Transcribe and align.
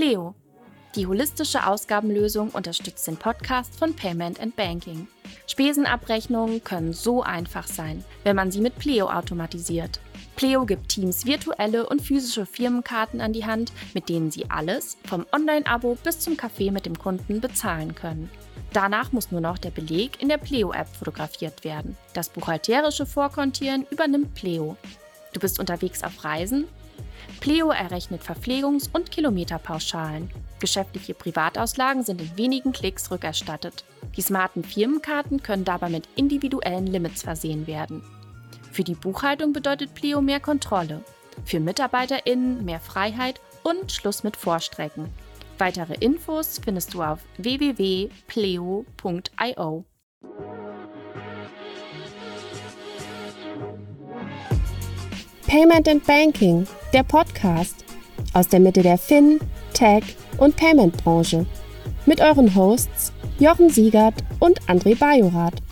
Pleo. 0.00 0.34
Die 0.96 1.06
holistische 1.06 1.66
Ausgabenlösung 1.66 2.48
unterstützt 2.52 3.06
den 3.06 3.18
Podcast 3.18 3.78
von 3.78 3.94
Payment 3.94 4.40
and 4.40 4.56
Banking. 4.56 5.06
Spesenabrechnungen 5.46 6.64
können 6.64 6.94
so 6.94 7.22
einfach 7.22 7.66
sein, 7.66 8.02
wenn 8.24 8.34
man 8.34 8.50
sie 8.50 8.62
mit 8.62 8.78
Pleo 8.78 9.10
automatisiert. 9.10 10.00
Pleo 10.36 10.64
gibt 10.64 10.88
Teams 10.88 11.26
virtuelle 11.26 11.86
und 11.86 12.00
physische 12.00 12.46
Firmenkarten 12.46 13.20
an 13.20 13.34
die 13.34 13.44
Hand, 13.44 13.72
mit 13.92 14.08
denen 14.08 14.30
sie 14.30 14.48
alles, 14.48 14.96
vom 15.04 15.26
Online-Abo 15.32 15.98
bis 16.02 16.20
zum 16.20 16.34
Kaffee 16.34 16.70
mit 16.70 16.86
dem 16.86 16.98
Kunden, 16.98 17.42
bezahlen 17.42 17.94
können. 17.94 18.30
Danach 18.72 19.12
muss 19.12 19.30
nur 19.30 19.42
noch 19.42 19.58
der 19.58 19.70
Beleg 19.70 20.22
in 20.22 20.30
der 20.30 20.38
Pleo-App 20.38 20.88
fotografiert 20.96 21.62
werden. 21.62 21.94
Das 22.14 22.30
buchhalterische 22.30 23.04
Vorkontieren 23.04 23.84
übernimmt 23.90 24.32
Pleo. 24.32 24.78
Du 25.34 25.40
bist 25.40 25.60
unterwegs 25.60 26.02
auf 26.02 26.24
Reisen? 26.24 26.68
Pleo 27.40 27.70
errechnet 27.70 28.22
Verpflegungs- 28.22 28.88
und 28.92 29.10
Kilometerpauschalen. 29.10 30.30
Geschäftliche 30.60 31.14
Privatauslagen 31.14 32.02
sind 32.02 32.20
in 32.20 32.36
wenigen 32.36 32.72
Klicks 32.72 33.10
rückerstattet. 33.10 33.84
Die 34.16 34.22
smarten 34.22 34.64
Firmenkarten 34.64 35.42
können 35.42 35.64
dabei 35.64 35.88
mit 35.88 36.08
individuellen 36.16 36.86
Limits 36.86 37.22
versehen 37.22 37.66
werden. 37.66 38.02
Für 38.72 38.84
die 38.84 38.94
Buchhaltung 38.94 39.52
bedeutet 39.52 39.94
Pleo 39.94 40.20
mehr 40.20 40.40
Kontrolle. 40.40 41.02
Für 41.44 41.60
MitarbeiterInnen 41.60 42.64
mehr 42.64 42.80
Freiheit 42.80 43.40
und 43.62 43.90
Schluss 43.92 44.22
mit 44.22 44.36
Vorstrecken. 44.36 45.08
Weitere 45.58 45.94
Infos 45.94 46.60
findest 46.62 46.94
du 46.94 47.02
auf 47.02 47.20
www.pleo.io. 47.36 48.14
Payment 55.46 55.88
and 55.88 56.06
Banking, 56.06 56.66
der 56.92 57.04
Podcast 57.04 57.84
aus 58.32 58.48
der 58.48 58.58
Mitte 58.58 58.82
der 58.82 58.98
Fin, 58.98 59.38
Tech 59.74 60.16
und 60.38 60.56
Payment 60.56 60.96
Branche. 61.04 61.46
Mit 62.04 62.20
euren 62.20 62.54
Hosts 62.54 63.12
Jochen 63.38 63.70
Siegert 63.70 64.14
und 64.40 64.60
André 64.62 64.98
Bajorath. 64.98 65.62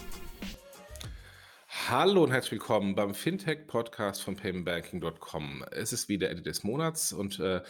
Hallo 1.88 2.22
und 2.22 2.30
herzlich 2.30 2.52
willkommen 2.52 2.94
beim 2.94 3.14
Fintech-Podcast 3.14 4.22
von 4.22 4.36
paymentbanking.com. 4.36 5.64
Es 5.72 5.92
ist 5.92 6.08
wieder 6.08 6.30
Ende 6.30 6.42
des 6.42 6.62
Monats 6.62 7.12
und 7.12 7.40
äh, 7.40 7.62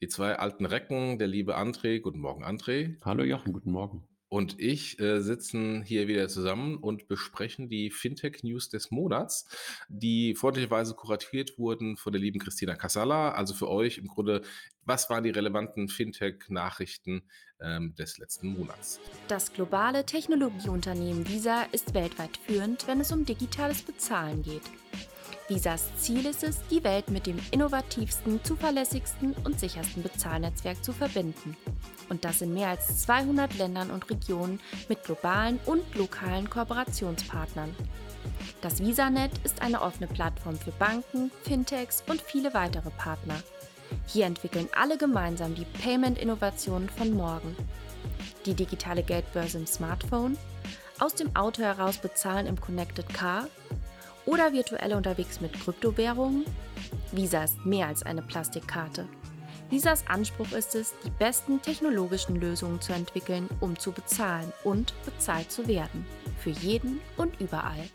die 0.00 0.08
zwei 0.08 0.36
alten 0.36 0.66
Recken, 0.66 1.18
der 1.18 1.28
liebe 1.28 1.56
André, 1.56 2.00
guten 2.00 2.18
Morgen 2.18 2.44
André. 2.44 2.96
Hallo 3.04 3.22
Jochen, 3.22 3.52
guten 3.52 3.70
Morgen. 3.70 4.08
Und 4.28 4.58
ich 4.58 4.98
äh, 4.98 5.20
sitzen 5.20 5.82
hier 5.82 6.08
wieder 6.08 6.28
zusammen 6.28 6.78
und 6.78 7.06
besprechen 7.06 7.68
die 7.68 7.90
Fintech-News 7.90 8.68
des 8.68 8.90
Monats, 8.90 9.46
die 9.88 10.34
freundlicherweise 10.34 10.94
kuratiert 10.94 11.58
wurden 11.58 11.96
von 11.96 12.12
der 12.12 12.20
lieben 12.20 12.40
Christina 12.40 12.74
Casala. 12.74 13.32
Also 13.32 13.54
für 13.54 13.68
euch 13.68 13.98
im 13.98 14.08
Grunde, 14.08 14.42
was 14.82 15.08
waren 15.10 15.22
die 15.22 15.30
relevanten 15.30 15.88
Fintech-Nachrichten 15.88 17.22
ähm, 17.60 17.94
des 17.94 18.18
letzten 18.18 18.48
Monats? 18.48 18.98
Das 19.28 19.52
globale 19.52 20.04
Technologieunternehmen 20.04 21.28
Visa 21.28 21.62
ist 21.70 21.94
weltweit 21.94 22.36
führend, 22.36 22.88
wenn 22.88 23.00
es 23.00 23.12
um 23.12 23.24
digitales 23.24 23.82
Bezahlen 23.82 24.42
geht. 24.42 24.62
Visas 25.48 25.84
Ziel 25.96 26.26
ist 26.26 26.42
es, 26.42 26.58
die 26.70 26.82
Welt 26.82 27.08
mit 27.08 27.26
dem 27.26 27.38
innovativsten, 27.52 28.42
zuverlässigsten 28.42 29.32
und 29.44 29.60
sichersten 29.60 30.02
Bezahlnetzwerk 30.02 30.82
zu 30.82 30.92
verbinden. 30.92 31.56
Und 32.08 32.24
das 32.24 32.42
in 32.42 32.52
mehr 32.52 32.68
als 32.68 33.02
200 33.02 33.56
Ländern 33.56 33.92
und 33.92 34.10
Regionen 34.10 34.60
mit 34.88 35.04
globalen 35.04 35.60
und 35.64 35.94
lokalen 35.94 36.50
Kooperationspartnern. 36.50 37.74
Das 38.60 38.80
VisaNet 38.80 39.30
ist 39.44 39.62
eine 39.62 39.82
offene 39.82 40.08
Plattform 40.08 40.56
für 40.56 40.72
Banken, 40.72 41.30
Fintechs 41.42 42.02
und 42.08 42.20
viele 42.20 42.52
weitere 42.52 42.90
Partner. 42.90 43.40
Hier 44.06 44.26
entwickeln 44.26 44.68
alle 44.76 44.98
gemeinsam 44.98 45.54
die 45.54 45.64
Payment-Innovationen 45.64 46.88
von 46.88 47.14
morgen. 47.14 47.54
Die 48.46 48.54
digitale 48.54 49.04
Geldbörse 49.04 49.58
im 49.58 49.66
Smartphone, 49.66 50.36
aus 50.98 51.14
dem 51.14 51.36
Auto 51.36 51.62
heraus 51.62 51.98
bezahlen 51.98 52.46
im 52.46 52.60
Connected 52.60 53.08
Car 53.12 53.48
oder 54.26 54.52
virtuell 54.52 54.92
unterwegs 54.94 55.40
mit 55.40 55.52
Kryptowährungen? 55.54 56.44
Visa 57.12 57.44
ist 57.44 57.64
mehr 57.64 57.86
als 57.86 58.02
eine 58.02 58.22
Plastikkarte. 58.22 59.08
Visas 59.70 60.06
Anspruch 60.06 60.52
ist 60.52 60.76
es, 60.76 60.94
die 61.04 61.10
besten 61.10 61.60
technologischen 61.60 62.36
Lösungen 62.36 62.80
zu 62.80 62.92
entwickeln, 62.92 63.48
um 63.60 63.76
zu 63.76 63.90
bezahlen 63.90 64.52
und 64.62 64.94
bezahlt 65.04 65.50
zu 65.50 65.66
werden. 65.66 66.06
Für 66.38 66.50
jeden 66.50 67.00
und 67.16 67.40
überall. 67.40 67.88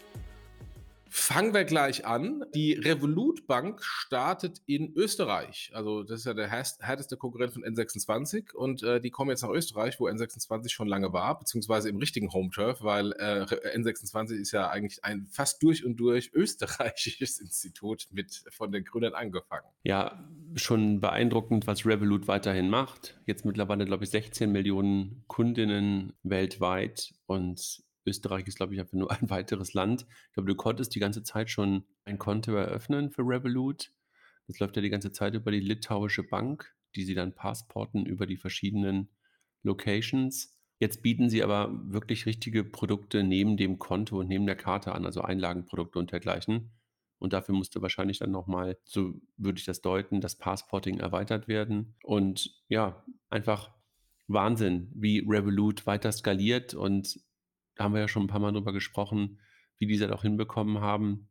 Fangen 1.13 1.53
wir 1.53 1.65
gleich 1.65 2.05
an. 2.05 2.45
Die 2.55 2.71
Revolut 2.71 3.45
Bank 3.45 3.83
startet 3.83 4.61
in 4.65 4.93
Österreich. 4.95 5.69
Also 5.73 6.03
das 6.03 6.21
ist 6.21 6.25
ja 6.25 6.33
der 6.33 6.49
härteste 6.49 7.17
Konkurrent 7.17 7.51
von 7.51 7.65
N26 7.65 8.53
und 8.53 8.81
äh, 8.81 9.01
die 9.01 9.09
kommen 9.09 9.29
jetzt 9.29 9.41
nach 9.41 9.49
Österreich, 9.49 9.99
wo 9.99 10.07
N26 10.07 10.69
schon 10.69 10.87
lange 10.87 11.11
war, 11.11 11.37
beziehungsweise 11.37 11.89
im 11.89 11.97
richtigen 11.97 12.31
Home 12.31 12.49
Turf, 12.49 12.81
weil 12.81 13.11
äh, 13.11 13.43
N26 13.75 14.35
ist 14.35 14.53
ja 14.53 14.69
eigentlich 14.69 15.03
ein 15.03 15.27
fast 15.29 15.61
durch 15.61 15.83
und 15.83 15.97
durch 15.97 16.31
österreichisches 16.33 17.41
Institut 17.41 18.07
mit 18.11 18.45
von 18.49 18.71
den 18.71 18.85
Gründern 18.85 19.13
angefangen. 19.13 19.67
Ja, 19.83 20.25
schon 20.55 21.01
beeindruckend, 21.01 21.67
was 21.67 21.85
Revolut 21.85 22.29
weiterhin 22.29 22.69
macht. 22.69 23.19
Jetzt 23.25 23.43
mittlerweile, 23.43 23.83
glaube 23.83 24.05
ich, 24.05 24.11
16 24.11 24.49
Millionen 24.49 25.25
Kundinnen 25.27 26.13
weltweit 26.23 27.13
und 27.25 27.83
Österreich 28.05 28.47
ist, 28.47 28.57
glaube 28.57 28.73
ich, 28.73 28.79
einfach 28.79 28.97
nur 28.97 29.11
ein 29.11 29.29
weiteres 29.29 29.73
Land. 29.73 30.05
Ich 30.27 30.33
glaube, 30.33 30.49
du 30.49 30.55
konntest 30.55 30.95
die 30.95 30.99
ganze 30.99 31.23
Zeit 31.23 31.49
schon 31.49 31.85
ein 32.05 32.17
Konto 32.17 32.53
eröffnen 32.53 33.11
für 33.11 33.23
Revolut. 33.23 33.91
Das 34.47 34.59
läuft 34.59 34.75
ja 34.75 34.81
die 34.81 34.89
ganze 34.89 35.11
Zeit 35.11 35.33
über 35.33 35.51
die 35.51 35.59
litauische 35.59 36.23
Bank, 36.23 36.75
die 36.95 37.03
sie 37.03 37.13
dann 37.13 37.35
passporten 37.35 38.05
über 38.05 38.25
die 38.25 38.37
verschiedenen 38.37 39.09
Locations. 39.63 40.57
Jetzt 40.79 41.03
bieten 41.03 41.29
sie 41.29 41.43
aber 41.43 41.69
wirklich 41.83 42.25
richtige 42.25 42.63
Produkte 42.63 43.23
neben 43.23 43.55
dem 43.55 43.77
Konto 43.77 44.19
und 44.19 44.27
neben 44.27 44.47
der 44.47 44.55
Karte 44.55 44.93
an, 44.93 45.05
also 45.05 45.21
Einlagenprodukte 45.21 45.99
und 45.99 46.11
dergleichen. 46.11 46.71
Und 47.19 47.33
dafür 47.33 47.53
musste 47.53 47.83
wahrscheinlich 47.83 48.17
dann 48.17 48.31
nochmal, 48.31 48.79
so 48.83 49.13
würde 49.37 49.59
ich 49.59 49.65
das 49.65 49.81
deuten, 49.81 50.21
das 50.21 50.39
Passporting 50.39 50.97
erweitert 50.97 51.47
werden. 51.47 51.95
Und 52.01 52.49
ja, 52.67 53.05
einfach 53.29 53.69
Wahnsinn, 54.27 54.91
wie 54.95 55.19
Revolut 55.19 55.85
weiter 55.85 56.11
skaliert 56.11 56.73
und 56.73 57.19
da 57.81 57.85
haben 57.85 57.95
wir 57.95 58.01
ja 58.01 58.07
schon 58.07 58.25
ein 58.25 58.27
paar 58.27 58.39
Mal 58.39 58.51
drüber 58.51 58.73
gesprochen, 58.73 59.39
wie 59.79 59.87
die 59.87 59.97
das 59.97 60.11
auch 60.11 60.21
hinbekommen 60.21 60.81
haben, 60.81 61.29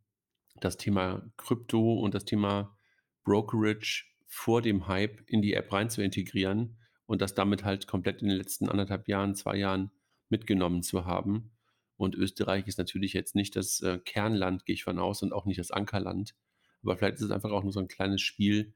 das 0.56 0.76
Thema 0.76 1.30
Krypto 1.36 2.00
und 2.00 2.12
das 2.12 2.24
Thema 2.24 2.76
Brokerage 3.22 4.06
vor 4.26 4.60
dem 4.60 4.88
Hype 4.88 5.22
in 5.28 5.42
die 5.42 5.54
App 5.54 5.72
rein 5.72 5.90
zu 5.90 6.02
integrieren 6.02 6.76
und 7.06 7.20
das 7.20 7.34
damit 7.34 7.62
halt 7.62 7.86
komplett 7.86 8.20
in 8.20 8.26
den 8.26 8.36
letzten 8.36 8.68
anderthalb 8.68 9.06
Jahren, 9.06 9.36
zwei 9.36 9.58
Jahren 9.58 9.92
mitgenommen 10.28 10.82
zu 10.82 11.04
haben. 11.04 11.52
Und 11.96 12.16
Österreich 12.16 12.66
ist 12.66 12.78
natürlich 12.78 13.12
jetzt 13.12 13.36
nicht 13.36 13.54
das 13.54 13.80
äh, 13.82 14.00
Kernland, 14.04 14.66
gehe 14.66 14.74
ich 14.74 14.82
von 14.82 14.98
aus, 14.98 15.22
und 15.22 15.32
auch 15.32 15.46
nicht 15.46 15.60
das 15.60 15.70
Ankerland. 15.70 16.34
Aber 16.82 16.96
vielleicht 16.96 17.18
ist 17.18 17.22
es 17.22 17.30
einfach 17.30 17.52
auch 17.52 17.62
nur 17.62 17.72
so 17.72 17.78
ein 17.78 17.86
kleines 17.86 18.22
Spiel 18.22 18.74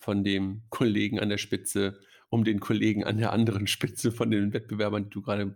von 0.00 0.24
dem 0.24 0.62
Kollegen 0.70 1.20
an 1.20 1.28
der 1.28 1.38
Spitze, 1.38 2.00
um 2.30 2.44
den 2.44 2.60
Kollegen 2.60 3.04
an 3.04 3.18
der 3.18 3.32
anderen 3.32 3.66
Spitze 3.66 4.12
von 4.12 4.30
den 4.30 4.52
Wettbewerbern, 4.52 5.04
die 5.04 5.10
du 5.10 5.20
gerade 5.20 5.54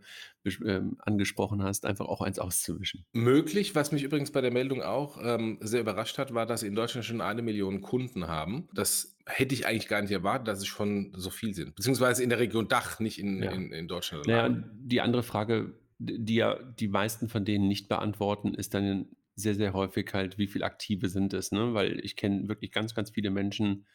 ähm, 0.67 0.97
angesprochen 0.99 1.63
hast, 1.63 1.87
einfach 1.87 2.07
auch 2.07 2.21
eins 2.21 2.41
auszuwischen. 2.41 3.07
Möglich. 3.13 3.77
Was 3.77 3.93
mich 3.93 4.03
übrigens 4.03 4.33
bei 4.33 4.41
der 4.41 4.51
Meldung 4.51 4.83
auch 4.83 5.19
ähm, 5.23 5.59
sehr 5.61 5.81
überrascht 5.81 6.19
hat, 6.19 6.35
war, 6.35 6.47
dass 6.47 6.61
sie 6.61 6.67
in 6.67 6.75
Deutschland 6.75 7.07
schon 7.07 7.21
eine 7.21 7.43
Million 7.43 7.81
Kunden 7.81 8.27
haben. 8.27 8.69
Das 8.75 9.17
hätte 9.25 9.55
ich 9.55 9.67
eigentlich 9.67 9.89
gar 9.89 10.03
nicht 10.03 10.11
erwartet, 10.11 10.49
dass 10.49 10.59
es 10.59 10.67
schon 10.67 11.13
so 11.17 11.31
viel 11.31 11.55
sind. 11.55 11.77
Beziehungsweise 11.77 12.25
in 12.25 12.29
der 12.29 12.41
Region 12.41 12.67
Dach, 12.67 12.99
nicht 12.99 13.21
in, 13.21 13.43
ja. 13.43 13.53
in, 13.53 13.73
in 13.73 13.87
Deutschland. 13.87 14.27
Naja, 14.27 14.49
die 14.73 15.01
andere 15.01 15.23
Frage, 15.23 15.75
die 15.99 16.35
ja 16.35 16.59
die 16.59 16.89
meisten 16.89 17.29
von 17.29 17.45
denen 17.45 17.69
nicht 17.69 17.89
beantworten, 17.89 18.53
ist 18.53 18.75
dann 18.75 19.07
sehr, 19.37 19.55
sehr 19.55 19.73
häufig 19.73 20.13
halt, 20.13 20.39
wie 20.39 20.49
viele 20.49 20.65
Aktive 20.65 21.09
sind 21.09 21.35
es, 21.35 21.53
ne? 21.53 21.73
Weil 21.73 22.05
ich 22.05 22.17
kenne 22.17 22.49
wirklich 22.49 22.73
ganz, 22.73 22.95
ganz 22.95 23.11
viele 23.11 23.31
Menschen, 23.31 23.87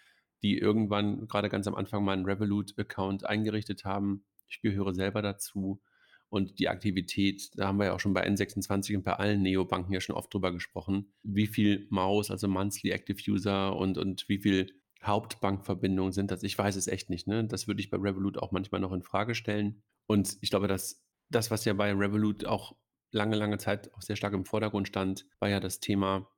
die 0.42 0.58
irgendwann 0.58 1.28
gerade 1.28 1.50
ganz 1.50 1.68
am 1.68 1.76
Anfang 1.76 2.04
mal 2.04 2.14
einen 2.14 2.26
Revolut-Account 2.26 3.26
eingerichtet 3.26 3.86
haben. 3.86 4.24
Ich 4.48 4.62
gehöre 4.62 4.94
selber 4.94 5.22
dazu. 5.22 5.82
Und 6.30 6.60
die 6.60 6.70
Aktivität, 6.70 7.50
da 7.56 7.68
haben 7.68 7.80
wir 7.80 7.86
ja 7.86 7.94
auch 7.94 8.00
schon 8.00 8.14
bei 8.14 8.28
N26 8.28 8.96
und 8.96 9.04
bei 9.04 9.14
allen 9.14 9.42
Neobanken 9.42 9.94
ja 9.94 10.00
schon 10.00 10.16
oft 10.16 10.32
drüber 10.32 10.52
gesprochen, 10.52 11.12
wie 11.24 11.48
viel 11.48 11.88
Maus, 11.90 12.30
also 12.30 12.48
Monthly 12.48 12.92
Active 12.92 13.20
User 13.32 13.76
und, 13.76 13.98
und 13.98 14.30
wie 14.30 14.38
viel 14.38 14.72
Hauptbankverbindungen 15.04 16.12
sind 16.12 16.30
das. 16.30 16.44
Ich 16.44 16.58
weiß 16.58 16.76
es 16.76 16.88
echt 16.88 17.10
nicht. 17.10 17.28
Ne? 17.28 17.46
Das 17.46 17.68
würde 17.68 17.82
ich 17.82 17.90
bei 17.90 17.98
Revolut 17.98 18.38
auch 18.38 18.52
manchmal 18.52 18.82
noch 18.82 18.92
in 18.92 19.02
Frage 19.02 19.34
stellen. 19.34 19.82
Und 20.06 20.38
ich 20.42 20.52
glaube, 20.52 20.68
dass 20.68 21.04
das, 21.30 21.50
was 21.50 21.66
ja 21.66 21.74
bei 21.74 21.92
Revolut 21.94 22.46
auch 22.46 22.76
lange, 23.12 23.36
lange 23.36 23.58
Zeit 23.58 23.94
auch 23.96 24.02
sehr 24.02 24.16
stark 24.16 24.34
im 24.34 24.46
Vordergrund 24.46 24.88
stand, 24.88 25.26
war 25.40 25.50
ja 25.50 25.60
das 25.60 25.80
Thema 25.80 26.30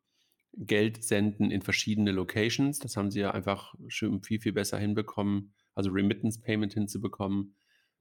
Geld 0.54 1.04
senden 1.04 1.52
in 1.52 1.62
verschiedene 1.62 2.12
Locations. 2.12 2.80
Das 2.80 2.98
haben 2.98 3.12
sie 3.12 3.22
ja 3.22 3.32
einfach 3.32 3.74
schön 3.88 4.22
viel, 4.22 4.40
viel 4.40 4.54
besser 4.54 4.78
hinbekommen, 4.78 5.54
also 5.76 5.92
Remittance 5.92 6.42
Payment 6.42 6.74
hinzubekommen. 6.74 7.56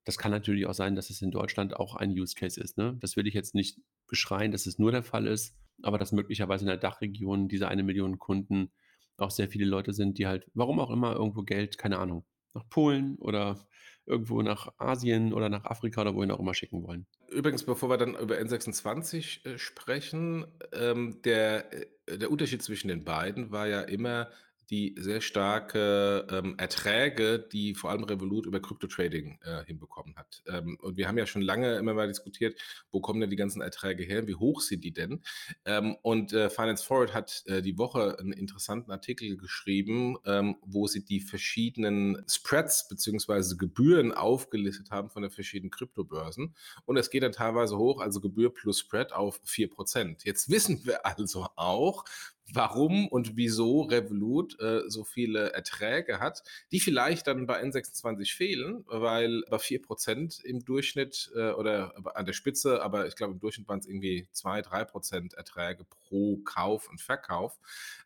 Das 0.05 0.19
kann 0.19 0.31
natürlich 0.31 0.67
auch 0.67 0.75
sein, 0.75 0.95
dass 0.95 1.11
es 1.11 1.23
in 1.23 1.31
Deutschland 1.31 1.77
auch 1.77 1.95
ein 1.95 2.11
Use 2.11 2.35
Case 2.35 2.61
ist. 2.61 2.79
Ne? 2.79 2.97
Das 3.01 3.17
will 3.17 3.27
ich 3.27 3.35
jetzt 3.35 3.55
nicht 3.55 3.79
beschreien, 4.07 4.51
dass 4.51 4.67
es 4.67 4.79
nur 4.79 4.91
der 4.91 5.03
Fall 5.03 5.27
ist, 5.27 5.55
aber 5.83 5.99
dass 5.99 6.13
möglicherweise 6.13 6.65
in 6.65 6.69
der 6.69 6.79
Dachregion 6.79 7.49
diese 7.49 7.69
eine 7.69 7.83
Million 7.83 8.19
Kunden 8.19 8.73
auch 9.19 9.31
sehr 9.31 9.49
viele 9.49 9.67
Leute 9.67 9.93
sind, 9.93 10.19
die 10.19 10.27
halt, 10.27 10.51
warum 10.55 10.81
auch 10.81 10.91
immer, 10.91 11.13
irgendwo 11.15 11.43
Geld, 11.43 11.79
keine 11.79 11.99
Ahnung, 11.99 12.25
nach 12.55 12.69
Polen 12.69 13.17
oder 13.17 13.67
irgendwo 14.11 14.43
nach 14.43 14.69
Asien 14.79 15.33
oder 15.33 15.49
nach 15.49 15.65
Afrika 15.65 16.01
oder 16.01 16.15
wohin 16.15 16.31
auch 16.31 16.41
immer 16.41 16.55
schicken 16.55 16.83
wollen. 16.83 17.07
Übrigens, 17.31 17.65
bevor 17.65 17.89
wir 17.89 17.97
dann 17.97 18.17
über 18.17 18.37
N26 18.37 19.47
äh, 19.47 19.59
sprechen, 19.59 20.47
ähm, 20.73 21.23
der, 21.23 21.73
äh, 22.07 22.19
der 22.19 22.31
Unterschied 22.31 22.63
zwischen 22.63 22.89
den 22.89 23.05
beiden 23.05 23.53
war 23.53 23.69
ja 23.69 23.81
immer 23.83 24.29
die 24.71 24.95
sehr 24.97 25.21
starke 25.21 26.27
ähm, 26.31 26.55
Erträge, 26.57 27.41
die 27.41 27.75
vor 27.75 27.91
allem 27.91 28.05
Revolut 28.05 28.47
über 28.47 28.61
Krypto-Trading 28.61 29.41
äh, 29.43 29.65
hinbekommen 29.65 30.15
hat. 30.17 30.43
Ähm, 30.47 30.79
und 30.81 30.97
wir 30.97 31.09
haben 31.09 31.19
ja 31.19 31.27
schon 31.27 31.43
lange 31.43 31.75
immer 31.75 31.93
mal 31.93 32.07
diskutiert, 32.07 32.59
wo 32.93 33.01
kommen 33.01 33.21
denn 33.21 33.31
die 33.31 33.37
ganzen 33.37 33.63
Erträge 33.63 34.05
her, 34.05 34.29
wie 34.29 34.37
hoch 34.37 34.61
sind 34.61 34.85
die 34.85 34.93
denn? 34.93 35.23
Ähm, 35.65 35.97
und 36.03 36.33
äh, 36.33 36.51
Finance 36.51 36.85
Forward 36.85 37.13
hat 37.13 37.43
äh, 37.47 37.63
die 37.63 37.79
Woche 37.79 38.17
einen 38.21 38.33
interessanten 38.33 38.93
Artikel 38.93 39.37
geschrieben, 39.37 40.17
ähm, 40.25 40.57
wo 40.63 40.87
sie 40.87 41.05
die 41.05 41.21
verschiedenen 41.21 42.25
Spreads 42.29 42.87
beziehungsweise 42.89 43.57
Gebühren 43.57 44.13
aufgelistet 44.13 44.91
haben 44.93 45.11
von 45.11 45.23
den 45.23 45.33
verschiedenen 45.33 45.71
Kryptobörsen. 45.71 46.55
Und 46.85 46.97
es 46.97 47.11
geht 47.11 47.25
dann 47.25 47.33
teilweise 47.33 47.77
hoch, 47.77 48.01
also 48.01 48.21
Gebühr 48.21 48.55
plus 48.55 48.79
Spread 48.79 49.13
auf 49.13 49.41
4%. 49.45 50.25
Jetzt 50.25 50.49
wissen 50.49 50.85
wir 50.85 51.05
also 51.05 51.49
auch, 51.57 52.05
warum 52.53 53.09
und 53.09 53.37
wieso 53.37 53.83
Revolut 53.83 54.59
äh, 54.61 54.83
so 54.89 55.05
viele 55.05 55.53
Erträge 55.53 56.21
hat, 56.21 56.43
die 56.73 56.81
vielleicht 56.81 57.27
dann 57.27 57.47
bei 57.47 57.63
N26 57.63 58.35
fehlen, 58.35 58.85
weil 58.87 59.43
bei 59.51 59.59
4% 59.59 60.45
im 60.45 60.65
Durchschnitt 60.65 61.31
äh, 61.35 61.51
oder 61.51 61.95
an 62.15 62.27
der 62.27 62.33
Spitze, 62.33 62.83
aber 62.83 63.07
ich 63.07 63.17
glaube 63.17 63.35
im 63.35 63.41
Durchschnitt 63.41 63.69
waren 63.69 63.81
es 63.81 63.87
irgendwie 63.87 64.29
2-3% 64.35 65.37
Erträge 65.37 65.85
pro 65.85 66.39
Kauf 66.39 66.89
und 66.89 67.01
Verkauf, 67.01 67.59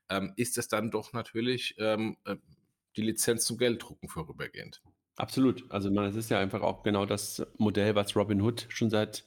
ähm, 0.08 0.32
ist 0.36 0.58
es 0.58 0.68
dann 0.68 0.90
doch 0.90 1.12
natürlich 1.12 1.74
ähm, 1.78 2.16
äh, 2.24 2.36
die 2.96 3.02
Lizenz 3.02 3.44
zum 3.44 3.58
Gelddrucken 3.58 4.08
vorübergehend. 4.08 4.82
Absolut. 5.16 5.70
Also 5.70 5.90
man, 5.90 6.06
es 6.06 6.16
ist 6.16 6.30
ja 6.30 6.40
einfach 6.40 6.62
auch 6.62 6.82
genau 6.82 7.06
das 7.06 7.46
Modell, 7.56 7.94
was 7.94 8.16
Robinhood 8.16 8.66
schon 8.68 8.90
seit 8.90 9.24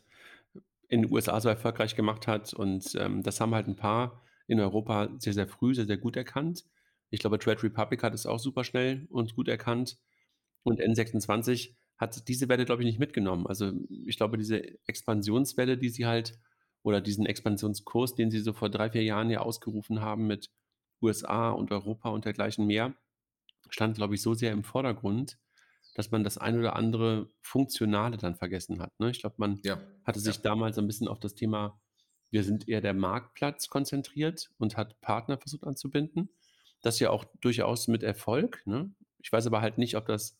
in 0.89 1.03
den 1.03 1.11
USA 1.11 1.39
so 1.39 1.49
erfolgreich 1.49 1.95
gemacht 1.95 2.27
hat. 2.27 2.53
Und 2.53 2.95
ähm, 2.95 3.23
das 3.23 3.39
haben 3.39 3.55
halt 3.55 3.67
ein 3.67 3.75
paar 3.75 4.21
in 4.47 4.59
Europa 4.59 5.09
sehr, 5.19 5.33
sehr 5.33 5.47
früh, 5.47 5.75
sehr, 5.75 5.85
sehr 5.85 5.97
gut 5.97 6.15
erkannt. 6.15 6.63
Ich 7.09 7.19
glaube, 7.19 7.39
Trade 7.39 7.63
Republic 7.63 8.03
hat 8.03 8.13
es 8.13 8.25
auch 8.25 8.39
super 8.39 8.63
schnell 8.63 9.07
und 9.09 9.35
gut 9.35 9.47
erkannt. 9.47 9.97
Und 10.63 10.81
N26 10.81 11.75
hat 11.97 12.27
diese 12.27 12.49
Welle, 12.49 12.65
glaube 12.65 12.83
ich, 12.83 12.87
nicht 12.87 12.99
mitgenommen. 12.99 13.47
Also 13.47 13.71
ich 13.89 14.17
glaube, 14.17 14.37
diese 14.37 14.63
Expansionswelle, 14.87 15.77
die 15.77 15.89
sie 15.89 16.05
halt, 16.05 16.37
oder 16.83 17.01
diesen 17.01 17.25
Expansionskurs, 17.25 18.15
den 18.15 18.31
sie 18.31 18.39
so 18.39 18.53
vor 18.53 18.69
drei, 18.69 18.89
vier 18.89 19.03
Jahren 19.03 19.29
ja 19.29 19.39
ausgerufen 19.39 20.01
haben 20.01 20.27
mit 20.27 20.49
USA 21.01 21.49
und 21.49 21.71
Europa 21.71 22.09
und 22.09 22.25
dergleichen 22.25 22.65
mehr, 22.65 22.93
stand, 23.69 23.97
glaube 23.97 24.15
ich, 24.15 24.21
so 24.21 24.33
sehr 24.33 24.51
im 24.51 24.63
Vordergrund, 24.63 25.37
dass 25.95 26.11
man 26.11 26.23
das 26.23 26.37
ein 26.37 26.57
oder 26.59 26.75
andere 26.75 27.29
Funktionale 27.41 28.17
dann 28.17 28.35
vergessen 28.35 28.79
hat. 28.79 28.97
Ne? 28.99 29.09
Ich 29.09 29.19
glaube, 29.19 29.35
man 29.39 29.59
ja, 29.63 29.81
hatte 30.03 30.19
sich 30.19 30.35
ja. 30.35 30.41
damals 30.43 30.77
ein 30.77 30.87
bisschen 30.87 31.07
auf 31.07 31.19
das 31.19 31.33
Thema 31.33 31.79
wir 32.29 32.43
sind 32.43 32.67
eher 32.67 32.81
der 32.81 32.93
Marktplatz 32.93 33.69
konzentriert 33.69 34.49
und 34.57 34.77
hat 34.77 34.99
Partner 35.01 35.37
versucht 35.37 35.63
anzubinden. 35.63 36.29
Das 36.81 36.99
ja 36.99 37.09
auch 37.09 37.25
durchaus 37.41 37.87
mit 37.87 38.03
Erfolg. 38.03 38.61
Ne? 38.65 38.91
Ich 39.19 39.31
weiß 39.31 39.47
aber 39.47 39.61
halt 39.61 39.77
nicht, 39.77 39.95
ob 39.95 40.05
das 40.05 40.37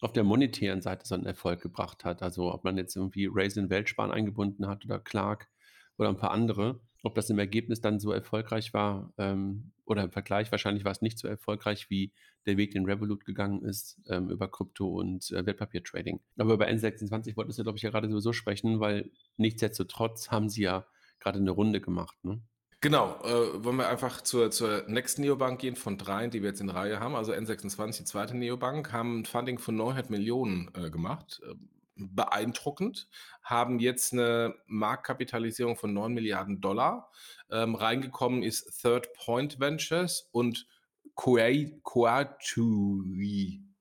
auf 0.00 0.12
der 0.12 0.24
monetären 0.24 0.82
Seite 0.82 1.06
so 1.06 1.14
einen 1.14 1.26
Erfolg 1.26 1.62
gebracht 1.62 2.04
hat. 2.04 2.22
Also 2.22 2.52
ob 2.52 2.64
man 2.64 2.76
jetzt 2.76 2.96
irgendwie 2.96 3.28
Raisin 3.32 3.70
Weltsparen 3.70 4.10
eingebunden 4.10 4.66
hat 4.66 4.84
oder 4.84 4.98
Clark 4.98 5.48
oder 5.96 6.08
ein 6.08 6.16
paar 6.16 6.32
andere. 6.32 6.80
Ob 7.04 7.14
das 7.14 7.30
im 7.30 7.38
Ergebnis 7.38 7.80
dann 7.80 7.98
so 7.98 8.12
erfolgreich 8.12 8.74
war 8.74 9.12
ähm, 9.18 9.72
oder 9.84 10.04
im 10.04 10.10
Vergleich, 10.10 10.50
wahrscheinlich 10.52 10.84
war 10.84 10.92
es 10.92 11.02
nicht 11.02 11.18
so 11.18 11.26
erfolgreich, 11.26 11.90
wie 11.90 12.12
der 12.46 12.56
Weg, 12.56 12.72
den 12.72 12.84
Revolut 12.84 13.24
gegangen 13.24 13.62
ist, 13.62 14.00
ähm, 14.08 14.30
über 14.30 14.48
Krypto 14.48 14.86
und 14.88 15.30
äh, 15.32 15.44
Wertpapiertrading. 15.44 16.20
Aber 16.36 16.54
über 16.54 16.68
N26 16.68 17.36
wolltest 17.36 17.58
du, 17.58 17.64
glaube 17.64 17.78
ich, 17.78 17.82
ja 17.82 17.90
gerade 17.90 18.08
sowieso 18.08 18.32
sprechen, 18.32 18.80
weil 18.80 19.10
nichtsdestotrotz 19.36 20.30
haben 20.30 20.48
sie 20.48 20.62
ja 20.62 20.86
gerade 21.22 21.38
eine 21.38 21.50
Runde 21.50 21.80
gemacht. 21.80 22.16
Ne? 22.22 22.40
Genau, 22.80 23.20
äh, 23.22 23.64
wollen 23.64 23.76
wir 23.76 23.88
einfach 23.88 24.22
zur, 24.22 24.50
zur 24.50 24.84
nächsten 24.88 25.22
Neobank 25.22 25.60
gehen 25.60 25.76
von 25.76 25.98
dreien, 25.98 26.32
die 26.32 26.42
wir 26.42 26.48
jetzt 26.48 26.60
in 26.60 26.68
Reihe 26.68 26.98
haben. 26.98 27.14
Also 27.14 27.32
N26, 27.32 27.98
die 27.98 28.04
zweite 28.04 28.36
Neobank, 28.36 28.92
haben 28.92 29.20
ein 29.20 29.24
Funding 29.24 29.58
von 29.58 29.76
900 29.76 30.10
Millionen 30.10 30.68
äh, 30.74 30.90
gemacht. 30.90 31.40
Äh, 31.48 31.54
beeindruckend, 31.94 33.08
haben 33.42 33.78
jetzt 33.78 34.12
eine 34.12 34.54
Marktkapitalisierung 34.66 35.76
von 35.76 35.92
9 35.92 36.12
Milliarden 36.12 36.60
Dollar. 36.60 37.12
Ähm, 37.50 37.76
reingekommen 37.76 38.42
ist 38.42 38.82
Third 38.82 39.12
Point 39.14 39.60
Ventures 39.60 40.28
und 40.32 40.66
Coatui 41.14 41.80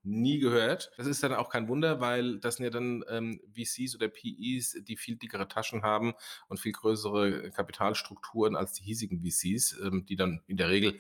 nie 0.04 0.40
gehört. 0.40 0.92
Das 0.98 1.08
ist 1.08 1.22
dann 1.24 1.34
auch 1.34 1.50
kein 1.50 1.68
Wunder, 1.68 2.00
weil 2.00 2.40
das 2.40 2.56
sind 2.56 2.66
ja 2.66 2.72
dann 2.72 3.04
ähm, 3.10 3.40
VCs 3.54 3.96
oder 3.96 4.08
PEs, 4.08 4.82
die 4.84 4.98
viel 4.98 5.16
dickere 5.16 5.48
Taschen 5.48 5.84
haben 5.84 6.14
und 6.48 6.60
viel 6.60 6.72
größere 6.72 7.52
Kapitalstrukturen 7.52 8.56
als 8.56 8.74
die 8.74 8.84
hiesigen 8.84 9.22
VCs, 9.22 9.80
ähm, 9.84 10.06
die 10.08 10.16
dann 10.16 10.42
in 10.48 10.58
der 10.58 10.70
Regel 10.70 11.00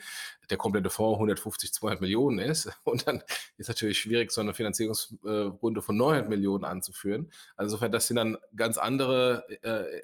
der 0.50 0.58
komplette 0.58 0.90
Fonds 0.90 1.16
150, 1.16 1.74
200 1.74 2.02
Millionen 2.02 2.40
ist. 2.40 2.70
Und 2.84 3.08
dann 3.08 3.24
ist 3.58 3.70
natürlich 3.70 4.00
schwierig, 4.00 4.32
so 4.32 4.42
eine 4.42 4.54
Finanzierungsrunde 4.54 5.82
von 5.82 5.98
900 5.98 6.30
Millionen 6.30 6.66
anzuführen. 6.66 7.32
Also 7.56 7.72
insofern, 7.72 7.92
das 7.92 8.08
sind 8.08 8.18
dann 8.18 8.38
ganz 8.56 8.78
andere 8.78 9.46
äh, 9.64 10.02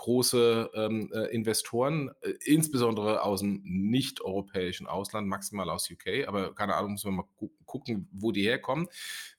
große 0.00 0.70
ähm, 0.72 1.12
äh, 1.12 1.26
Investoren, 1.26 2.10
äh, 2.22 2.32
insbesondere 2.46 3.22
aus 3.22 3.40
dem 3.40 3.60
nicht-europäischen 3.62 4.86
Ausland, 4.86 5.28
maximal 5.28 5.68
aus 5.68 5.90
UK, 5.90 6.26
aber 6.26 6.54
keine 6.54 6.74
Ahnung, 6.74 6.92
müssen 6.92 7.10
wir 7.10 7.16
mal 7.16 7.28
gu 7.36 7.50
gucken, 7.66 8.08
wo 8.10 8.32
die 8.32 8.42
herkommen. 8.42 8.88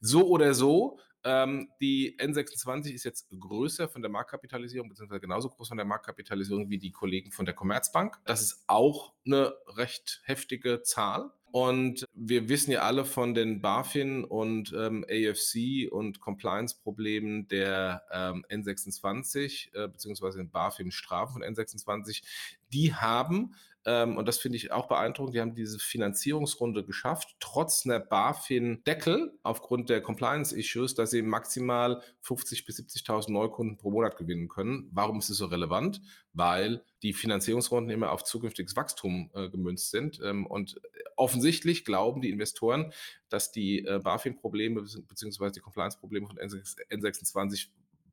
So 0.02 0.28
oder 0.28 0.54
so, 0.54 1.00
ähm, 1.24 1.70
die 1.82 2.16
N26 2.20 2.92
ist 2.92 3.06
jetzt 3.06 3.28
größer 3.38 3.90
von 3.90 4.04
der 4.04 4.12
Marktkapitalisierung, 4.12 4.88
beziehungsweise 4.88 5.20
genauso 5.20 5.50
groß 5.50 5.70
von 5.70 5.78
der 5.78 5.86
Marktkapitalisierung 5.86 6.70
wie 6.70 6.78
die 6.78 6.92
Kollegen 6.92 7.32
von 7.32 7.46
der 7.46 7.56
Commerzbank. 7.56 8.20
Das 8.26 8.42
ist 8.42 8.64
auch 8.68 9.14
eine 9.26 9.56
recht 9.66 10.22
heftige 10.26 10.84
Zahl. 10.84 11.32
Und 11.52 12.06
wir 12.14 12.48
wissen 12.48 12.72
ja 12.72 12.82
alle 12.82 13.04
von 13.04 13.34
den 13.34 13.62
BaFin 13.62 14.24
und 14.24 14.74
ähm, 14.74 15.06
AFC 15.10 15.92
und 15.92 16.22
Compliance-Problemen 16.22 17.48
der 17.50 18.04
ähm, 18.12 18.46
N26 18.50 19.74
äh, 19.74 19.90
beziehungsweise 19.90 20.38
den 20.38 20.50
BaFin-Strafen 20.50 21.42
von 21.42 21.44
N26. 21.44 22.24
Die 22.72 22.94
haben 22.94 23.54
ähm, 23.86 24.18
und 24.18 24.28
das 24.28 24.38
finde 24.38 24.58
ich 24.58 24.72
auch 24.72 24.88
beeindruckend. 24.88 25.36
Die 25.36 25.42
haben 25.42 25.56
diese 25.56 25.80
Finanzierungsrunde 25.80 26.84
geschafft, 26.84 27.36
trotz 27.40 27.86
einer 27.86 28.00
BaFin-Deckel 28.00 29.38
aufgrund 29.42 29.90
der 29.90 30.02
Compliance-Issues, 30.02 30.94
dass 30.94 31.10
sie 31.12 31.24
maximal 31.24 32.02
50.000 32.24 32.66
bis 32.66 32.80
70.000 32.80 33.32
Neukunden 33.32 33.78
pro 33.78 33.90
Monat 33.90 34.18
gewinnen 34.18 34.50
können. 34.50 34.90
Warum 34.92 35.20
ist 35.20 35.30
es 35.30 35.38
so 35.38 35.48
relevant? 35.48 36.02
Weil 36.34 36.84
die 37.02 37.14
Finanzierungsrunden 37.14 37.92
immer 37.92 38.12
auf 38.12 38.24
zukünftiges 38.24 38.76
Wachstum 38.76 39.32
äh, 39.34 39.50
gemünzt 39.50 39.90
sind. 39.90 40.20
Ähm, 40.24 40.46
und 40.46 40.80
offensichtlich 41.16 41.84
glauben 41.84 42.22
die 42.22 42.30
Investoren, 42.30 42.94
dass 43.30 43.52
die 43.52 43.84
äh, 43.86 44.00
BaFin-Probleme 44.00 44.82
bzw. 44.82 45.52
die 45.52 45.60
Compliance-Probleme 45.60 46.28
von 46.28 46.38
N26 46.38 47.70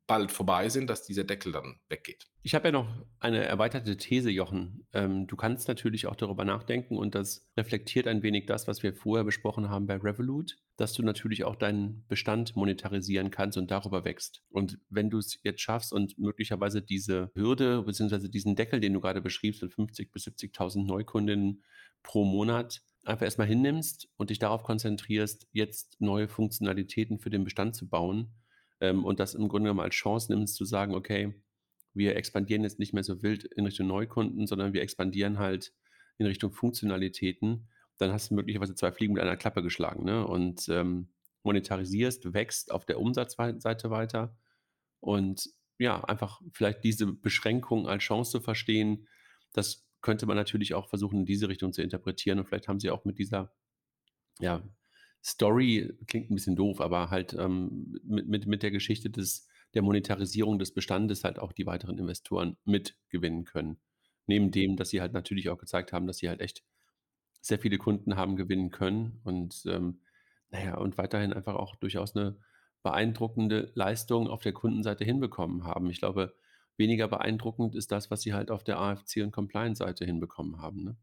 bald 0.09 0.31
vorbei 0.31 0.69
sind, 0.69 0.89
dass 0.89 1.05
dieser 1.05 1.23
Deckel 1.23 1.51
dann 1.51 1.79
weggeht. 1.87 2.25
Ich 2.41 2.55
habe 2.55 2.69
ja 2.69 2.71
noch 2.71 2.87
eine 3.19 3.45
erweiterte 3.45 3.95
These, 3.95 4.31
Jochen. 4.31 4.87
Ähm, 4.91 5.27
du 5.27 5.35
kannst 5.35 5.67
natürlich 5.67 6.07
auch 6.07 6.15
darüber 6.15 6.45
nachdenken 6.45 6.97
und 6.97 7.13
das 7.13 7.47
reflektiert 7.55 8.07
ein 8.07 8.23
wenig 8.23 8.47
das, 8.47 8.67
was 8.67 8.81
wir 8.81 8.95
vorher 8.95 9.23
besprochen 9.23 9.69
haben 9.69 9.85
bei 9.85 9.97
Revolut, 9.97 10.57
dass 10.77 10.93
du 10.93 11.03
natürlich 11.03 11.43
auch 11.43 11.55
deinen 11.55 12.05
Bestand 12.07 12.55
monetarisieren 12.55 13.29
kannst 13.29 13.59
und 13.59 13.69
darüber 13.69 14.03
wächst. 14.03 14.41
Und 14.49 14.79
wenn 14.89 15.11
du 15.11 15.19
es 15.19 15.39
jetzt 15.43 15.61
schaffst 15.61 15.93
und 15.93 16.17
möglicherweise 16.17 16.81
diese 16.81 17.29
Hürde 17.35 17.83
bzw. 17.83 18.29
diesen 18.29 18.55
Deckel, 18.55 18.79
den 18.79 18.93
du 18.93 19.01
gerade 19.01 19.21
beschriebst, 19.21 19.61
mit 19.61 19.73
50.000 19.73 20.11
bis 20.11 20.25
70.000 20.25 20.87
Neukundinnen 20.87 21.63
pro 22.01 22.25
Monat, 22.25 22.81
einfach 23.03 23.25
erstmal 23.25 23.47
hinnimmst 23.47 24.09
und 24.17 24.31
dich 24.31 24.39
darauf 24.39 24.63
konzentrierst, 24.63 25.47
jetzt 25.51 26.01
neue 26.01 26.27
Funktionalitäten 26.27 27.19
für 27.19 27.29
den 27.29 27.43
Bestand 27.43 27.75
zu 27.75 27.87
bauen, 27.87 28.33
ähm, 28.81 29.05
und 29.05 29.19
das 29.19 29.35
im 29.35 29.47
Grunde 29.47 29.67
genommen 29.67 29.79
als 29.79 29.95
Chance 29.95 30.31
nimmst, 30.31 30.55
zu 30.55 30.65
sagen, 30.65 30.93
okay, 30.93 31.33
wir 31.93 32.15
expandieren 32.15 32.63
jetzt 32.63 32.79
nicht 32.79 32.93
mehr 32.93 33.03
so 33.03 33.21
wild 33.21 33.45
in 33.45 33.65
Richtung 33.65 33.87
Neukunden, 33.87 34.47
sondern 34.47 34.73
wir 34.73 34.81
expandieren 34.81 35.39
halt 35.39 35.73
in 36.17 36.25
Richtung 36.25 36.51
Funktionalitäten, 36.51 37.69
dann 37.97 38.11
hast 38.11 38.31
du 38.31 38.35
möglicherweise 38.35 38.75
zwei 38.75 38.91
Fliegen 38.91 39.13
mit 39.13 39.23
einer 39.23 39.37
Klappe 39.37 39.61
geschlagen 39.61 40.05
ne? 40.05 40.25
und 40.25 40.67
ähm, 40.69 41.09
monetarisierst, 41.43 42.33
wächst 42.33 42.71
auf 42.71 42.85
der 42.85 42.99
Umsatzseite 42.99 43.89
weiter 43.89 44.37
und 44.99 45.49
ja, 45.77 46.03
einfach 46.03 46.41
vielleicht 46.53 46.83
diese 46.83 47.07
Beschränkung 47.07 47.87
als 47.87 48.03
Chance 48.03 48.31
zu 48.31 48.39
verstehen, 48.41 49.07
das 49.53 49.87
könnte 50.01 50.25
man 50.25 50.35
natürlich 50.35 50.73
auch 50.73 50.87
versuchen, 50.89 51.19
in 51.19 51.25
diese 51.25 51.49
Richtung 51.49 51.73
zu 51.73 51.81
interpretieren 51.81 52.39
und 52.39 52.45
vielleicht 52.45 52.67
haben 52.67 52.79
sie 52.79 52.89
auch 52.89 53.05
mit 53.05 53.17
dieser 53.17 53.53
ja, 54.39 54.63
Story 55.23 55.93
klingt 56.07 56.31
ein 56.31 56.35
bisschen 56.35 56.55
doof, 56.55 56.81
aber 56.81 57.09
halt 57.09 57.33
ähm, 57.33 57.99
mit, 58.03 58.27
mit, 58.27 58.47
mit 58.47 58.63
der 58.63 58.71
Geschichte 58.71 59.09
des, 59.09 59.47
der 59.73 59.81
Monetarisierung 59.81 60.59
des 60.59 60.73
Bestandes 60.73 61.23
halt 61.23 61.39
auch 61.39 61.51
die 61.51 61.65
weiteren 61.65 61.97
Investoren 61.97 62.57
mitgewinnen 62.65 63.45
können. 63.45 63.79
Neben 64.27 64.51
dem, 64.51 64.77
dass 64.77 64.89
sie 64.89 65.01
halt 65.01 65.13
natürlich 65.13 65.49
auch 65.49 65.57
gezeigt 65.57 65.91
haben, 65.91 66.07
dass 66.07 66.17
sie 66.17 66.29
halt 66.29 66.41
echt 66.41 66.63
sehr 67.41 67.59
viele 67.59 67.77
Kunden 67.77 68.15
haben 68.15 68.35
gewinnen 68.35 68.69
können 68.69 69.19
und 69.23 69.63
ähm, 69.65 70.01
naja, 70.51 70.77
und 70.77 70.97
weiterhin 70.97 71.33
einfach 71.33 71.55
auch 71.55 71.75
durchaus 71.75 72.15
eine 72.15 72.37
beeindruckende 72.83 73.71
Leistung 73.75 74.27
auf 74.27 74.41
der 74.41 74.53
Kundenseite 74.53 75.05
hinbekommen 75.05 75.63
haben. 75.63 75.89
Ich 75.89 75.99
glaube, 75.99 76.33
weniger 76.77 77.07
beeindruckend 77.07 77.75
ist 77.75 77.91
das, 77.91 78.09
was 78.09 78.21
sie 78.21 78.33
halt 78.33 78.51
auf 78.51 78.63
der 78.63 78.79
AFC 78.79 79.17
und 79.17 79.31
Compliance-Seite 79.31 80.05
hinbekommen 80.05 80.61
haben, 80.61 80.83
ne? 80.83 80.97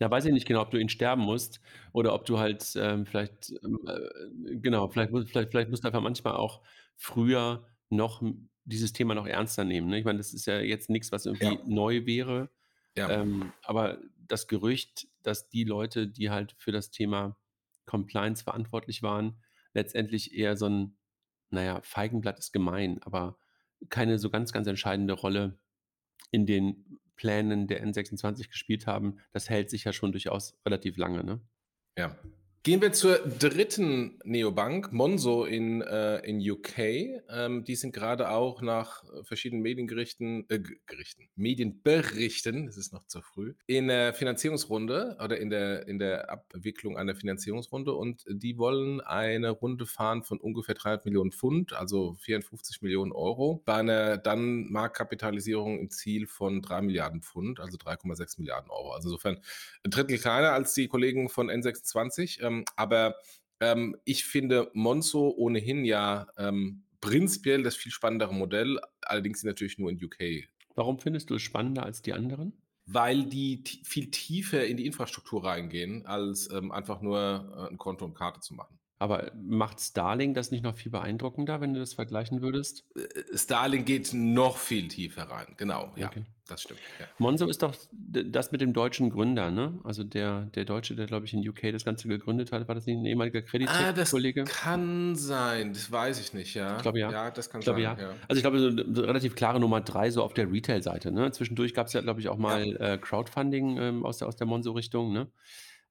Ja, 0.00 0.08
weiß 0.10 0.26
ich 0.26 0.32
nicht 0.32 0.46
genau, 0.46 0.62
ob 0.62 0.70
du 0.70 0.78
ihn 0.78 0.88
sterben 0.88 1.22
musst 1.22 1.60
oder 1.92 2.14
ob 2.14 2.24
du 2.24 2.38
halt, 2.38 2.72
ähm, 2.76 3.04
vielleicht, 3.04 3.50
ähm, 3.64 3.78
äh, 3.88 4.56
genau, 4.58 4.88
vielleicht 4.88 5.10
mu 5.10 5.24
vielleicht 5.24 5.50
vielleicht 5.50 5.70
musst 5.70 5.82
du 5.82 5.88
einfach 5.88 6.00
manchmal 6.02 6.34
auch 6.36 6.62
früher 6.96 7.66
noch 7.90 8.22
m 8.22 8.48
dieses 8.64 8.92
Thema 8.92 9.14
noch 9.14 9.26
ernster 9.26 9.64
nehmen, 9.64 9.88
ne? 9.88 9.98
Ich 9.98 10.04
meine, 10.04 10.18
das 10.18 10.34
ist 10.34 10.46
ja 10.46 10.60
jetzt 10.60 10.90
nix, 10.90 11.10
was 11.10 11.24
irgendwie 11.26 11.58
Ja. 11.58 11.64
neu 11.64 12.04
wäre, 12.06 12.50
Ja. 12.96 13.08
ähm, 13.08 13.54
aber 13.62 13.98
das 14.18 14.46
Gerücht, 14.46 15.08
dass 15.22 15.48
die 15.48 15.64
Leute, 15.64 16.06
die 16.08 16.30
halt 16.30 16.54
für 16.58 16.70
das 16.72 16.90
Thema 16.90 17.38
Compliance 17.86 18.44
verantwortlich 18.44 19.02
waren, 19.02 19.40
letztendlich 19.74 20.34
eher 20.34 20.56
so 20.56 20.66
'n 20.66 20.96
na 21.50 21.64
ja, 21.64 21.80
Feigenblatt 21.82 22.38
ist 22.38 22.52
gemein, 22.52 23.02
aber 23.02 23.38
keine 23.90 24.18
so 24.18 24.30
ganz, 24.30 24.52
ganz 24.52 24.66
entscheidende 24.68 25.14
Rolle 25.14 25.58
in 26.32 26.46
den 26.46 26.98
Plänen 27.18 27.66
der 27.66 27.84
N26 27.84 28.48
gespielt 28.48 28.86
haben, 28.86 29.18
das 29.32 29.50
hält 29.50 29.68
sich 29.68 29.84
ja 29.84 29.92
schon 29.92 30.12
durchaus 30.12 30.56
relativ 30.64 30.96
lange, 30.96 31.22
ne? 31.24 31.40
Ja. 31.98 32.16
Gehen 32.64 32.82
wir 32.82 32.92
zur 32.92 33.18
dritten 33.18 34.18
Neobank, 34.24 34.92
Monzo 34.92 35.44
in, 35.44 35.80
äh, 35.80 36.18
in 36.18 36.38
UK. 36.40 36.78
Ähm, 37.30 37.64
die 37.64 37.76
sind 37.76 37.94
gerade 37.94 38.30
auch 38.30 38.62
nach 38.62 39.04
verschiedenen 39.22 39.62
Mediengerichten, 39.62 40.44
äh, 40.48 40.58
Gerichten, 40.86 41.28
Medienberichten, 41.36 42.66
es 42.66 42.76
ist 42.76 42.92
noch 42.92 43.06
zu 43.06 43.22
früh, 43.22 43.54
in 43.66 43.86
der 43.86 44.12
Finanzierungsrunde 44.12 45.16
oder 45.22 45.38
in 45.38 45.50
der, 45.50 45.86
in 45.86 46.00
der 46.00 46.30
Abwicklung 46.30 46.98
einer 46.98 47.14
Finanzierungsrunde 47.14 47.94
und 47.94 48.24
die 48.28 48.58
wollen 48.58 49.00
eine 49.02 49.50
Runde 49.50 49.86
fahren 49.86 50.24
von 50.24 50.38
ungefähr 50.40 50.74
300 50.74 51.04
Millionen 51.04 51.30
Pfund, 51.30 51.74
also 51.74 52.16
54 52.20 52.82
Millionen 52.82 53.12
Euro, 53.12 53.62
bei 53.64 53.76
einer 53.76 54.18
dann 54.18 54.68
Marktkapitalisierung 54.68 55.78
im 55.78 55.90
Ziel 55.90 56.26
von 56.26 56.60
3 56.60 56.82
Milliarden 56.82 57.22
Pfund, 57.22 57.60
also 57.60 57.78
3,6 57.78 58.40
Milliarden 58.40 58.70
Euro. 58.70 58.92
Also 58.92 59.10
insofern 59.10 59.38
ein 59.84 59.90
Drittel 59.92 60.18
kleiner 60.18 60.52
als 60.52 60.74
die 60.74 60.88
Kollegen 60.88 61.28
von 61.28 61.50
N26. 61.50 62.47
Ähm, 62.48 62.64
aber 62.76 63.16
ähm, 63.60 63.96
ich 64.04 64.24
finde 64.24 64.70
Monzo 64.74 65.28
ohnehin 65.36 65.84
ja 65.84 66.26
ähm, 66.36 66.84
prinzipiell 67.00 67.62
das 67.62 67.76
viel 67.76 67.92
spannendere 67.92 68.34
Modell, 68.34 68.80
allerdings 69.02 69.44
natürlich 69.44 69.78
nur 69.78 69.90
in 69.90 70.02
UK, 70.02 70.48
Warum 70.74 71.00
findest 71.00 71.30
du 71.30 71.34
es 71.34 71.42
spannender 71.42 71.82
als 71.82 72.02
die 72.02 72.12
anderen? 72.12 72.52
weil 72.90 73.24
die 73.24 73.62
viel 73.84 74.10
tiefer 74.10 74.66
in 74.66 74.78
die 74.78 74.86
Infrastruktur 74.86 75.44
reingehen, 75.44 76.06
als 76.06 76.50
ähm, 76.50 76.72
einfach 76.72 77.02
nur 77.02 77.68
äh, 77.68 77.70
ein 77.70 77.76
Konto 77.76 78.06
und 78.06 78.14
Karte 78.14 78.40
zu 78.40 78.54
machen. 78.54 78.78
Aber 78.98 79.32
macht 79.34 79.80
Starling 79.80 80.34
das 80.34 80.50
nicht 80.50 80.62
noch 80.64 80.74
viel 80.76 80.90
beeindruckender, 80.92 81.60
wenn 81.60 81.74
du 81.74 81.80
das 81.80 81.94
vergleichen 81.94 82.42
würdest? 82.42 82.84
Äh, 82.96 83.36
Starling 83.36 83.84
geht 83.84 84.12
noch 84.12 84.56
viel 84.56 84.88
tiefer 84.88 85.24
rein, 85.24 85.54
genau, 85.56 85.92
ja, 85.96 86.10
Okay. 86.10 86.24
das 86.46 86.62
stimmt. 86.62 86.80
Ja. 86.98 87.08
Monzo 87.18 87.46
ist 87.48 87.62
doch 87.62 87.74
das 87.90 88.52
mit 88.52 88.60
dem 88.60 88.72
deutschen 88.72 89.10
Gründer, 89.10 89.50
ne? 89.50 89.80
Also 89.84 90.04
der 90.04 90.46
der 90.46 90.64
Deutsche, 90.64 90.94
der, 90.94 91.06
glaube 91.06 91.26
ich, 91.26 91.34
in 91.34 91.46
UK 91.48 91.72
das 91.72 91.84
Ganze 91.84 92.08
gegründet 92.08 92.52
hat. 92.52 92.68
War 92.68 92.74
das 92.76 92.86
nicht 92.86 92.96
'n 92.98 93.04
ehemaliger 93.04 93.42
Ah, 93.64 93.92
das 93.92 94.14
kann 94.44 95.14
sein, 95.16 95.72
das 95.74 95.90
weiß 95.90 96.20
ich 96.20 96.32
nicht, 96.32 96.54
ja. 96.54 96.76
Ich 96.76 96.82
glaube, 96.82 97.00
ja. 97.00 97.10
Ja, 97.10 97.30
das 97.30 97.50
kann 97.50 97.60
Ich 97.60 97.64
glaube, 97.64 97.80
sein, 97.80 97.82
ja. 97.82 97.98
ja. 97.98 98.14
Also, 98.28 98.38
ich 98.38 98.42
glaube, 98.42 98.58
so 98.94 99.02
relativ 99.02 99.34
klare 99.34 99.58
Nummer 99.60 99.80
3 99.80 100.10
so 100.10 100.22
auf 100.22 100.32
der 100.34 100.50
Retail-Seite, 100.50 101.10
ne? 101.12 101.32
Zwischendurch 101.32 101.74
gab's 101.74 101.92
ja, 101.92 102.00
glaube 102.00 102.20
ich, 102.20 102.28
auch 102.28 102.38
mal, 102.38 102.76
äh, 102.80 102.98
Crowdfunding, 102.98 103.78
ähm, 103.78 104.04
aus 104.06 104.18
der 104.18 104.28
aus 104.28 104.36
der 104.36 104.46
Monzo-Richtung, 104.46 105.12
ne? 105.12 105.32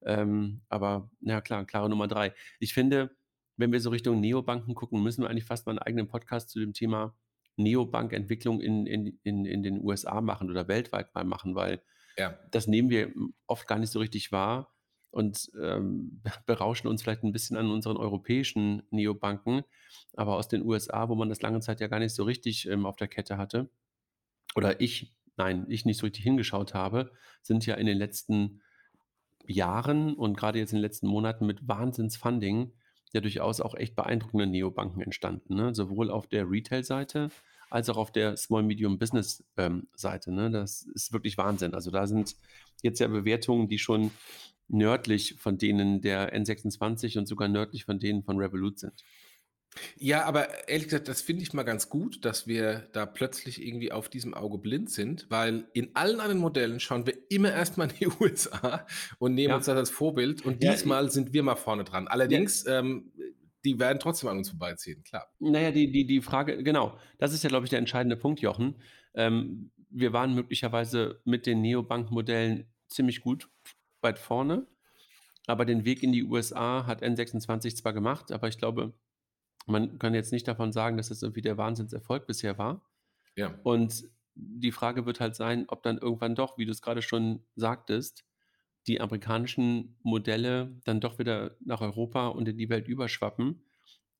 Ähm, 0.04 0.62
aber 0.68 1.10
na 1.20 1.40
klar, 1.40 1.64
klare 1.66 1.88
Nummer 1.90 2.08
3. 2.08 2.34
Ich 2.60 2.74
finde, 2.74 3.16
wenn 3.56 3.72
wir 3.72 3.80
so 3.80 3.90
Richtung 3.90 4.20
Neobanken 4.20 4.74
gucken, 4.74 5.02
müssen 5.02 5.22
wir 5.22 5.30
eigentlich 5.30 5.44
fast 5.44 5.66
mal 5.66 5.72
'n 5.74 5.78
eigenen 5.80 6.08
Podcast 6.08 6.50
zu 6.50 6.60
dem 6.60 6.72
Thema 6.74 7.16
Neobankentwicklung 7.56 8.60
in 8.60 8.86
in 8.86 9.18
in 9.24 9.44
in 9.44 9.62
den 9.62 9.80
USA 9.84 10.20
machen 10.20 10.50
oder 10.50 10.68
weltweit 10.68 11.14
mal 11.14 11.24
machen, 11.24 11.54
weil 11.56 11.82
Ja. 12.16 12.38
das 12.50 12.66
nehmen 12.66 12.90
wir, 12.90 13.12
oft 13.46 13.66
gar 13.68 13.78
nicht 13.78 13.90
so 13.92 13.98
richtig 14.00 14.32
wahr 14.32 14.74
und, 15.10 15.50
ähm, 15.62 16.22
berauschen 16.46 16.88
uns 16.88 17.02
vielleicht 17.02 17.24
'n 17.24 17.32
bisschen 17.32 17.56
an 17.56 17.70
unseren 17.70 17.96
europäischen 17.98 18.82
Neobanken. 18.90 19.62
Aber 20.14 20.36
aus 20.36 20.48
den 20.48 20.62
USA, 20.64 21.08
wo 21.08 21.14
man 21.16 21.28
das 21.30 21.42
lange 21.42 21.60
Zeit 21.60 21.80
ja 21.80 21.88
gar 21.88 21.98
nicht 22.00 22.14
so 22.14 22.24
richtig, 22.24 22.66
ähm, 22.68 22.86
auf 22.86 22.96
der 22.96 23.08
Kette 23.08 23.38
hatte 23.38 23.70
oder 24.56 24.80
ich 24.80 25.14
nein, 25.36 25.66
ich 25.70 25.84
nicht 25.86 25.98
so 25.98 26.06
richtig 26.06 26.24
hingeschaut 26.24 26.74
habe, 26.74 27.12
sind 27.42 27.66
ja 27.66 27.76
in 27.76 27.86
den 27.86 27.98
letzten 27.98 28.62
Jahren 29.48 30.14
und 30.14 30.36
grade 30.36 30.58
jetzt 30.58 30.72
in 30.72 30.78
den 30.78 30.82
letzten 30.82 31.08
Monaten 31.08 31.46
mit 31.46 31.66
Wahnsinns-Funding 31.66 32.72
ja 33.12 33.20
durchaus 33.20 33.60
auch 33.60 33.74
echt 33.74 33.96
beeindruckende 33.96 34.46
Neobanken 34.46 35.02
entstanden, 35.02 35.54
ne? 35.54 35.74
Sowohl 35.74 36.10
auf 36.10 36.26
der 36.26 36.50
Retail-Seite 36.50 37.30
als 37.70 37.88
auch 37.88 37.96
auf 37.96 38.12
der 38.12 38.36
Small 38.36 38.62
Medium 38.62 38.98
Business, 38.98 39.44
ähm, 39.56 39.88
ne? 40.26 40.50
Das 40.50 40.82
ist 40.82 41.12
wirklich 41.12 41.38
Wahnsinn. 41.38 41.74
Also, 41.74 41.90
da 41.90 42.06
sind 42.06 42.36
jetzt 42.82 43.00
ja 43.00 43.08
Bewertungen, 43.08 43.68
die 43.68 43.78
schon 43.78 44.10
nördlich 44.68 45.36
von 45.38 45.58
denen 45.58 46.00
der 46.00 46.34
N26 46.34 47.18
und 47.18 47.26
sogar 47.26 47.48
nördlich 47.48 47.84
von 47.84 47.98
denen 47.98 48.22
von 48.22 48.38
Revolut 48.38 48.78
sind. 48.78 49.02
Ja, 49.96 50.24
aber 50.24 50.68
ehrlich 50.68 50.84
gesagt, 50.88 51.08
das 51.08 51.20
finde 51.22 51.42
ich 51.42 51.52
mal 51.52 51.62
ganz 51.62 51.88
gut, 51.88 52.24
dass 52.24 52.46
wir 52.46 52.88
da 52.92 53.06
plötzlich 53.06 53.64
irgendwie 53.64 53.92
auf 53.92 54.08
diesem 54.08 54.34
Auge 54.34 54.58
blind 54.58 54.90
sind, 54.90 55.26
weil 55.30 55.68
in 55.72 55.94
allen 55.94 56.20
anderen 56.20 56.38
Modellen 56.40 56.80
schauen 56.80 57.06
wir 57.06 57.14
immer 57.30 57.52
erst 57.52 57.76
mal 57.78 57.88
in 57.90 57.96
die 58.00 58.08
USA 58.20 58.86
und 59.18 59.34
nehmen 59.34 59.50
Ja. 59.50 59.56
uns 59.56 59.66
das 59.66 59.76
als 59.76 59.90
Vorbild 59.90 60.44
und 60.44 60.62
Ja, 60.62 60.72
diesmal 60.72 61.10
sind 61.10 61.32
wir 61.32 61.42
mal 61.42 61.56
vorne 61.56 61.84
dran. 61.84 62.08
Allerdings, 62.08 62.66
ähm, 62.66 63.12
die 63.64 63.78
werden 63.78 63.98
trotzdem 64.00 64.28
an 64.30 64.38
uns 64.38 64.50
vorbeiziehen, 64.50 65.02
klar. 65.04 65.30
Na 65.38 65.60
ja, 65.60 65.70
die 65.70 65.90
die 65.92 66.06
die 66.06 66.22
Frage 66.22 66.62
genau, 66.62 66.98
das 67.18 67.32
ist 67.32 67.42
ja, 67.44 67.48
glaube 67.48 67.66
ich, 67.66 67.70
der 67.70 67.78
entscheidende 67.78 68.16
Punkt, 68.16 68.40
Jochen. 68.40 68.80
Ähm, 69.14 69.70
wir 69.90 70.12
waren 70.12 70.34
möglicherweise 70.34 71.20
mit 71.24 71.46
den 71.46 71.60
Neobank-Modellen 71.62 72.66
ziemlich 72.88 73.20
gut 73.20 73.48
weit 74.00 74.18
vorne, 74.18 74.66
aber 75.46 75.64
den 75.64 75.84
Weg 75.84 76.02
in 76.02 76.12
die 76.12 76.24
USA 76.24 76.86
hat 76.86 77.02
N26 77.02 77.76
zwar 77.76 77.92
gemacht, 77.92 78.32
aber 78.32 78.48
ich 78.48 78.58
glaube, 78.58 78.92
man 79.70 79.98
kann 79.98 80.14
jetzt 80.14 80.32
nicht 80.32 80.48
davon 80.48 80.72
sagen, 80.72 80.96
dass 80.96 81.08
das 81.10 81.22
irgendwie 81.22 81.42
der 81.42 81.58
Wahnsinnserfolg 81.58 82.26
bisher 82.26 82.58
war. 82.58 82.86
Ja. 83.36 83.58
Und 83.62 84.04
die 84.34 84.72
Frage 84.72 85.06
wird 85.06 85.20
halt 85.20 85.36
sein, 85.36 85.66
ob 85.68 85.82
dann 85.82 85.98
irgendwann 85.98 86.34
doch, 86.36 86.58
wie 86.58 86.66
du's 86.66 86.82
grade 86.82 87.02
schon 87.02 87.44
sagtest, 87.56 88.24
die 88.86 89.00
amerikanischen 89.00 89.98
Modelle 90.02 90.80
dann 90.84 91.00
doch 91.00 91.18
wieder 91.18 91.56
nach 91.60 91.80
Europa 91.82 92.28
und 92.28 92.48
in 92.48 92.58
die 92.58 92.70
Welt 92.70 92.88
überschwappen 92.88 93.64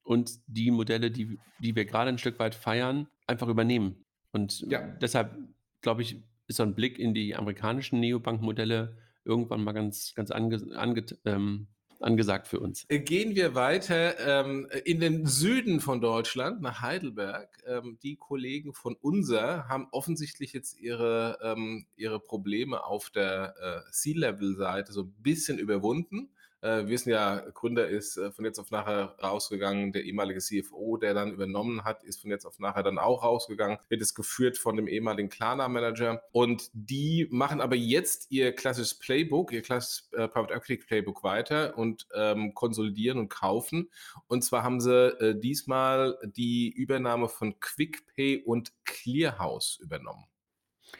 und 0.02 0.40
die 0.49 0.71
Modelle, 0.71 1.11
die 1.11 1.40
die 1.59 1.76
wir 1.76 1.87
grade 1.87 2.11
'n 2.11 2.19
Stück 2.19 2.38
weit 2.38 2.55
feiern, 2.55 3.09
einfach 3.26 3.49
übernehmen. 3.49 4.07
Und 4.33 4.67
Ja. 4.67 4.99
deshalb, 5.00 5.38
glaube 5.83 6.02
ich, 6.02 6.23
ist 6.49 6.57
so 6.59 6.62
'n 6.64 6.75
Blick 6.75 6.99
in 6.99 7.14
die 7.14 7.37
amerikanischen 7.37 8.00
Neobank-Modelle 8.00 8.99
irgendwann 9.25 9.64
mal 9.64 9.73
ganz 9.73 10.14
ganz 10.14 10.31
anges 10.31 10.71
anget 10.73 11.21
ähm, 11.26 11.69
angesagt 12.00 12.49
für 12.49 12.61
uns. 12.61 12.85
Äh, 12.88 13.00
Gehen 13.00 13.35
wir 13.35 13.55
weiter 13.55 14.19
ähm, 14.45 14.69
in 14.85 15.00
den 15.00 15.26
Süden 15.26 15.81
von 15.81 16.00
Deutschland, 16.00 16.61
nach 16.61 16.81
Heidelberg. 16.81 17.49
Ähm, 17.67 17.99
die 18.02 18.17
Kollegen 18.17 18.75
von 18.75 18.97
Unser 19.00 19.69
haben 19.69 19.88
offensichtlich 19.90 20.52
jetzt 20.52 20.78
ihre, 20.78 21.38
ähm, 21.43 21.87
ihre 21.97 22.21
Probleme 22.21 22.85
auf 22.85 23.11
der 23.11 23.55
äh, 23.61 23.90
C-Level-Seite 23.90 24.93
so 24.93 25.02
ein 25.02 25.14
bisschen 25.19 25.59
überwunden. 25.59 26.31
Äh, 26.61 26.79
wir 26.79 26.88
wissen 26.88 27.11
ja, 27.11 27.41
Gründer 27.55 27.88
ist 27.88 28.17
äh, 28.17 28.31
von 28.33 28.45
jetzt 28.45 28.59
auf 28.59 28.71
nachher 28.71 29.17
rausgegangen, 29.23 29.93
der 29.93 30.05
ehemalige 30.05 30.41
CFO, 30.41 30.97
der 30.97 31.15
dann 31.15 31.33
übernommen 31.33 31.85
hat, 31.85 32.05
ist 32.05 32.21
von 32.21 32.31
jetzt 32.31 32.45
auf 32.45 32.59
nachher 32.59 32.83
dann 32.83 32.99
auch 32.99 33.23
rausgegangen, 33.23 33.79
wird 33.88 34.03
es 34.03 34.15
geführt 34.15 34.59
von 34.59 34.77
dem 34.77 34.88
ehemaligen 34.88 35.29
Klarna-Manager. 35.29 36.23
Und 36.33 36.71
die 36.73 37.29
machen 37.31 37.61
aber 37.61 37.77
jetzt 37.77 38.31
ihr 38.31 38.53
klassisches 38.53 38.99
Playbook, 38.99 39.53
ihr 39.53 39.62
klassisches 39.62 40.11
äh, 40.12 40.29
Private 40.29 40.55
Equity 40.55 40.85
Playbook 40.85 41.23
weiter 41.23 41.77
und 41.79 42.07
ähm, 42.15 42.55
konsolidieren 42.55 43.19
und 43.19 43.29
kaufen. 43.29 43.91
Und 44.27 44.43
zwar 44.43 44.62
haben 44.62 44.81
sie 44.81 45.09
äh, 45.21 45.38
diesmal 45.38 46.19
die 46.25 46.71
Übernahme 46.71 47.29
von 47.29 47.61
QuickPay 47.61 48.43
und 48.45 48.73
Clearhouse 48.85 49.79
übernommen. 49.81 50.25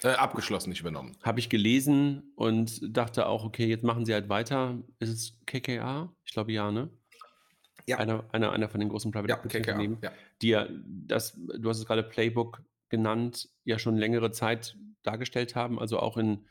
Äh, 0.02 0.11
abgeschlossen, 0.11 0.71
nicht 0.71 0.80
übernommen. 0.80 1.16
Habe 1.23 1.40
ich 1.40 1.49
gelesen 1.49 2.33
und 2.37 2.80
dachte 2.97 3.26
auch: 3.26 3.45
„Okay, 3.45 3.66
jetzt 3.66 3.85
machen 3.85 4.04
sie 4.07 4.14
halt 4.14 4.28
weiter.“ 4.28 4.83
Ist 5.00 5.09
es 5.11 5.40
KKR? 5.47 6.14
Ich 6.25 6.33
glaube 6.33 6.52
ja, 6.52 6.71
ne? 6.71 6.90
Ja. 7.87 7.97
Einer 7.97 8.28
einer 8.33 8.52
einer 8.52 8.68
von 8.68 8.80
den 8.80 8.88
großen 8.90 9.11
Private 9.11 9.35
Ja, 9.35 9.37
KKR, 9.37 9.59
Unternehmen, 9.59 10.02
ja. 10.02 10.18
die 10.42 10.49
ja 10.49 10.68
das 10.87 11.33
du 11.37 11.68
hast 11.68 11.78
es 11.78 11.87
grade 11.87 12.04
Playbook 12.04 12.62
genannt, 12.90 13.49
ja 13.64 13.78
schon 13.78 13.97
längere 13.97 14.30
Zeit 14.30 14.76
dargestellt 15.02 15.57
haben, 15.57 15.78
also 15.80 15.99
auch 15.99 16.16
in 16.16 16.47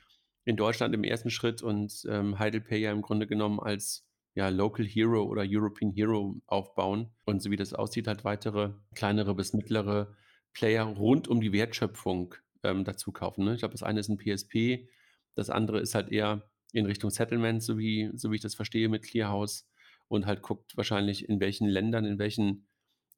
in 0.46 0.56
Deutschland 0.58 0.94
im 0.96 1.04
ersten 1.04 1.30
Schritt 1.30 1.62
und, 1.62 2.06
ähm, 2.10 2.40
HeidelPay 2.40 2.80
ja 2.80 2.92
im 2.92 3.02
Grunde 3.02 3.28
genommen 3.28 3.60
als, 3.60 4.08
ja, 4.34 4.48
Local 4.50 4.86
Hero 4.86 5.24
oder 5.24 5.44
European 5.46 5.92
Hero 5.92 6.42
aufbauen 6.48 7.12
und 7.26 7.42
so 7.42 7.52
wie 7.52 7.58
das 7.58 7.74
aussieht, 7.74 8.08
halt 8.08 8.24
weitere 8.24 8.74
kleinere 8.96 9.36
bis 9.36 9.54
mittlere 9.54 10.16
Player 10.54 10.86
rund 10.86 11.28
um 11.28 11.42
die 11.42 11.52
Wertschöpfung, 11.54 12.36
ähm, 12.64 12.84
dazu 12.86 13.12
kaufen, 13.12 13.46
ne? 13.46 13.54
Ich 13.54 13.60
glaube, 13.60 13.74
das 13.74 13.84
eine 13.84 14.00
ist 14.00 14.10
'n 14.10 14.18
PSP, 14.18 14.90
Das 15.36 15.50
andere 15.50 15.80
ist 15.80 15.96
halt 15.96 16.12
eher 16.12 16.50
in 16.74 16.86
Richtung 16.86 17.10
Settlement, 17.12 17.62
so 17.64 17.78
wie, 17.78 18.10
so 18.16 18.32
wie 18.32 18.36
ich 18.36 18.42
das 18.42 18.56
verstehe 18.56 18.90
mit 18.90 19.04
Clearhouse 19.04 19.68
und 20.08 20.26
halt 20.26 20.42
guckt 20.42 20.76
wahrscheinlich, 20.78 21.28
in 21.30 21.40
welchen 21.40 21.68
Ländern, 21.68 22.06
in 22.06 22.20
welchen 22.20 22.68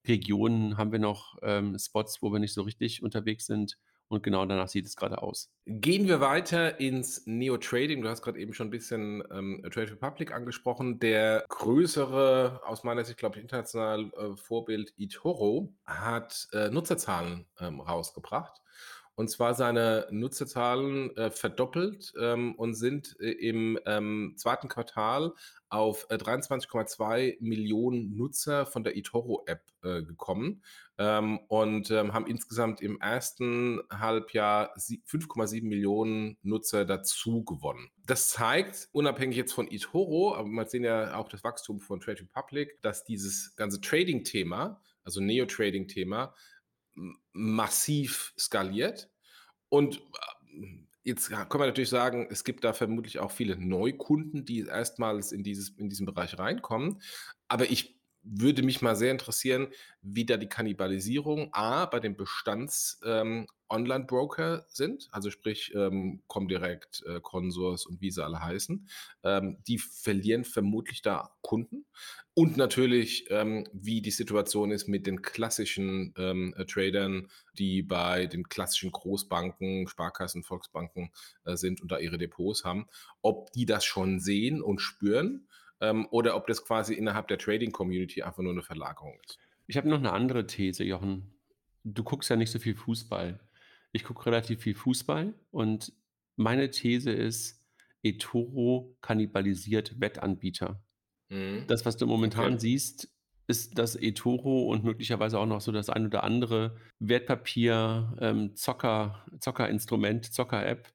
Regionen 0.07 0.77
haben 0.77 0.91
wir 0.91 0.99
noch 0.99 1.37
ähm, 1.43 1.77
Spots, 1.79 2.21
wo 2.21 2.31
wir 2.31 2.39
nicht 2.39 2.53
so 2.53 2.63
richtig 2.63 3.03
unterwegs 3.03 3.45
sind. 3.45 3.77
Und 4.07 4.23
genau 4.23 4.45
danach 4.45 4.67
sieht 4.69 4.85
es 4.87 4.95
gerade 4.95 5.21
aus. 5.21 5.51
Gehen 5.71 6.07
wir 6.07 6.19
weiter 6.19 6.79
ins 6.79 7.27
Neo-Trading. 7.27 8.01
Du 8.01 8.09
hast 8.09 8.23
gerade 8.23 8.39
eben 8.39 8.53
schon 8.53 8.67
ein 8.67 8.71
bisschen 8.71 9.23
ähm, 9.31 9.61
Trade 9.71 9.91
Republic 9.91 10.31
angesprochen. 10.33 10.99
Der 10.99 11.45
größere, 11.47 12.61
aus 12.65 12.83
meiner 12.83 13.05
Sicht, 13.05 13.19
glaube 13.19 13.37
ich, 13.37 13.43
international 13.43 14.11
äh, 14.17 14.35
Vorbild 14.35 14.93
eToro 14.97 15.75
hat 15.85 16.47
äh, 16.53 16.69
Nutzerzahlen 16.71 17.45
ähm, 17.59 17.81
rausgebracht. 17.81 18.61
Und 19.19 19.29
zwar 19.29 19.53
seine 19.53 20.07
Nutzerzahlen 20.11 21.13
äh, 21.17 21.29
verdoppelt 21.29 22.13
ähm, 22.21 22.55
und 22.55 22.73
sind 22.73 23.17
äh, 23.19 23.31
im 23.31 23.77
ähm, 23.85 24.35
zweiten 24.37 24.69
Quartal 24.69 25.33
auf 25.67 26.07
äh, 26.09 26.15
23,2 26.15 27.35
Millionen 27.41 28.15
Nutzer 28.15 28.65
von 28.65 28.85
der 28.85 28.95
eToro-App 28.95 29.61
äh, 29.83 30.03
gekommen 30.03 30.63
ähm, 30.97 31.37
und 31.49 31.91
ähm, 31.91 32.13
haben 32.13 32.27
insgesamt 32.27 32.79
im 32.79 33.01
ersten 33.01 33.81
Halbjahr 33.91 34.73
5,7 34.77 35.65
Millionen 35.65 36.37
Nutzer 36.41 36.85
dazu 36.85 37.43
gewonnen. 37.43 37.89
Das 38.05 38.29
zeigt, 38.29 38.87
unabhängig 38.93 39.35
jetzt 39.35 39.51
von 39.51 39.69
eToro, 39.69 40.33
aber 40.33 40.47
man 40.47 40.69
sehen 40.69 40.85
ja 40.85 41.17
auch 41.17 41.27
das 41.27 41.43
Wachstum 41.43 41.81
von 41.81 41.99
Trade 41.99 42.21
Republic, 42.21 42.81
dass 42.81 43.03
dieses 43.03 43.53
ganze 43.57 43.81
Trading-Thema, 43.81 44.79
also 45.03 45.19
Neo-Trading-Thema, 45.19 46.33
massiv 47.33 48.33
skaliert. 48.37 49.09
Und 49.69 49.97
äh, 49.97 50.65
jetzt 51.03 51.29
kann 51.29 51.47
man 51.59 51.67
natürlich 51.67 51.89
sagen, 51.89 52.27
es 52.29 52.43
gibt 52.43 52.63
da 52.63 52.73
vermutlich 52.73 53.19
auch 53.19 53.31
viele 53.31 53.55
Neukunden, 53.55 54.45
die 54.45 54.61
erstmals 54.61 55.31
in, 55.31 55.43
dieses, 55.43 55.69
in 55.69 55.89
diesen 55.89 56.05
Bereich 56.05 56.37
reinkommen. 56.37 57.01
Aber 57.47 57.69
ich 57.69 57.98
würde 58.31 58.63
mich 58.63 58.81
mal 58.81 58.95
sehr 58.95 59.11
interessieren, 59.11 59.67
wie 60.01 60.25
da 60.25 60.37
die 60.37 60.49
Kannibalisierung 60.49 61.49
A 61.53 61.85
bei 61.85 61.99
den 61.99 62.15
Bestands 62.15 62.99
ähm, 63.03 63.47
sind, 64.69 65.09
also 65.11 65.29
sprich 65.29 65.73
ähm, 65.75 66.21
Comdirect, 66.27 67.03
äh, 67.05 67.19
Consors 67.21 67.85
und 67.85 68.01
wie 68.01 68.11
sie 68.11 68.23
alle 68.23 68.41
heißen, 68.41 68.87
ähm, 69.23 69.57
die 69.67 69.77
verlieren 69.77 70.43
vermutlich 70.43 71.01
da 71.01 71.35
Kunden. 71.41 71.85
Und 72.33 72.57
natürlich, 72.57 73.25
ähm, 73.29 73.67
wie 73.73 74.01
die 74.01 74.11
Situation 74.11 74.71
ist 74.71 74.87
mit 74.87 75.05
den 75.05 75.21
klassischen 75.21 76.13
ähm, 76.17 76.53
äh, 76.57 76.65
Tradern, 76.65 77.29
die 77.57 77.83
bei 77.83 78.27
den 78.27 78.47
klassischen 78.47 78.91
Großbanken, 78.91 79.87
Sparkassen, 79.87 80.43
Volksbanken 80.43 81.11
äh, 81.45 81.55
sind 81.55 81.81
und 81.81 81.91
da 81.91 81.99
ihre 81.99 82.17
Depots 82.17 82.63
haben, 82.63 82.87
ob 83.21 83.51
die 83.51 83.65
das 83.65 83.85
schon 83.85 84.19
sehen 84.19 84.61
und 84.61 84.79
spüren 84.79 85.47
ähm, 85.81 86.07
oder 86.11 86.35
ob 86.35 86.47
das 86.47 86.63
quasi 86.63 86.93
innerhalb 86.93 87.27
der 87.27 87.37
Trading-Community 87.37 88.23
einfach 88.23 88.43
nur 88.43 88.51
eine 88.51 88.61
Verlagerung 88.61 89.17
ist. 89.25 89.39
Ich 89.67 89.77
habe 89.77 89.89
noch 89.89 89.99
eine 89.99 90.11
andere 90.11 90.45
These, 90.47 90.83
Jochen. 90.83 91.33
Du 91.83 92.03
guckst 92.03 92.29
ja 92.29 92.35
nicht 92.35 92.51
so 92.51 92.59
viel 92.59 92.75
Fußball. 92.75 93.39
Ich 93.91 94.03
gucke 94.03 94.25
relativ 94.25 94.61
viel 94.61 94.75
Fußball 94.75 95.33
und 95.51 95.93
meine 96.35 96.69
These 96.71 97.11
ist, 97.11 97.63
eToro 98.03 98.95
kannibalisiert 99.01 99.99
Wettanbieter. 99.99 100.81
Mhm. 101.29 101.65
Das, 101.67 101.85
was 101.85 101.97
du 101.97 102.07
momentan 102.07 102.53
okay. 102.53 102.59
siehst, 102.59 103.09
ist, 103.47 103.77
dass 103.77 103.95
eToro 103.95 104.67
und 104.71 104.83
möglicherweise 104.83 105.39
auch 105.39 105.45
noch 105.45 105.59
so 105.59 105.71
das 105.71 105.89
ein 105.89 106.05
oder 106.05 106.23
andere 106.23 106.77
Wertpapier, 106.99 108.15
ähm, 108.21 108.55
Zocker, 108.55 109.25
Zockerinstrument, 109.39 110.31
Zocker-App 110.31 110.93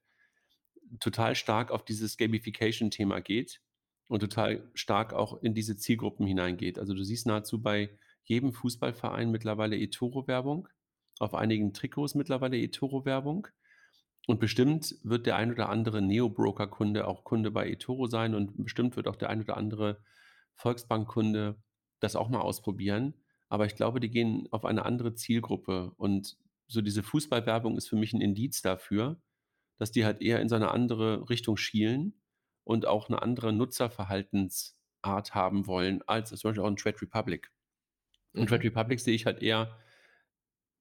total 0.99 1.35
stark 1.35 1.71
auf 1.71 1.83
dieses 1.83 2.17
Gamification-Thema 2.17 3.19
geht 3.19 3.61
und 4.07 4.19
total 4.19 4.69
stark 4.73 5.13
auch 5.13 5.41
in 5.41 5.53
diese 5.53 5.77
Zielgruppen 5.77 6.25
hineingeht. 6.25 6.79
Also 6.79 6.93
du 6.93 7.03
siehst 7.03 7.25
nahezu 7.25 7.61
bei 7.61 7.97
jedem 8.23 8.53
Fußballverein 8.53 9.31
mittlerweile 9.31 9.77
eToro-Werbung, 9.77 10.67
auf 11.19 11.33
einigen 11.33 11.73
Trikots 11.73 12.15
mittlerweile 12.15 12.57
eToro-Werbung. 12.57 13.47
Und 14.27 14.39
bestimmt 14.39 14.95
wird 15.03 15.27
der 15.27 15.35
ein 15.35 15.51
oder 15.51 15.69
andere 15.69 16.01
Neo-Broker-Kunde 16.01 17.07
auch 17.07 17.23
Kunde 17.23 17.51
bei 17.51 17.69
eToro 17.69 18.07
sein 18.07 18.33
und 18.33 18.63
bestimmt 18.63 18.95
wird 18.95 19.07
auch 19.07 19.15
der 19.15 19.29
ein 19.29 19.41
oder 19.41 19.55
andere 19.55 20.01
Volksbank-Kunde 20.55 21.61
das 21.99 22.15
auch 22.15 22.29
mal 22.29 22.41
ausprobieren. 22.41 23.13
Aber 23.49 23.65
ich 23.67 23.75
glaube, 23.75 23.99
die 23.99 24.09
gehen 24.09 24.47
auf 24.51 24.65
eine 24.65 24.85
andere 24.85 25.13
Zielgruppe. 25.13 25.91
Und 25.97 26.37
so 26.67 26.81
diese 26.81 27.03
Fußballwerbung 27.03 27.77
ist 27.77 27.87
für 27.87 27.95
mich 27.95 28.13
ein 28.13 28.21
Indiz 28.21 28.61
dafür, 28.61 29.21
dass 29.77 29.91
die 29.91 30.05
halt 30.05 30.21
eher 30.21 30.41
in 30.41 30.49
so 30.49 30.55
eine 30.55 30.71
andere 30.71 31.29
Richtung 31.29 31.57
schielen 31.57 32.19
und 32.65 32.85
auch 32.85 33.07
eine 33.07 33.21
andere 33.21 33.53
Nutzerverhaltensart 33.53 35.33
haben 35.33 35.67
wollen, 35.67 36.01
als 36.07 36.29
zum 36.31 36.49
Beispiel 36.49 36.63
auch 36.63 36.67
ein 36.67 36.75
Trade 36.75 37.01
Republic. 37.01 37.51
Und 38.33 38.41
mhm. 38.41 38.47
Trade 38.47 38.63
Republic 38.65 38.99
sehe 38.99 39.15
ich 39.15 39.25
halt 39.25 39.41
eher, 39.41 39.79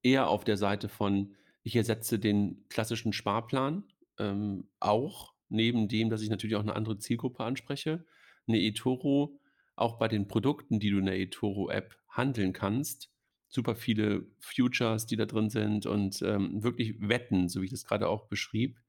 eher 0.03 0.27
auf 0.29 0.43
der 0.43 0.57
Seite 0.57 0.89
von, 0.89 1.37
ich 1.63 1.77
ersetze 1.77 2.19
den 2.19 2.67
klassischen 2.69 3.13
Sparplan 3.13 3.85
ähm, 4.19 4.69
auch, 4.81 5.35
neben 5.49 5.87
dem, 5.87 6.11
dass 6.11 6.23
ich 6.23 6.31
natürlich 6.31 6.57
auch 6.57 6.63
eine 6.63 6.75
andere 6.75 6.99
Zielgruppe 6.99 7.45
anspreche. 7.45 8.05
Eine 8.49 8.61
eToro, 8.61 9.41
auch 9.77 9.99
bei 9.99 10.09
den 10.09 10.27
Produkten, 10.27 10.81
die 10.81 10.91
du 10.91 10.99
in 10.99 11.07
der 11.07 11.19
eToro-App 11.19 11.97
handeln 12.09 12.53
kannst, 12.53 13.11
super 13.49 13.77
viele 13.77 14.27
Futures, 14.41 15.07
die 15.07 15.17
da 15.17 15.27
drin 15.27 15.51
sind 15.51 15.87
und 15.87 16.23
ähm, 16.23 16.63
wirklich 16.63 16.97
Wetten, 17.01 17.49
so 17.49 17.61
wie 17.61 17.67
ich 17.67 17.71
das 17.71 17.85
gerade 17.85 18.09
auch 18.09 18.27
beschrieb. 18.27 18.81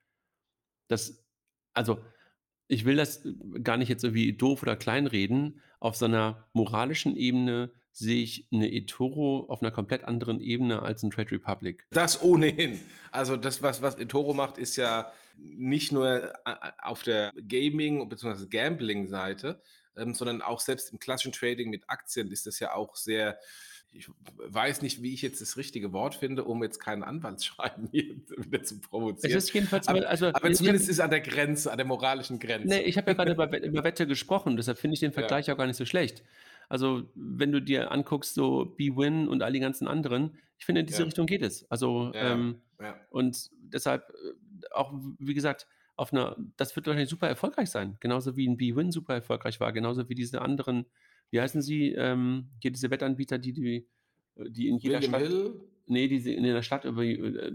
Das, 0.87 1.23
also 1.73 1.99
ich 2.67 2.85
will 2.85 2.95
das 2.95 3.21
gar 3.63 3.77
nicht 3.77 3.89
jetzt 3.89 4.03
irgendwie 4.03 4.33
doof 4.33 4.63
oder 4.63 4.75
kleinreden. 4.75 5.61
Auf 5.79 5.95
so 5.95 6.05
einer 6.05 6.47
moralischen 6.53 7.15
Ebene 7.15 7.71
sehe 7.91 8.21
ich 8.21 8.47
eine 8.51 8.71
eToro 8.73 9.45
auf 9.47 9.61
einer 9.61 9.71
komplett 9.71 10.03
anderen 10.03 10.41
Ebene 10.41 10.81
als 10.81 11.03
ein 11.03 11.11
Trade 11.11 11.31
Republic. 11.31 11.85
Das 11.91 12.21
ohnehin. 12.21 12.79
Also 13.11 13.37
das, 13.37 13.61
was, 13.61 13.81
was 13.81 13.95
eToro 13.95 14.33
macht, 14.33 14.57
ist 14.57 14.75
ja 14.75 15.11
nicht 15.37 15.91
nur 15.91 16.23
äh, 16.45 16.55
auf 16.81 17.03
der 17.03 17.31
Gaming- 17.47 18.09
bzw. 18.09 18.47
Gambling-Seite, 18.47 19.61
ähm, 19.95 20.13
sondern 20.13 20.41
auch 20.41 20.59
selbst 20.59 20.91
im 20.91 20.99
klassischen 20.99 21.31
Trading 21.31 21.69
mit 21.69 21.89
Aktien 21.89 22.31
ist 22.31 22.47
das 22.47 22.59
ja 22.59 22.73
auch 22.73 22.95
sehr 22.95 23.37
ich 23.95 24.09
weiß 24.37 24.81
nicht, 24.81 25.01
wie 25.01 25.13
ich 25.13 25.21
jetzt 25.21 25.41
das 25.41 25.57
richtige 25.57 25.93
Wort 25.93 26.15
finde, 26.15 26.43
um 26.43 26.61
jetzt 26.63 26.79
keinen 26.79 27.03
Anwaltsschreiben 27.03 27.87
hier 27.91 28.15
wieder 28.37 28.63
zu 28.63 28.79
provozieren. 28.79 29.37
Es 29.37 29.45
ist 29.45 29.53
jedenfalls, 29.53 29.87
aber, 29.87 30.07
also, 30.07 30.27
aber 30.27 30.51
zumindest 30.51 30.85
hab, 30.85 30.91
ist 30.91 30.99
an 30.99 31.09
der 31.09 31.21
Grenze, 31.21 31.71
an 31.71 31.77
der 31.77 31.85
moralischen 31.85 32.39
Grenze. 32.39 32.67
Nee, 32.67 32.81
ich 32.81 32.97
habe 32.97 33.11
ja 33.11 33.13
gerade 33.13 33.31
über, 33.31 33.63
über, 33.63 33.83
Wette 33.83 34.07
gesprochen, 34.07 34.57
deshalb 34.57 34.77
finde 34.77 34.95
ich 34.95 34.99
den 34.99 35.13
Vergleich 35.13 35.47
ja. 35.47 35.53
auch 35.53 35.57
gar 35.57 35.67
nicht 35.67 35.77
so 35.77 35.85
schlecht. 35.85 36.23
Also, 36.67 37.03
wenn 37.15 37.51
du 37.51 37.61
dir 37.61 37.91
anguckst, 37.91 38.33
so 38.33 38.65
B-Win 38.65 39.27
und 39.27 39.43
all 39.43 39.53
die 39.53 39.59
ganzen 39.59 39.87
anderen, 39.87 40.37
ich 40.57 40.65
finde, 40.65 40.81
in 40.81 40.87
diese 40.87 40.99
ja. 40.99 41.05
Richtung 41.05 41.27
geht 41.27 41.43
es. 41.43 41.69
Also, 41.69 42.11
ja. 42.13 42.33
Ähm, 42.33 42.61
und 43.09 43.49
deshalb 43.59 44.09
äh, 44.09 44.73
auch, 44.73 44.93
wie 45.19 45.33
gesagt, 45.33 45.67
auf 45.95 46.11
einer, 46.11 46.35
das 46.57 46.75
wird 46.75 46.87
wahrscheinlich 46.87 47.09
super 47.09 47.27
erfolgreich 47.27 47.69
sein. 47.69 47.97
Genauso 47.99 48.35
wie 48.35 48.47
ein 48.47 48.57
B-Win 48.57 48.91
super 48.91 49.13
erfolgreich 49.13 49.59
war, 49.59 49.71
genauso 49.71 50.09
wie 50.09 50.15
diese 50.15 50.41
anderen 50.41 50.85
wie 51.31 51.41
heißen 51.41 51.61
sie, 51.61 51.91
ähm, 51.91 52.49
hier 52.61 52.71
diese 52.71 52.89
Wettanbieter, 52.89 53.37
die, 53.37 53.53
die, 53.53 53.87
die 54.49 54.67
in 54.67 54.77
jeder 54.77 54.95
William 54.95 55.11
Stadt. 55.11 55.21
Hill? 55.21 55.61
Nee, 55.87 56.07
die 56.07 56.33
in 56.33 56.43
der 56.43 56.63
Stadt 56.63 56.85
über, 56.85 57.03
äh, 57.03 57.51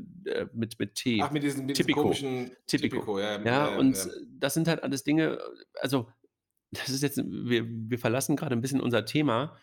mit, 0.52 0.78
mit 0.78 0.94
T. 0.94 1.20
Ach, 1.20 1.32
mit 1.32 1.42
diesen, 1.42 1.66
mit 1.66 1.76
diesen 1.76 1.92
komischen 1.92 2.50
Tipico. 2.66 2.96
Tipico 2.98 3.18
ja, 3.18 3.38
ja, 3.38 3.44
ja, 3.44 3.78
und 3.78 3.96
ja. 3.96 4.04
das 4.38 4.54
sind 4.54 4.68
halt 4.68 4.84
alles 4.84 5.02
Dinge, 5.02 5.38
also 5.80 6.06
das 6.70 6.90
ist 6.90 7.02
jetzt, 7.02 7.18
wir, 7.18 7.66
wir 7.66 7.98
verlassen 7.98 8.36
gerade 8.36 8.54
ein 8.54 8.60
bisschen 8.60 8.80
unser 8.80 9.04
Thema, 9.04 9.56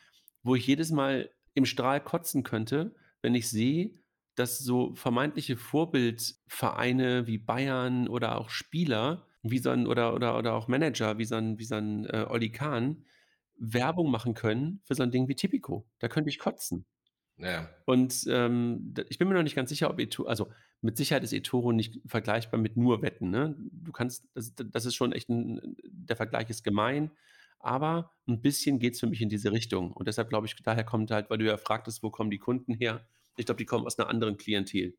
wo 0.43 0.55
ich 0.55 0.67
jedes 0.67 0.91
Mal 0.91 1.31
im 1.53 1.65
Strahl 1.65 2.01
kotzen 2.01 2.43
könnte, 2.43 2.93
wenn 3.21 3.35
ich 3.35 3.49
sehe, 3.49 3.91
dass 4.35 4.59
so 4.59 4.93
vermeintliche 4.93 5.57
Vorbildvereine 5.57 7.25
wie 7.25 7.37
Bayern 7.37 8.07
oder 8.07 8.37
auch 8.37 8.49
Spieler, 8.49 9.25
wie 9.41 9.57
so 9.57 9.69
ein, 9.69 9.87
oder, 9.87 10.13
oder, 10.13 10.37
oder 10.37 10.53
auch 10.53 10.67
Manager, 10.67 11.17
wie 11.17 11.25
so 11.25 11.35
ein, 11.35 11.57
wie 11.57 11.63
so 11.63 11.75
ein 11.75 12.05
äh, 12.05 12.25
Oli 12.29 12.51
Kahn, 12.51 13.03
Werbung 13.57 14.11
machen 14.11 14.33
können 14.33 14.81
für 14.83 14.95
so 14.95 15.03
ein 15.03 15.11
Ding 15.11 15.27
wie 15.27 15.35
Tipico. 15.35 15.87
Da 15.99 16.07
könnte 16.07 16.29
ich 16.29 16.39
kotzen. 16.39 16.85
Ja. 17.37 17.69
Und 17.85 18.25
ähm, 18.29 18.93
ich 19.09 19.17
bin 19.17 19.27
mir 19.27 19.35
noch 19.35 19.43
nicht 19.43 19.55
ganz 19.55 19.69
sicher, 19.69 19.89
ob 19.89 19.99
eToro, 19.99 20.27
also 20.27 20.49
mit 20.81 20.97
Sicherheit 20.97 21.23
ist 21.23 21.33
eToro 21.33 21.71
nicht 21.71 21.99
vergleichbar 22.05 22.59
mit 22.59 22.77
nur 22.77 23.01
Wetten. 23.01 23.29
Ne? 23.29 23.55
Du 23.71 23.91
kannst, 23.91 24.27
das, 24.33 24.53
das 24.55 24.85
ist 24.85 24.95
schon 24.95 25.11
echt 25.11 25.29
ein, 25.29 25.75
der 25.85 26.15
Vergleich 26.15 26.49
ist 26.49 26.63
gemein, 26.63 27.11
aber 27.59 28.11
ein 28.27 28.41
bisschen 28.41 28.79
geht 28.79 28.93
es 28.93 28.99
für 28.99 29.07
mich 29.07 29.21
in 29.21 29.29
diese 29.29 29.51
Richtung. 29.51 29.91
Und 29.91 30.07
deshalb 30.07 30.29
glaube 30.29 30.47
ich, 30.47 30.55
daher 30.55 30.83
kommt 30.83 31.11
halt, 31.11 31.29
weil 31.29 31.37
du 31.37 31.45
ja 31.45 31.57
fragtest, 31.57 32.03
wo 32.03 32.09
kommen 32.09 32.31
die 32.31 32.39
Kunden 32.39 32.73
her? 32.73 33.07
Ich 33.37 33.45
glaube, 33.45 33.57
die 33.57 33.65
kommen 33.65 33.85
aus 33.85 33.99
einer 33.99 34.09
anderen 34.09 34.37
Klientel. 34.37 34.95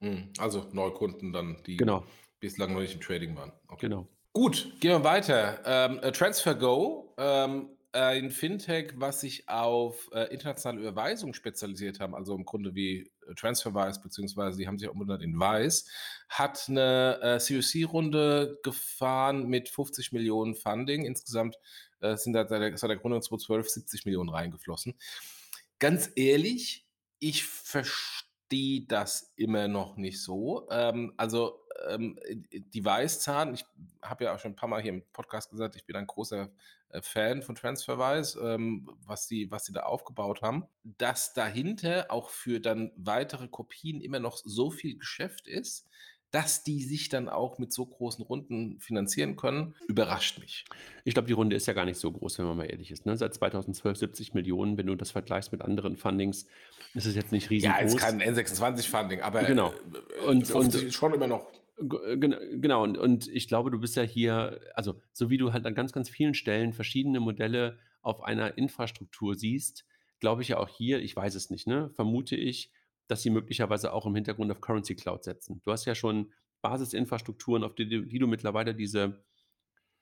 Hm, 0.00 0.32
also 0.38 0.68
Neukunden 0.72 1.32
dann, 1.32 1.62
die 1.66 1.76
genau. 1.76 2.04
bislang 2.40 2.72
noch 2.72 2.80
nicht 2.80 2.94
im 2.94 3.00
Trading 3.00 3.36
waren. 3.36 3.52
Okay. 3.68 3.86
Genau. 3.86 4.08
Gut, 4.32 4.76
gehen 4.80 4.92
wir 4.92 5.04
weiter. 5.04 5.60
Ähm, 5.64 5.98
äh, 6.02 6.12
TransferGo 6.12 7.14
ähm, 7.18 7.68
ein 7.92 8.30
Fintech, 8.30 8.92
was 8.96 9.20
sich 9.20 9.48
auf 9.48 10.08
äh, 10.12 10.32
internationale 10.32 10.80
Überweisung 10.80 11.34
spezialisiert 11.34 12.00
haben, 12.00 12.14
also 12.14 12.34
im 12.34 12.44
Grunde 12.44 12.74
wie 12.74 13.10
TransferWise, 13.36 14.00
beziehungsweise 14.00 14.58
die 14.58 14.66
haben 14.66 14.78
sich 14.78 14.88
auch 14.88 14.92
umbenannt 14.92 15.22
in 15.22 15.34
Wise, 15.34 15.84
hat 16.28 16.68
eine 16.68 17.18
äh, 17.20 17.38
COC-Runde 17.38 18.60
gefahren 18.62 19.48
mit 19.48 19.68
50 19.68 20.12
Millionen 20.12 20.54
Funding. 20.54 21.04
Insgesamt 21.04 21.56
äh, 22.00 22.16
sind 22.16 22.32
da 22.32 22.46
seit 22.46 22.62
der, 22.62 22.76
seit 22.76 22.90
der 22.90 22.96
Gründung 22.96 23.22
2012 23.22 23.68
70 23.68 24.04
Millionen 24.06 24.30
reingeflossen. 24.30 24.94
Ganz 25.78 26.10
ehrlich, 26.14 26.86
ich 27.18 27.44
verstehe 27.44 28.82
das 28.86 29.32
immer 29.36 29.68
noch 29.68 29.96
nicht 29.96 30.22
so. 30.22 30.68
Ähm, 30.70 31.12
also 31.16 31.60
ähm, 31.88 32.18
die 32.50 32.84
Weißzahn, 32.84 33.54
ich 33.54 33.64
habe 34.02 34.24
ja 34.24 34.34
auch 34.34 34.38
schon 34.38 34.52
ein 34.52 34.56
paar 34.56 34.68
Mal 34.68 34.82
hier 34.82 34.92
im 34.92 35.02
Podcast 35.12 35.50
gesagt, 35.50 35.76
ich 35.76 35.86
bin 35.86 35.96
ein 35.96 36.06
großer 36.06 36.42
äh, 36.42 36.48
Fan 37.02 37.42
von 37.42 37.54
TransferWise, 37.54 38.40
ähm, 38.40 38.90
was 39.06 39.28
sie 39.28 39.50
was 39.50 39.64
sie 39.64 39.72
da 39.72 39.82
aufgebaut 39.82 40.42
haben, 40.42 40.64
dass 40.82 41.32
dahinter 41.32 42.06
auch 42.10 42.30
für 42.30 42.60
dann 42.60 42.92
weitere 42.96 43.48
Kopien 43.48 44.00
immer 44.00 44.18
noch 44.18 44.36
so 44.36 44.70
viel 44.70 44.98
Geschäft 44.98 45.46
ist, 45.46 45.86
dass 46.30 46.62
die 46.62 46.82
sich 46.82 47.08
dann 47.08 47.28
auch 47.28 47.58
mit 47.58 47.72
so 47.72 47.84
großen 47.84 48.24
Runden 48.24 48.78
finanzieren 48.78 49.36
können, 49.36 49.74
überrascht 49.88 50.38
mich. 50.38 50.64
Ich 51.04 51.14
glaube, 51.14 51.26
die 51.26 51.32
Runde 51.32 51.56
ist 51.56 51.66
ja 51.66 51.72
gar 51.72 51.84
nicht 51.84 51.98
so 51.98 52.10
groß, 52.12 52.38
wenn 52.38 52.46
man 52.46 52.56
mal 52.56 52.70
ehrlich 52.70 52.90
ist. 52.90 53.04
Ne? 53.04 53.16
Seit 53.16 53.34
2012 53.34 53.98
70 53.98 54.34
Millionen, 54.34 54.78
wenn 54.78 54.86
du 54.86 54.94
das 54.94 55.10
vergleichst 55.10 55.50
mit 55.50 55.62
anderen 55.62 55.96
Fundings, 55.96 56.46
ist 56.94 57.06
es 57.06 57.16
jetzt 57.16 57.32
nicht 57.32 57.50
riesig. 57.50 57.68
Ja, 57.68 57.78
es 57.80 57.96
kein 57.96 58.22
N26-Funding, 58.22 59.22
aber 59.22 59.42
genau. 59.42 59.72
Äh, 60.22 60.26
und, 60.26 60.50
und 60.52 60.92
schon 60.92 61.14
immer 61.14 61.26
noch 61.26 61.46
Genau, 61.80 62.82
und, 62.82 62.98
und 62.98 63.28
ich 63.28 63.48
glaube, 63.48 63.70
du 63.70 63.80
bist 63.80 63.96
ja 63.96 64.02
hier, 64.02 64.60
also 64.74 65.00
so 65.12 65.30
wie 65.30 65.38
du 65.38 65.52
halt 65.52 65.64
an 65.64 65.74
ganz, 65.74 65.92
ganz 65.92 66.10
vielen 66.10 66.34
Stellen 66.34 66.72
verschiedene 66.72 67.20
Modelle 67.20 67.78
auf 68.02 68.22
einer 68.22 68.58
Infrastruktur 68.58 69.34
siehst, 69.34 69.86
glaube 70.20 70.42
ich 70.42 70.48
ja 70.48 70.58
auch 70.58 70.68
hier, 70.68 71.00
ich 71.00 71.16
weiß 71.16 71.34
es 71.34 71.48
nicht, 71.50 71.66
ne, 71.66 71.88
vermute 71.90 72.36
ich, 72.36 72.70
dass 73.08 73.22
sie 73.22 73.30
möglicherweise 73.30 73.92
auch 73.92 74.06
im 74.06 74.14
Hintergrund 74.14 74.50
auf 74.52 74.60
Currency 74.60 74.94
Cloud 74.94 75.24
setzen. 75.24 75.60
Du 75.64 75.72
hast 75.72 75.86
ja 75.86 75.94
schon 75.94 76.32
Basisinfrastrukturen, 76.60 77.64
auf 77.64 77.74
die, 77.74 78.06
die 78.06 78.18
du 78.18 78.26
mittlerweile 78.26 78.74
diese 78.74 79.24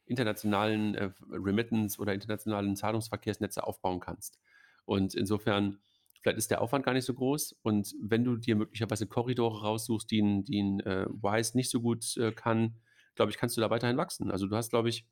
internationalen 0.06 0.94
äh, 0.96 1.10
Remittance 1.30 2.00
oder 2.00 2.14
internationalen 2.14 2.74
Zahlungsverkehrsnetze 2.76 3.64
aufbauen 3.64 4.00
kannst. 4.00 4.38
Und 4.84 5.14
insofern 5.14 5.78
vielleicht 6.20 6.38
ist 6.38 6.50
der 6.50 6.60
Aufwand 6.60 6.84
gar 6.84 6.94
nicht 6.94 7.04
so 7.04 7.14
groß. 7.14 7.56
Und 7.62 7.94
wenn 8.00 8.24
du 8.24 8.36
dir 8.36 8.56
möglicherweise 8.56 9.06
Korridore 9.06 9.62
raussuchst, 9.62 10.10
die 10.10 10.20
ein, 10.20 10.44
die 10.44 10.58
äh, 10.58 11.06
Wise 11.06 11.56
nicht 11.56 11.70
so 11.70 11.80
gut 11.80 12.16
äh, 12.16 12.32
kann, 12.32 12.76
glaube 13.14 13.30
ich, 13.30 13.38
kannst 13.38 13.56
du 13.56 13.60
da 13.60 13.70
weiterhin 13.70 13.96
wachsen. 13.96 14.30
Also 14.30 14.46
du 14.46 14.56
hast, 14.56 14.70
glaube 14.70 14.88
ich, 14.88 15.06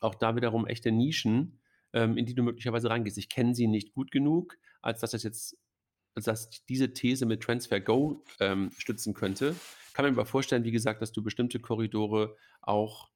auch 0.00 0.14
da 0.14 0.36
wiederum 0.36 0.66
echte 0.66 0.92
Nischen, 0.92 1.60
ähm, 1.92 2.16
in 2.16 2.26
die 2.26 2.34
du 2.34 2.42
möglicherweise 2.42 2.90
reingehst. 2.90 3.18
Ich 3.18 3.28
kenne 3.28 3.54
sie 3.54 3.66
nicht 3.66 3.92
gut 3.92 4.10
genug, 4.10 4.56
als 4.82 5.00
dass 5.00 5.12
das 5.12 5.22
jetzt, 5.22 5.56
als 6.14 6.24
dass 6.24 6.50
diese 6.68 6.92
These 6.92 7.26
mit 7.26 7.42
Transfer 7.42 7.80
Go 7.80 8.24
ähm, 8.40 8.70
stützen 8.76 9.14
könnte. 9.14 9.54
Kann 9.92 10.04
mir 10.04 10.12
aber 10.12 10.26
vorstellen, 10.26 10.64
wie 10.64 10.70
gesagt, 10.70 11.02
dass 11.02 11.12
du 11.12 11.22
bestimmte 11.22 11.58
Korridore 11.58 12.36
auch 12.60 13.08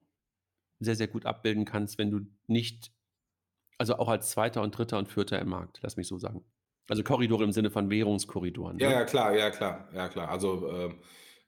sehr, 0.80 0.96
sehr 0.96 1.08
gut 1.08 1.26
abbilden 1.26 1.64
kannst, 1.64 1.98
wenn 1.98 2.10
du 2.10 2.20
nicht, 2.46 2.92
also 3.78 3.96
auch 3.96 4.08
als 4.08 4.30
Zweiter 4.30 4.62
und 4.62 4.76
Dritter 4.76 4.98
und 4.98 5.08
Vierter 5.08 5.38
im 5.38 5.48
Markt, 5.48 5.80
lass 5.82 5.96
mich 5.96 6.08
so 6.08 6.18
sagen. 6.18 6.44
Also 6.92 7.04
Korridore 7.04 7.42
im 7.44 7.52
Sinne 7.52 7.70
von 7.70 7.88
Währungskorridoren. 7.88 8.78
Ja, 8.78 8.90
ne? 8.90 8.94
ja, 8.96 9.04
klar, 9.06 9.34
ja, 9.34 9.48
klar, 9.48 9.88
ja, 9.94 10.10
klar. 10.10 10.28
Also 10.28 10.68
ähm, 10.68 10.96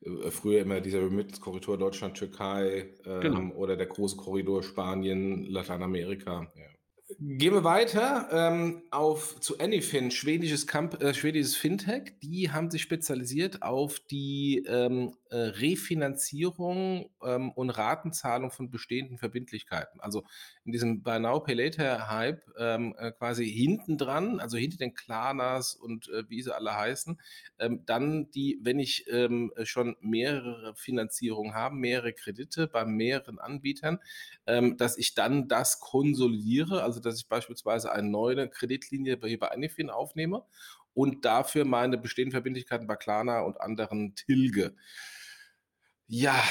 äh, 0.00 0.30
früher 0.30 0.62
immer 0.62 0.80
dieser 0.80 1.00
Remittance-Korridor 1.00 1.76
Deutschland-Türkei 1.76 2.86
ähm, 3.04 3.20
genau. 3.20 3.54
oder 3.54 3.76
der 3.76 3.84
große 3.84 4.16
Korridor 4.16 4.62
Spanien, 4.62 5.44
Lateinamerika. 5.44 6.50
Ja. 6.56 6.62
Gehen 7.20 7.52
wir 7.52 7.62
weiter 7.62 8.26
ähm, 8.32 8.84
auf 8.90 9.38
zu 9.38 9.58
Anyfin, 9.58 10.10
schwedisches, 10.10 10.66
Camp, 10.66 11.02
äh, 11.02 11.12
schwedisches 11.12 11.56
Fintech. 11.56 12.18
Die 12.22 12.50
haben 12.50 12.70
sich 12.70 12.80
spezialisiert 12.80 13.62
auf 13.62 14.00
die 14.00 14.64
ähm, 14.66 15.12
äh, 15.34 15.48
Refinanzierung 15.48 17.10
ähm, 17.20 17.50
und 17.50 17.70
Ratenzahlung 17.70 18.52
von 18.52 18.70
bestehenden 18.70 19.18
Verbindlichkeiten. 19.18 20.00
Also 20.00 20.22
in 20.64 20.70
diesem 20.70 21.02
Buy 21.02 21.18
Now 21.18 21.40
Pay 21.40 21.54
Later 21.54 22.08
Hype 22.08 22.42
ähm, 22.56 22.94
äh, 22.98 23.10
quasi 23.10 23.50
hinten 23.50 23.98
dran, 23.98 24.38
also 24.38 24.56
hinter 24.56 24.76
den 24.76 24.94
Klarnas 24.94 25.74
und 25.74 26.08
äh, 26.10 26.22
wie 26.28 26.40
sie 26.40 26.54
alle 26.54 26.76
heißen, 26.76 27.20
ähm, 27.58 27.82
dann 27.84 28.30
die, 28.30 28.60
wenn 28.62 28.78
ich 28.78 29.06
ähm, 29.10 29.52
schon 29.64 29.96
mehrere 30.00 30.76
Finanzierungen 30.76 31.52
habe, 31.52 31.74
mehrere 31.74 32.12
Kredite 32.12 32.68
bei 32.68 32.84
mehreren 32.84 33.40
Anbietern, 33.40 33.98
ähm, 34.46 34.76
dass 34.76 34.96
ich 34.96 35.14
dann 35.14 35.48
das 35.48 35.80
konsolidiere, 35.80 36.84
also 36.84 37.00
dass 37.00 37.18
ich 37.18 37.26
beispielsweise 37.26 37.90
eine 37.90 38.08
neue 38.08 38.48
Kreditlinie 38.48 39.16
bei, 39.16 39.36
bei 39.36 39.50
Anifin 39.50 39.90
aufnehme 39.90 40.44
und 40.94 41.24
dafür 41.24 41.64
meine 41.64 41.98
bestehenden 41.98 42.32
Verbindlichkeiten 42.32 42.86
bei 42.86 42.94
Klarna 42.94 43.40
und 43.40 43.60
anderen 43.60 44.14
tilge. 44.14 44.76
Ja, 46.06 46.42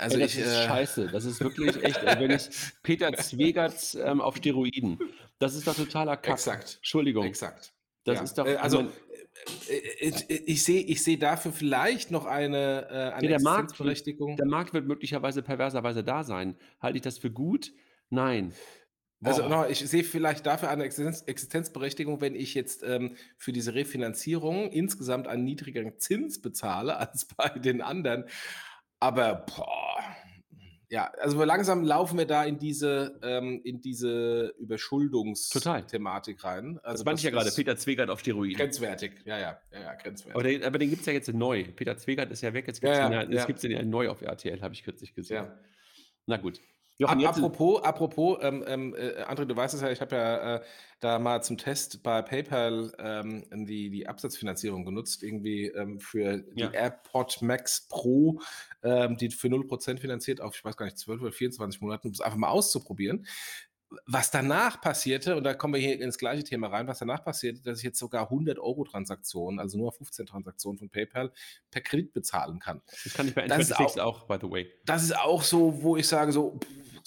also 0.00 0.16
Ey, 0.16 0.22
das 0.22 0.34
ich, 0.34 0.40
ist 0.40 0.48
äh, 0.48 0.66
scheiße. 0.66 1.08
Das 1.12 1.24
ist 1.24 1.40
wirklich 1.40 1.82
echt, 1.82 2.04
wenn 2.04 2.30
ich 2.30 2.48
Peter 2.82 3.12
Zwegert 3.14 3.96
ähm, 4.02 4.20
auf 4.20 4.36
Steroiden. 4.36 4.98
Das 5.38 5.54
ist 5.54 5.66
doch 5.66 5.76
totaler 5.76 6.16
Kack. 6.16 6.34
Exakt. 6.34 6.76
Entschuldigung. 6.78 7.26
Exakt. 7.26 7.74
Das 8.04 8.18
ja. 8.18 8.24
ist 8.24 8.34
doch. 8.34 8.46
Äh, 8.46 8.56
also 8.56 8.80
äh, 8.80 9.76
ich, 10.00 10.30
ich 10.30 10.64
sehe 10.64 10.82
ich 10.82 11.02
seh 11.02 11.16
dafür 11.16 11.52
vielleicht 11.52 12.10
noch 12.10 12.24
eine, 12.24 12.88
äh, 12.90 13.14
eine 13.14 13.28
der 13.28 13.40
Markt, 13.40 13.78
der 13.78 14.46
Markt 14.46 14.72
wird 14.72 14.86
möglicherweise 14.86 15.42
perverserweise 15.42 16.02
da 16.02 16.24
sein. 16.24 16.56
Halte 16.80 16.96
ich 16.96 17.02
das 17.02 17.18
für 17.18 17.30
gut? 17.30 17.72
Nein. 18.10 18.54
Also 19.22 19.48
no, 19.48 19.66
ich 19.66 19.78
sehe 19.78 20.04
vielleicht 20.04 20.44
dafür 20.44 20.68
eine 20.68 20.84
Existenz, 20.84 21.22
Existenzberechtigung, 21.22 22.20
wenn 22.20 22.34
ich 22.34 22.52
jetzt 22.52 22.82
ähm, 22.82 23.16
für 23.38 23.52
diese 23.52 23.74
Refinanzierung 23.74 24.70
insgesamt 24.70 25.28
einen 25.28 25.44
niedrigeren 25.44 25.98
Zins 25.98 26.42
bezahle 26.42 26.96
als 26.98 27.26
bei 27.26 27.48
den 27.48 27.80
anderen. 27.80 28.24
Aber 29.04 29.44
boah, 29.54 30.02
ja, 30.88 31.12
also 31.20 31.44
langsam 31.44 31.84
laufen 31.84 32.16
wir 32.16 32.24
da 32.24 32.42
in 32.42 32.58
diese, 32.58 33.20
ähm, 33.22 33.60
in 33.62 33.82
diese 33.82 34.54
Überschuldungsthematik 34.58 36.42
rein. 36.42 36.80
Also 36.82 37.02
das 37.02 37.04
meinte 37.04 37.18
ich 37.18 37.24
ja 37.24 37.30
gerade, 37.30 37.50
Peter 37.50 37.76
Zwegert 37.76 38.08
auf 38.08 38.20
Steroiden. 38.20 38.56
Grenzwertig, 38.56 39.12
ja, 39.26 39.36
ja, 39.36 39.60
ja, 39.72 39.80
ja 39.80 39.94
grenzwertig. 39.94 40.34
Aber 40.34 40.42
den, 40.42 40.64
aber 40.64 40.78
den 40.78 40.88
gibt 40.88 41.00
es 41.00 41.06
ja 41.06 41.12
jetzt 41.12 41.30
neu. 41.34 41.64
Peter 41.76 41.98
Zwegert 41.98 42.30
ist 42.30 42.40
ja 42.40 42.54
weg, 42.54 42.66
jetzt 42.66 42.80
gibt 42.80 42.94
es 42.94 42.98
ja, 42.98 43.10
ja, 43.10 43.22
ja. 43.28 43.44
den 43.44 43.70
ja 43.70 43.82
neu 43.82 44.08
auf 44.08 44.22
RTL, 44.22 44.62
habe 44.62 44.72
ich 44.72 44.84
kürzlich 44.84 45.14
gesehen. 45.14 45.48
Na 46.24 46.38
gut. 46.38 46.58
Jochen, 46.96 47.24
apropos, 47.24 47.82
apropos, 47.82 48.38
ähm, 48.40 48.64
ähm, 48.68 48.94
äh, 48.94 49.24
André, 49.24 49.46
du 49.46 49.56
weißt 49.56 49.74
es 49.74 49.80
ja, 49.80 49.90
ich 49.90 50.00
habe 50.00 50.14
ja 50.14 50.56
äh, 50.56 50.60
da 51.00 51.18
mal 51.18 51.42
zum 51.42 51.58
Test 51.58 52.04
bei 52.04 52.22
PayPal 52.22 52.92
ähm, 52.98 53.44
die, 53.66 53.90
die 53.90 54.06
Absatzfinanzierung 54.06 54.84
genutzt, 54.84 55.24
irgendwie 55.24 55.66
ähm, 55.66 55.98
für 55.98 56.38
die 56.38 56.60
ja. 56.60 56.70
AirPod 56.70 57.42
Max 57.42 57.88
Pro, 57.88 58.40
ähm, 58.84 59.16
die 59.16 59.30
für 59.30 59.48
0% 59.48 59.98
finanziert 59.98 60.40
auf, 60.40 60.54
ich 60.54 60.64
weiß 60.64 60.76
gar 60.76 60.86
nicht, 60.86 60.98
12 60.98 61.20
oder 61.20 61.32
24 61.32 61.80
Monaten, 61.80 62.08
um 62.08 62.12
es 62.12 62.20
einfach 62.20 62.38
mal 62.38 62.48
auszuprobieren 62.48 63.26
was 64.06 64.30
danach 64.30 64.80
passierte, 64.80 65.36
und 65.36 65.44
da 65.44 65.54
kommen 65.54 65.74
wir 65.74 65.80
hier 65.80 66.00
ins 66.00 66.18
gleiche 66.18 66.44
Thema 66.44 66.68
rein, 66.68 66.86
was 66.86 66.98
danach 66.98 67.24
passierte, 67.24 67.62
dass 67.62 67.78
ich 67.78 67.84
jetzt 67.84 67.98
sogar 67.98 68.24
100 68.24 68.58
Euro 68.58 68.84
Transaktionen, 68.84 69.60
also 69.60 69.78
nur 69.78 69.92
15 69.92 70.26
Transaktionen 70.26 70.78
von 70.78 70.90
PayPal 70.90 71.32
per 71.70 71.82
Kredit 71.82 72.12
bezahlen 72.12 72.58
kann. 72.58 72.82
Das 73.04 73.14
kann 73.14 73.28
ich 73.28 73.34
bei 73.34 73.46
N26 73.46 74.00
auch, 74.00 74.22
auch, 74.22 74.26
by 74.26 74.38
the 74.40 74.50
way. 74.50 74.72
Das 74.84 75.02
ist 75.02 75.16
auch 75.16 75.42
so, 75.42 75.82
wo 75.82 75.96
ich 75.96 76.08
sage 76.08 76.32
so, 76.32 76.58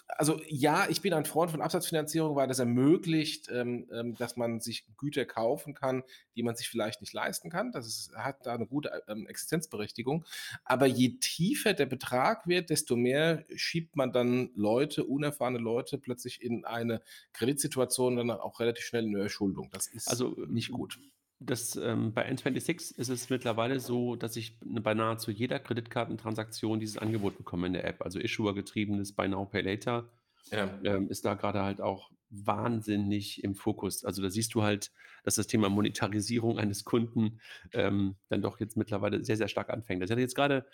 also 0.08 0.40
ja, 0.48 0.88
ich 0.90 1.02
bin 1.02 1.14
ein 1.14 1.26
Freund 1.26 1.52
von 1.52 1.62
Absatzfinanzierung, 1.62 2.36
weil 2.36 2.48
das 2.48 2.60
ermöglicht, 2.60 3.50
ähm, 3.52 3.88
ähm, 3.92 4.16
dass 4.16 4.38
man 4.38 4.60
sich 4.60 4.86
Güter 4.98 5.26
kaufen 5.26 5.74
kann, 5.74 6.04
die 6.36 6.44
man 6.44 6.56
sich 6.56 6.70
vielleicht 6.70 7.02
nicht 7.02 7.14
leisten 7.14 7.50
kann. 7.50 7.72
Das 7.72 7.88
ist, 7.88 8.16
hat 8.16 8.46
da 8.46 8.54
eine 8.54 8.68
gute 8.68 9.04
ähm, 9.08 9.28
Existenzberechtigung. 9.28 10.26
Aber 10.64 10.86
je 10.86 11.18
tiefer 11.20 11.74
der 11.74 11.88
Betrag 11.88 12.48
wird, 12.48 12.70
desto 12.70 12.96
mehr 12.96 13.46
schiebt 13.56 13.96
man 13.96 14.12
dann 14.12 14.52
Leute, 14.56 15.04
unerfahrene 15.04 15.60
Leute, 15.60 15.98
plötzlich 15.98 16.42
in 16.42 16.66
eine 16.66 17.02
Kreditsituation, 17.34 18.16
dann 18.16 18.32
auch 18.32 18.60
relativ 18.60 18.86
schnell 18.86 19.06
in 19.06 19.16
eine 19.16 19.24
Erschuldung. 19.24 19.70
Das 19.72 19.88
ist 19.88 20.08
also 20.08 20.36
nicht 20.48 20.72
gut. 20.72 21.00
Das, 21.40 21.76
ähm, 21.76 22.14
bei 22.14 22.28
N26 22.30 22.98
ist 22.98 23.10
es 23.10 23.30
mittlerweile 23.30 23.80
so, 23.80 24.16
dass 24.16 24.36
ich 24.36 24.58
bei 24.60 24.96
nahezu 24.96 25.30
jeder 25.30 25.60
Kreditkartentransaktion 25.60 26.80
dieses 26.80 26.98
Angebot 26.98 27.38
bekomme 27.38 27.68
in 27.68 27.74
der 27.74 27.86
App. 27.86 28.02
Also 28.02 28.20
Issuer-getriebenes 28.20 29.14
Buy 29.14 29.28
Now, 29.28 29.46
Pay 29.46 29.62
Later 29.62 30.10
ja. 30.52 30.80
ähm, 30.84 31.10
ist 31.10 31.26
da 31.26 31.36
gerade 31.36 31.62
halt 31.62 31.80
auch 31.80 32.10
wahnsinnig 32.30 33.44
im 33.44 33.56
Fokus. 33.56 34.04
Also 34.04 34.22
da 34.22 34.30
siehst 34.30 34.56
du 34.56 34.64
halt, 34.64 34.92
dass 35.24 35.36
das 35.36 35.48
Thema 35.48 35.70
Monetarisierung 35.70 36.58
eines 36.58 36.86
Kunden 36.86 37.40
ähm, 37.72 38.16
dann 38.30 38.42
doch 38.42 38.60
jetzt 38.60 38.76
mittlerweile 38.76 39.24
sehr, 39.24 39.38
sehr 39.38 39.48
stark 39.48 39.70
anfängt. 39.70 40.02
Also 40.02 40.12
ich 40.12 40.16
hatte 40.16 40.22
jetzt 40.22 40.36
gerade, 40.36 40.66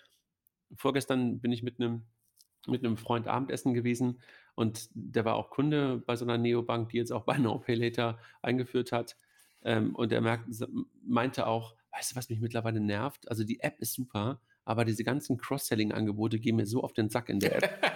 vorgestern 0.74 1.40
bin 1.40 1.52
ich 1.52 1.62
mit 1.62 1.78
einem 1.80 2.02
mit 2.66 2.82
einem 2.82 2.96
Freund 2.96 3.28
Abendessen 3.28 3.74
gewesen 3.74 4.20
und 4.54 4.88
der 4.94 5.26
war 5.26 5.34
auch 5.34 5.50
Kunde 5.50 6.02
bei 6.06 6.16
so 6.16 6.24
einer 6.24 6.38
Neobank, 6.38 6.88
die 6.88 6.96
jetzt 6.96 7.12
auch 7.12 7.24
Buy 7.24 7.38
Now 7.38 7.58
Pay 7.58 7.74
Later 7.74 8.18
eingeführt 8.40 8.92
hat. 8.92 9.16
Ähm, 9.64 9.94
und 9.94 10.12
er 10.12 10.20
merkt, 10.20 10.44
meinte 11.02 11.46
auch, 11.46 11.74
weißt 11.92 12.12
du, 12.12 12.16
was 12.16 12.28
mich 12.28 12.40
mittlerweile 12.40 12.80
nervt? 12.80 13.28
Also 13.28 13.44
die 13.44 13.60
App 13.60 13.78
ist 13.80 13.94
super, 13.94 14.40
aber 14.64 14.84
diese 14.84 15.04
ganzen 15.04 15.36
Cross-Selling-Angebote 15.36 16.38
gehen 16.38 16.56
mir 16.56 16.66
so 16.66 16.82
auf 16.82 16.92
den 16.92 17.08
Sack 17.08 17.28
in 17.28 17.40
der 17.40 17.56
App. 17.56 17.92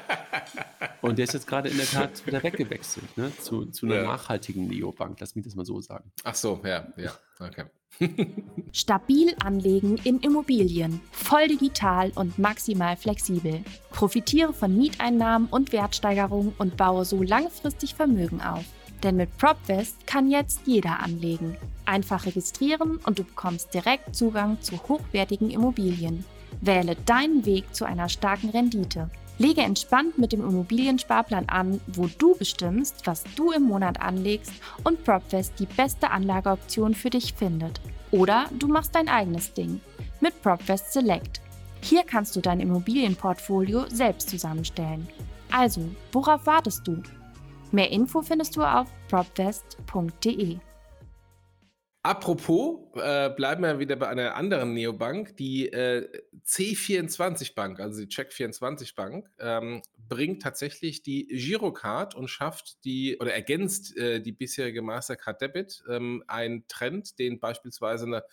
Und 1.00 1.18
der 1.18 1.24
ist 1.24 1.35
jetzt 1.35 1.46
gerade 1.46 1.68
in 1.68 1.76
der 1.76 1.87
Tat 1.87 2.26
wieder 2.26 2.42
weggewechselt, 2.42 3.16
ne? 3.16 3.33
zu, 3.40 3.66
zu 3.66 3.87
einer 3.87 3.96
ja. 3.96 4.02
nachhaltigen 4.02 4.66
Neobank. 4.66 5.18
Lass 5.20 5.35
mich 5.35 5.44
das 5.44 5.54
mal 5.54 5.64
so 5.64 5.81
sagen. 5.81 6.11
Ach 6.24 6.35
so, 6.35 6.61
ja, 6.64 6.87
ja, 6.96 7.12
okay. 7.38 7.64
Stabil 8.72 9.35
anlegen 9.42 9.98
in 10.04 10.20
Immobilien. 10.20 11.00
Voll 11.11 11.48
digital 11.48 12.12
und 12.14 12.38
maximal 12.38 12.96
flexibel. 12.96 13.62
Profitiere 13.90 14.52
von 14.52 14.76
Mieteinnahmen 14.76 15.48
und 15.48 15.72
Wertsteigerungen 15.72 16.54
und 16.59 16.76
baue 16.76 17.04
so 17.04 17.22
langfristig 17.22 17.94
Vermögen 17.94 18.40
auf. 18.40 18.64
Denn 19.02 19.16
mit 19.16 19.37
PropVest 19.38 20.06
kann 20.06 20.30
jetzt 20.30 20.61
jeder 20.66 21.00
anlegen. 21.00 21.56
Einfach 21.84 22.26
registrieren 22.26 22.98
und 23.06 23.18
du 23.18 23.24
bekommst 23.24 23.72
direkt 23.72 24.14
Zugang 24.14 24.61
zu 24.61 24.76
hochwertigen 24.88 25.50
Immobilien. 25.50 26.24
Wähle 26.61 26.96
deinen 27.06 27.46
Weg 27.46 27.74
zu 27.74 27.84
einer 27.84 28.08
starken 28.08 28.50
Rendite. 28.50 29.11
Lege 29.38 29.61
entspannt 29.61 30.18
mit 30.18 30.32
dem 30.32 30.40
Immobiliensparplan 30.40 31.48
an, 31.48 31.80
wo 31.87 32.08
du 32.18 32.34
bestimmst, 32.37 33.06
was 33.06 33.22
du 33.37 33.52
im 33.52 33.62
Monat 33.62 34.00
anlegst 34.00 34.52
und 34.82 35.04
PropVest 35.04 35.52
die 35.61 35.66
beste 35.66 36.11
Anlageoption 36.11 36.94
für 36.94 37.11
dich 37.11 37.34
findet. 37.34 37.80
Oder 38.11 38.46
du 38.58 38.66
machst 38.66 38.96
dein 38.96 39.08
eigenes 39.08 39.54
Ding 39.54 39.80
mit 40.20 40.42
PropVest 40.42 40.92
Select. 40.92 41.40
Hier 41.80 42.02
kannst 42.02 42.34
du 42.34 42.40
dein 42.40 42.58
Immobilienportfolio 42.58 43.84
selbst 43.88 44.28
zusammenstellen. 44.28 45.06
Also, 45.52 45.82
worauf 46.11 46.44
wartest 46.44 46.87
du? 46.88 47.00
Mehr 47.70 47.90
Info 47.90 48.22
findest 48.22 48.57
du 48.57 48.62
auf 48.62 48.88
propvest.de. 49.09 50.59
Apropos, 52.09 52.78
äh, 52.94 53.28
bleiben 53.28 53.62
wir 53.64 53.81
wieder 53.81 53.96
bei 53.96 54.09
einer 54.09 54.35
anderen 54.37 54.72
Neobank. 54.72 55.37
Die 55.37 55.68
äh, 55.70 56.09
C24 56.46 57.54
Bank, 57.54 57.81
also 57.81 58.00
die 58.00 58.07
Check24 58.07 58.94
Bank, 58.94 59.28
ähm, 59.38 59.83
bringt 60.09 60.40
tatsächlich 60.40 61.02
die 61.02 61.26
Girocard 61.26 62.14
und 62.14 62.28
schafft 62.28 62.83
die 62.85 63.18
oder 63.18 63.35
ergänzt 63.35 63.96
äh, 63.98 64.20
die 64.22 64.33
bisherige 64.33 64.81
Mastercard 64.81 65.42
Debit. 65.42 65.83
Ähm, 65.90 66.24
ein 66.28 66.64
Trend, 66.68 67.18
den 67.18 67.40
beispielsweise 67.40 68.07
eine 68.07 68.24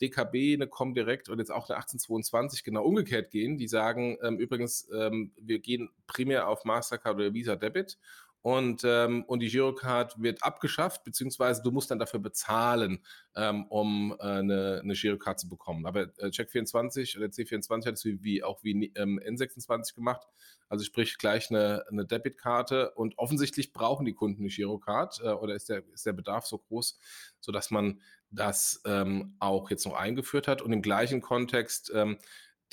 DKB, 0.00 0.54
eine 0.54 0.66
Comdirect 0.66 1.28
und 1.28 1.38
jetzt 1.38 1.52
auch 1.52 1.68
eine 1.68 1.76
1822 1.76 2.64
genau 2.64 2.82
umgekehrt 2.82 3.30
gehen. 3.30 3.58
Die 3.58 3.68
sagen 3.68 4.18
ähm, 4.22 4.38
übrigens, 4.38 4.88
ähm, 4.92 5.32
wir 5.36 5.60
gehen 5.60 5.90
primär 6.06 6.48
auf 6.48 6.64
Mastercard 6.64 7.16
oder 7.16 7.34
Visa 7.34 7.54
Debit 7.54 7.98
und, 8.42 8.82
ähm, 8.84 9.24
und 9.24 9.40
die 9.40 9.48
Girocard 9.48 10.20
wird 10.22 10.42
abgeschafft, 10.42 11.04
beziehungsweise 11.04 11.62
du 11.62 11.70
musst 11.70 11.90
dann 11.90 11.98
dafür 11.98 12.20
bezahlen, 12.20 13.04
ähm, 13.36 13.66
um 13.68 14.16
äh, 14.18 14.22
eine, 14.22 14.80
eine 14.82 14.94
Girocard 14.94 15.38
zu 15.38 15.48
bekommen. 15.48 15.84
Aber 15.84 16.02
äh, 16.18 16.28
Check24 16.28 17.18
oder 17.18 17.26
C24 17.26 17.86
hat 17.86 17.94
es 17.94 18.04
wie, 18.04 18.22
wie 18.22 18.42
auch 18.42 18.62
wie 18.62 18.92
ähm, 18.94 19.20
N26 19.22 19.94
gemacht, 19.94 20.26
also 20.68 20.84
sprich 20.84 21.18
gleich 21.18 21.50
eine, 21.50 21.84
eine 21.90 22.06
Debitkarte. 22.06 22.92
Und 22.92 23.18
offensichtlich 23.18 23.74
brauchen 23.74 24.06
die 24.06 24.14
Kunden 24.14 24.42
eine 24.42 24.50
Girocard 24.50 25.20
äh, 25.22 25.28
oder 25.28 25.54
ist 25.54 25.68
der, 25.68 25.82
ist 25.92 26.06
der 26.06 26.14
Bedarf 26.14 26.46
so 26.46 26.56
groß, 26.56 26.98
sodass 27.40 27.70
man 27.70 28.00
das 28.30 28.80
ähm, 28.86 29.34
auch 29.38 29.70
jetzt 29.70 29.84
noch 29.84 29.94
eingeführt 29.94 30.48
hat. 30.48 30.62
Und 30.62 30.72
im 30.72 30.82
gleichen 30.82 31.20
Kontext 31.20 31.92
ähm, 31.94 32.18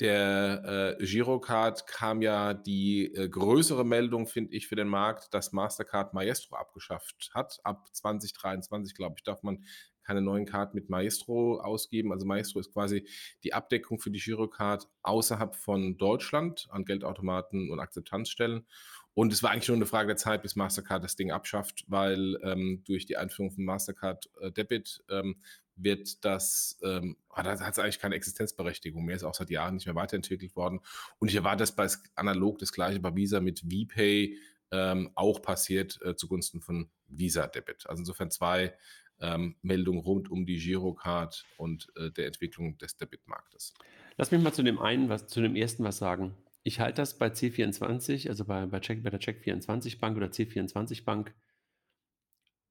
der 0.00 0.96
äh, 1.00 1.04
Girocard 1.04 1.86
kam 1.86 2.22
ja 2.22 2.54
die 2.54 3.12
äh, 3.14 3.28
größere 3.28 3.84
Meldung, 3.84 4.26
finde 4.26 4.54
ich, 4.54 4.68
für 4.68 4.76
den 4.76 4.88
Markt, 4.88 5.34
dass 5.34 5.52
Mastercard 5.52 6.14
Maestro 6.14 6.56
abgeschafft 6.56 7.30
hat. 7.34 7.58
Ab 7.64 7.88
2023, 7.92 8.94
glaube 8.94 9.16
ich, 9.18 9.24
darf 9.24 9.42
man 9.42 9.64
keine 10.08 10.22
neuen 10.22 10.46
Karten 10.46 10.74
mit 10.74 10.88
Maestro 10.88 11.60
ausgeben. 11.60 12.12
Also 12.12 12.26
Maestro 12.26 12.60
ist 12.60 12.72
quasi 12.72 13.06
die 13.44 13.52
Abdeckung 13.52 13.98
für 13.98 14.10
die 14.10 14.20
Girocard 14.20 14.88
außerhalb 15.02 15.54
von 15.54 15.98
Deutschland 15.98 16.66
an 16.70 16.86
Geldautomaten 16.86 17.70
und 17.70 17.78
Akzeptanzstellen. 17.78 18.66
Und 19.12 19.32
es 19.32 19.42
war 19.42 19.50
eigentlich 19.50 19.68
nur 19.68 19.76
eine 19.76 19.86
Frage 19.86 20.06
der 20.06 20.16
Zeit, 20.16 20.42
bis 20.42 20.56
Mastercard 20.56 21.04
das 21.04 21.16
Ding 21.16 21.32
abschafft, 21.32 21.84
weil 21.88 22.38
ähm, 22.42 22.84
durch 22.86 23.04
die 23.04 23.16
Einführung 23.16 23.50
von 23.50 23.64
Mastercard 23.64 24.30
äh, 24.40 24.52
Debit 24.52 25.04
ähm, 25.10 25.42
wird 25.78 26.24
das, 26.24 26.78
ähm, 26.82 27.16
ah, 27.30 27.42
da 27.42 27.58
hat 27.58 27.72
es 27.72 27.78
eigentlich 27.78 27.98
keine 27.98 28.14
Existenzberechtigung 28.14 29.04
mehr, 29.04 29.16
ist 29.16 29.24
auch 29.24 29.34
seit 29.34 29.50
Jahren 29.50 29.74
nicht 29.74 29.86
mehr 29.86 29.94
weiterentwickelt 29.94 30.56
worden. 30.56 30.80
Und 31.18 31.28
ich 31.28 31.34
erwarte, 31.34 31.62
dass 31.62 31.74
bei 31.74 31.88
analog 32.14 32.58
das 32.58 32.72
gleiche 32.72 33.00
bei 33.00 33.14
Visa 33.14 33.40
mit 33.40 33.60
VPay 33.60 34.36
ähm, 34.70 35.10
auch 35.14 35.40
passiert 35.40 36.00
äh, 36.02 36.14
zugunsten 36.14 36.60
von 36.60 36.90
Visa 37.06 37.46
Debit. 37.46 37.88
Also 37.88 38.02
insofern 38.02 38.30
zwei 38.30 38.74
ähm, 39.20 39.56
Meldungen 39.62 40.00
rund 40.00 40.30
um 40.30 40.46
die 40.46 40.58
Girocard 40.58 41.44
und 41.56 41.88
äh, 41.96 42.10
der 42.10 42.26
Entwicklung 42.26 42.78
des 42.78 42.96
Debitmarktes. 42.96 43.74
Lass 44.16 44.30
mich 44.30 44.42
mal 44.42 44.52
zu 44.52 44.62
dem 44.62 44.78
einen, 44.78 45.08
was 45.08 45.26
zu 45.26 45.40
dem 45.40 45.56
ersten 45.56 45.84
was 45.84 45.98
sagen. 45.98 46.36
Ich 46.62 46.80
halte 46.80 47.00
das 47.02 47.18
bei 47.18 47.28
C24, 47.28 48.28
also 48.28 48.44
bei, 48.44 48.66
bei, 48.66 48.80
Check, 48.80 49.02
bei 49.02 49.10
der 49.10 49.20
Check24 49.20 49.98
Bank 50.00 50.16
oder 50.16 50.26
C24 50.26 51.04
Bank. 51.04 51.34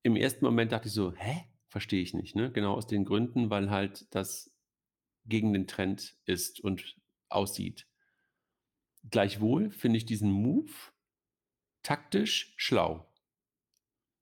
Im 0.03 0.15
ersten 0.15 0.45
Moment 0.45 0.71
dachte 0.71 0.87
ich 0.87 0.93
so, 0.93 1.13
hä? 1.13 1.45
Verstehe 1.77 2.01
ich 2.01 2.15
nicht, 2.15 2.35
ne? 2.35 2.51
Genau 2.51 2.73
aus 2.73 2.87
den 2.87 3.05
Gründen, 3.05 3.51
weil 3.51 3.69
halt 3.69 4.07
das 4.09 4.51
gegen 5.25 5.53
den 5.53 5.67
Trend 5.67 6.17
ist 6.25 6.59
und 6.59 6.97
aussieht. 7.29 7.87
Gleichwohl 9.11 9.69
finde 9.69 9.97
ich 9.97 10.05
diesen 10.07 10.31
Move 10.31 10.71
taktisch 11.83 12.55
schlau, 12.57 13.07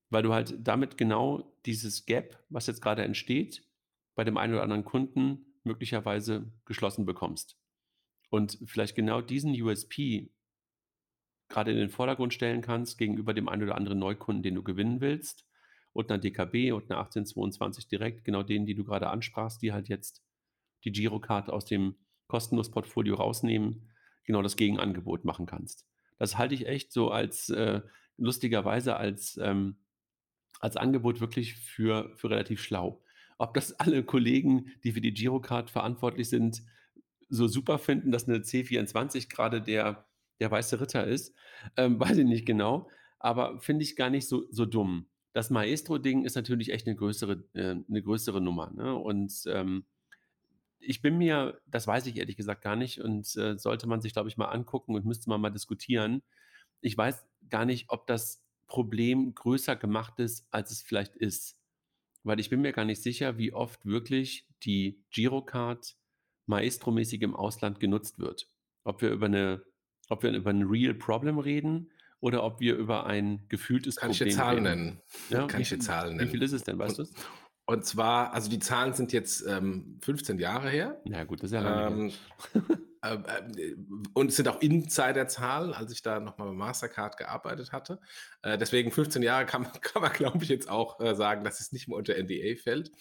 weil 0.10 0.24
du 0.24 0.34
halt 0.34 0.68
damit 0.68 0.98
genau 0.98 1.58
dieses 1.66 2.06
Gap, 2.06 2.44
was 2.50 2.68
jetzt 2.68 2.82
gerade 2.82 3.06
entsteht, 3.06 3.66
bei 4.16 4.26
dem 4.26 4.36
einen 4.36 4.52
oder 4.52 4.64
anderen 4.64 4.84
Kunden 4.84 5.62
möglicherweise 5.64 6.52
geschlossen 6.66 7.06
bekommst. 7.06 7.58
Und 8.30 8.60
vielleicht 8.66 8.96
genau 8.96 9.22
diesen 9.22 9.54
USP 9.62 10.30
gerade 11.48 11.72
in 11.72 11.78
den 11.78 11.90
Vordergrund 11.90 12.34
stellen 12.34 12.62
kannst 12.62 12.98
gegenüber 12.98 13.34
dem 13.34 13.48
einen 13.48 13.64
oder 13.64 13.76
anderen 13.76 14.00
Neukunden, 14.00 14.44
den 14.44 14.56
du 14.56 14.62
gewinnen 14.62 15.00
willst 15.00 15.48
und 15.96 16.12
einer 16.12 16.20
DKB 16.20 16.74
und 16.74 16.92
einer 16.92 17.00
1822 17.00 17.88
direkt, 17.88 18.26
genau 18.26 18.44
denen, 18.44 18.66
die 18.66 18.76
du 18.76 18.84
gerade 18.84 19.08
ansprachst, 19.08 19.62
die 19.62 19.72
halt 19.72 19.88
jetzt 19.88 20.22
die 20.84 20.92
Girocard 20.92 21.50
aus 21.50 21.64
dem 21.64 21.96
kostenlos 22.28 22.70
Portfolio 22.70 23.16
rausnehmen, 23.16 23.90
genau 24.26 24.42
das 24.42 24.58
Gegenangebot 24.58 25.24
machen 25.24 25.46
kannst. 25.46 25.88
Das 26.18 26.38
halte 26.38 26.54
ich 26.54 26.68
echt 26.68 26.92
so 26.92 27.12
als 27.12 27.48
äh, 27.50 27.80
lustigerweise 28.18 28.98
als, 28.98 29.40
ähm, 29.42 29.78
als 30.60 30.76
Angebot 30.76 31.22
wirklich 31.22 31.56
für, 31.56 32.12
für 32.18 32.30
relativ 32.30 32.62
schlau. 32.62 33.02
Ob 33.38 33.54
das 33.54 33.72
alle 33.80 34.04
Kollegen, 34.04 34.72
die 34.84 34.92
für 34.92 35.02
die 35.02 35.14
Girocard 35.14 35.70
verantwortlich 35.70 36.28
sind, 36.28 36.62
so 37.30 37.48
super 37.48 37.80
finden, 37.80 38.12
dass 38.12 38.28
eine 38.28 38.40
C24 38.40 39.30
gerade 39.30 39.62
der, 39.62 40.06
der 40.42 40.52
weiße 40.52 40.82
Ritter 40.82 41.08
ist, 41.08 41.34
ähm, 41.78 41.98
weiß 42.02 42.18
ich 42.18 42.26
nicht 42.26 42.46
genau, 42.46 42.90
aber 43.18 43.62
finde 43.62 43.84
ich 43.84 43.96
gar 43.96 44.10
nicht 44.10 44.28
so, 44.28 44.44
so 44.52 44.66
dumm 44.66 45.08
das 45.36 45.50
Maestro-Ding 45.50 46.24
ist 46.24 46.36
natürlich 46.36 46.72
echt 46.72 46.88
eine 46.88 46.96
größere, 46.96 47.44
äh, 47.54 47.76
eine 47.90 48.02
größere 48.02 48.40
Nummer. 48.40 48.72
Ne? 48.72 48.96
Und 48.96 49.44
ähm, 49.48 49.84
ich 50.80 51.02
bin 51.02 51.18
mir, 51.18 51.60
das 51.66 51.88
weiß 51.88 52.06
ich 52.06 52.16
ehrlich 52.16 52.38
gesagt 52.38 52.62
gar 52.62 52.78
nicht 52.78 53.02
und 53.02 53.36
äh, 53.36 53.58
sollte 53.58 53.86
man 53.86 54.00
sich, 54.00 54.14
glaube 54.14 54.30
ich, 54.30 54.38
mal 54.38 54.46
angucken 54.46 54.96
und 54.96 55.06
müsste 55.06 55.30
man 55.30 55.42
mal 55.42 55.50
diskutieren. 55.50 56.24
Ich 56.80 56.98
weiß 56.98 57.28
gar 57.50 57.66
nicht, 57.66 57.90
ob 57.90 58.08
das 58.08 58.46
Problem 58.68 59.36
größer 59.36 59.76
gemacht 59.76 60.20
ist, 60.20 60.48
als 60.52 60.72
es 60.72 60.82
vielleicht 60.82 61.18
ist. 61.18 61.60
Weil 62.24 62.40
ich 62.40 62.50
bin 62.50 62.62
mir 62.62 62.72
gar 62.72 62.86
nicht 62.86 63.04
sicher, 63.04 63.38
wie 63.38 63.52
oft 63.52 63.86
wirklich 63.86 64.48
die 64.64 65.04
Girocard 65.12 65.98
Maestro-mäßig 66.46 67.22
im 67.24 67.36
Ausland 67.36 67.82
genutzt 67.82 68.20
wird. 68.20 68.50
Ob 68.86 69.02
wir 69.02 69.12
über 69.12 69.26
eine, 69.26 69.66
ob 70.08 70.24
wir 70.24 70.32
über 70.32 70.52
ein 70.52 70.64
Real 70.64 70.94
Problem 70.94 71.40
reden 71.40 71.92
oder 72.26 72.44
ob 72.44 72.60
wir 72.60 72.76
über 72.76 73.06
ein 73.06 73.46
gefühltes 73.50 73.98
Kann 73.98 74.10
Problem 74.10 74.28
ich 74.30 74.34
dir 74.34 74.40
Zahlen 74.40 74.64
nennen? 74.64 75.02
Ja? 75.30 75.46
Kann 75.46 75.62
ich 75.62 75.70
dir 75.70 75.78
Zahlen 75.78 76.16
nennen? 76.16 76.28
Wie 76.28 76.32
viel 76.32 76.42
ist 76.42 76.54
es 76.54 76.64
denn, 76.64 76.80
weißt 76.80 76.98
du 76.98 77.04
es? 77.04 77.14
Und 77.68 77.86
zwar, 77.86 78.34
also 78.34 78.50
die 78.50 78.58
Zahlen 78.58 78.94
sind 78.94 79.14
jetzt 79.14 79.46
ähm, 79.48 80.00
15 80.02 80.40
Jahre 80.40 80.72
her. 80.72 81.00
Ja, 81.06 81.24
gut, 81.24 81.44
das 81.44 81.52
ist 81.52 81.54
ja 81.54 81.62
lange 81.62 82.12
ähm, 82.56 82.66
äh, 83.04 83.14
äh, 83.14 83.76
Und 84.16 84.30
es 84.30 84.38
sind 84.38 84.48
auch 84.48 84.60
Insider-Zahlen, 84.60 85.72
als 85.74 85.92
ich 85.92 86.02
da 86.02 86.20
nochmal 86.20 86.48
bei 86.48 86.56
Mastercard 86.56 87.16
gearbeitet 87.18 87.72
hatte. 87.72 88.00
Äh, 88.42 88.58
deswegen 88.58 88.92
15 88.92 89.22
Jahre 89.22 89.46
kann 89.46 89.62
man, 89.62 89.72
kann 89.82 90.02
man 90.02 90.12
glaube 90.12 90.44
ich, 90.44 90.50
jetzt 90.50 90.68
auch 90.68 91.00
äh, 91.00 91.14
sagen, 91.14 91.44
dass 91.44 91.60
es 91.60 91.72
nicht 91.74 91.88
mehr 91.88 91.98
unter 91.98 92.16
NDA 92.16 92.56
fällt. 92.60 92.92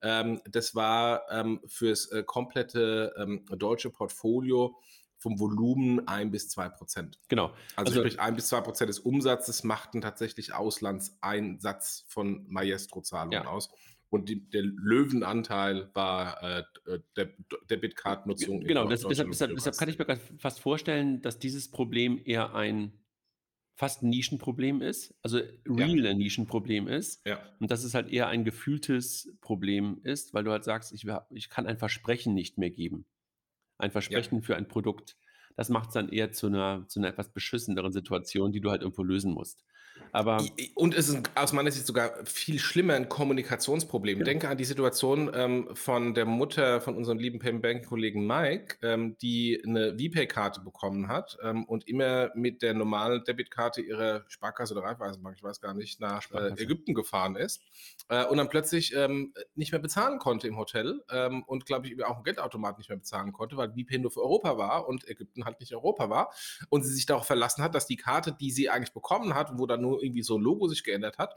Ähm, 0.00 0.40
das 0.50 0.74
war 0.74 1.30
ähm, 1.30 1.60
fürs 1.66 2.10
äh, 2.12 2.22
komplette 2.22 3.12
ähm, 3.18 3.44
deutsche 3.58 3.90
Portfolio 3.90 4.78
vom 5.20 5.38
Volumen 5.38 6.08
ein 6.08 6.30
bis 6.30 6.48
zwei 6.48 6.68
Prozent. 6.68 7.20
Genau. 7.28 7.52
Also, 7.76 7.90
also 7.92 8.00
sprich 8.00 8.20
ein 8.20 8.34
bis 8.34 8.48
zwei 8.48 8.62
Prozent 8.62 8.88
des 8.88 8.98
Umsatzes 8.98 9.64
machten 9.64 10.00
tatsächlich 10.00 10.54
Auslandseinsatz 10.54 12.06
von 12.08 12.46
Maestro-Zahlungen 12.48 13.44
ja. 13.44 13.46
aus. 13.46 13.70
Und 14.08 14.28
die, 14.28 14.48
der 14.50 14.62
Löwenanteil 14.62 15.90
war 15.94 16.42
äh, 16.42 16.64
der 17.16 17.28
Debitcard-Nutzung. 17.70 18.60
Genau, 18.62 18.88
das, 18.88 19.02
deshalb, 19.06 19.28
deshalb, 19.28 19.54
deshalb, 19.54 19.76
kann 19.76 19.88
ich 19.88 19.98
mir 19.98 20.18
fast 20.38 20.58
vorstellen, 20.58 21.22
dass 21.22 21.38
dieses 21.38 21.70
Problem 21.70 22.20
eher 22.24 22.54
ein 22.54 22.92
fast 23.76 24.02
Nischenproblem 24.02 24.82
ist, 24.82 25.14
also 25.22 25.38
real 25.66 26.04
ja. 26.04 26.14
Nischenproblem 26.14 26.88
ist. 26.88 27.24
Ja. 27.26 27.40
Und 27.60 27.70
dass 27.70 27.84
es 27.84 27.94
halt 27.94 28.08
eher 28.08 28.28
ein 28.28 28.44
gefühltes 28.44 29.32
Problem 29.40 30.00
ist, 30.02 30.34
weil 30.34 30.44
du 30.44 30.50
halt 30.50 30.64
sagst, 30.64 30.92
ich, 30.92 31.06
ich 31.30 31.48
kann 31.48 31.66
ein 31.66 31.78
Versprechen 31.78 32.34
nicht 32.34 32.58
mehr 32.58 32.70
geben 32.70 33.06
ein 33.80 33.90
Versprechen 33.90 34.38
ja. 34.38 34.42
für 34.42 34.56
ein 34.56 34.68
Produkt. 34.68 35.16
das 35.56 35.68
macht 35.68 35.88
es 35.88 35.94
dann 35.94 36.08
eher 36.08 36.32
zu 36.32 36.46
einer, 36.46 36.86
zu 36.88 37.00
einer 37.00 37.08
etwas 37.08 37.32
beschisseneren 37.32 37.92
Situation, 37.92 38.52
die 38.52 38.60
du 38.60 38.70
halt 38.70 38.82
irgendwo 38.82 39.02
lösen 39.02 39.32
musst. 39.32 39.64
Aber 40.12 40.44
und 40.74 40.94
es 40.94 41.08
ist 41.08 41.30
aus 41.34 41.52
meiner 41.52 41.70
Sicht 41.70 41.86
sogar 41.86 42.12
viel 42.24 42.58
schlimmer 42.58 42.94
ein 42.94 43.08
Kommunikationsproblem. 43.08 44.18
Genau. 44.18 44.26
Denke 44.26 44.48
an 44.48 44.58
die 44.58 44.64
Situation 44.64 45.30
ähm, 45.34 45.68
von 45.74 46.14
der 46.14 46.24
Mutter 46.24 46.80
von 46.80 46.96
unserem 46.96 47.18
lieben 47.18 47.38
Payment 47.38 47.62
Bank 47.62 47.86
Kollegen 47.86 48.26
Mike, 48.26 48.76
ähm, 48.82 49.16
die 49.22 49.62
eine 49.64 49.98
VPay-Karte 49.98 50.60
bekommen 50.60 51.08
hat 51.08 51.38
ähm, 51.42 51.64
und 51.64 51.86
immer 51.88 52.30
mit 52.34 52.62
der 52.62 52.74
normalen 52.74 53.22
Debitkarte 53.24 53.80
ihrer 53.80 54.24
Sparkasse 54.28 54.74
oder 54.74 54.84
Raiffeisenbank, 54.84 55.36
ich 55.36 55.42
weiß 55.42 55.60
gar 55.60 55.74
nicht, 55.74 56.00
nach 56.00 56.30
äh. 56.32 56.52
Ägypten 56.60 56.94
gefahren 56.94 57.36
ist 57.36 57.62
äh, 58.08 58.24
und 58.24 58.38
dann 58.38 58.48
plötzlich 58.48 58.94
ähm, 58.94 59.32
nicht 59.54 59.72
mehr 59.72 59.80
bezahlen 59.80 60.18
konnte 60.18 60.48
im 60.48 60.56
Hotel 60.56 61.02
ähm, 61.10 61.44
und 61.44 61.66
glaube 61.66 61.86
ich 61.86 62.04
auch 62.04 62.18
im 62.18 62.24
Geldautomat 62.24 62.78
nicht 62.78 62.88
mehr 62.88 62.98
bezahlen 62.98 63.32
konnte, 63.32 63.56
weil 63.56 63.70
VPay 63.70 63.98
nur 63.98 64.10
für 64.10 64.20
Europa 64.20 64.58
war 64.58 64.88
und 64.88 65.08
Ägypten 65.08 65.44
halt 65.44 65.60
nicht 65.60 65.74
Europa 65.74 66.10
war 66.10 66.32
und 66.68 66.82
sie 66.82 66.92
sich 66.92 67.06
darauf 67.06 67.26
verlassen 67.26 67.62
hat, 67.62 67.74
dass 67.74 67.86
die 67.86 67.96
Karte, 67.96 68.32
die 68.32 68.50
sie 68.50 68.70
eigentlich 68.70 68.92
bekommen 68.92 69.34
hat, 69.34 69.58
wo 69.58 69.66
dann 69.66 69.80
nur 69.80 69.89
irgendwie 69.98 70.22
so 70.22 70.36
ein 70.38 70.42
Logo 70.42 70.68
sich 70.68 70.84
geändert 70.84 71.18
hat, 71.18 71.36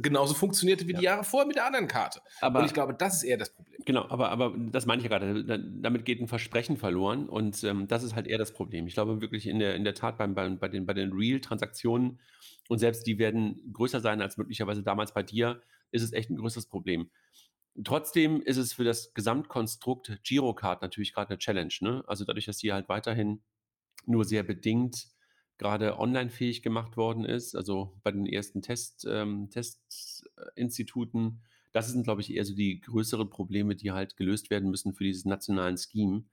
genauso 0.00 0.32
funktionierte 0.34 0.86
wie 0.88 0.94
die 0.94 1.02
Jahre 1.02 1.22
vorher 1.24 1.46
mit 1.46 1.56
der 1.56 1.66
anderen 1.66 1.86
Karte. 1.88 2.20
Aber- 2.40 2.60
und 2.60 2.66
ich 2.66 2.72
glaube, 2.72 2.94
das 2.94 3.16
ist 3.16 3.22
eher 3.24 3.36
das 3.36 3.50
Problem. 3.54 3.78
Genau, 3.84 4.06
aber, 4.08 4.30
aber 4.30 4.54
das 4.56 4.86
meine 4.86 5.02
ich 5.02 5.10
ja 5.10 5.18
gerade. 5.18 5.44
Da- 5.44 5.58
Damit 5.58 6.04
geht 6.04 6.20
ein 6.20 6.28
Versprechen 6.28 6.76
verloren 6.76 7.28
und 7.28 7.62
ähm, 7.64 7.88
das 7.88 8.02
ist 8.02 8.14
halt 8.14 8.26
eher 8.26 8.38
das 8.38 8.52
Problem. 8.52 8.86
Ich 8.86 8.94
glaube 8.94 9.20
wirklich 9.20 9.46
in 9.46 9.58
der, 9.58 9.74
in 9.74 9.84
der 9.84 9.94
Tat 9.94 10.16
beim, 10.18 10.34
beim, 10.34 10.58
bei 10.58 10.68
den, 10.68 10.86
bei 10.86 10.94
den 10.94 11.12
Real-Transaktionen 11.12 12.20
und 12.68 12.78
selbst 12.78 13.06
die 13.06 13.18
werden 13.18 13.70
größer 13.72 14.00
sein 14.00 14.22
als 14.22 14.36
möglicherweise 14.38 14.82
damals 14.82 15.12
bei 15.12 15.22
dir, 15.22 15.60
ist 15.90 16.02
es 16.02 16.12
echt 16.14 16.30
ein 16.30 16.36
größeres 16.36 16.66
Problem. 16.66 17.10
Trotzdem 17.84 18.40
ist 18.42 18.58
es 18.58 18.72
für 18.74 18.84
das 18.84 19.12
Gesamtkonstrukt 19.14 20.20
Girocard 20.24 20.82
natürlich 20.82 21.12
gerade 21.12 21.30
eine 21.30 21.38
Challenge. 21.38 21.72
Ne? 21.80 22.04
Also 22.06 22.24
dadurch, 22.24 22.44
dass 22.46 22.58
die 22.58 22.72
halt 22.72 22.88
weiterhin 22.88 23.42
nur 24.06 24.24
sehr 24.24 24.42
bedingt 24.42 25.06
gerade 25.62 25.96
online 25.96 26.28
fähig 26.28 26.60
gemacht 26.62 26.96
worden 26.96 27.24
ist, 27.24 27.54
also 27.54 27.96
bei 28.02 28.10
den 28.10 28.26
ersten 28.26 28.62
Test, 28.62 29.06
ähm, 29.08 29.48
Testinstituten, 29.48 31.40
das 31.70 31.88
sind, 31.88 32.02
glaube 32.02 32.20
ich, 32.20 32.34
eher 32.34 32.44
so 32.44 32.52
die 32.52 32.80
größeren 32.80 33.30
Probleme, 33.30 33.76
die 33.76 33.92
halt 33.92 34.16
gelöst 34.16 34.50
werden 34.50 34.70
müssen 34.70 34.92
für 34.92 35.04
dieses 35.04 35.24
nationalen 35.24 35.76
Scheme. 35.78 36.24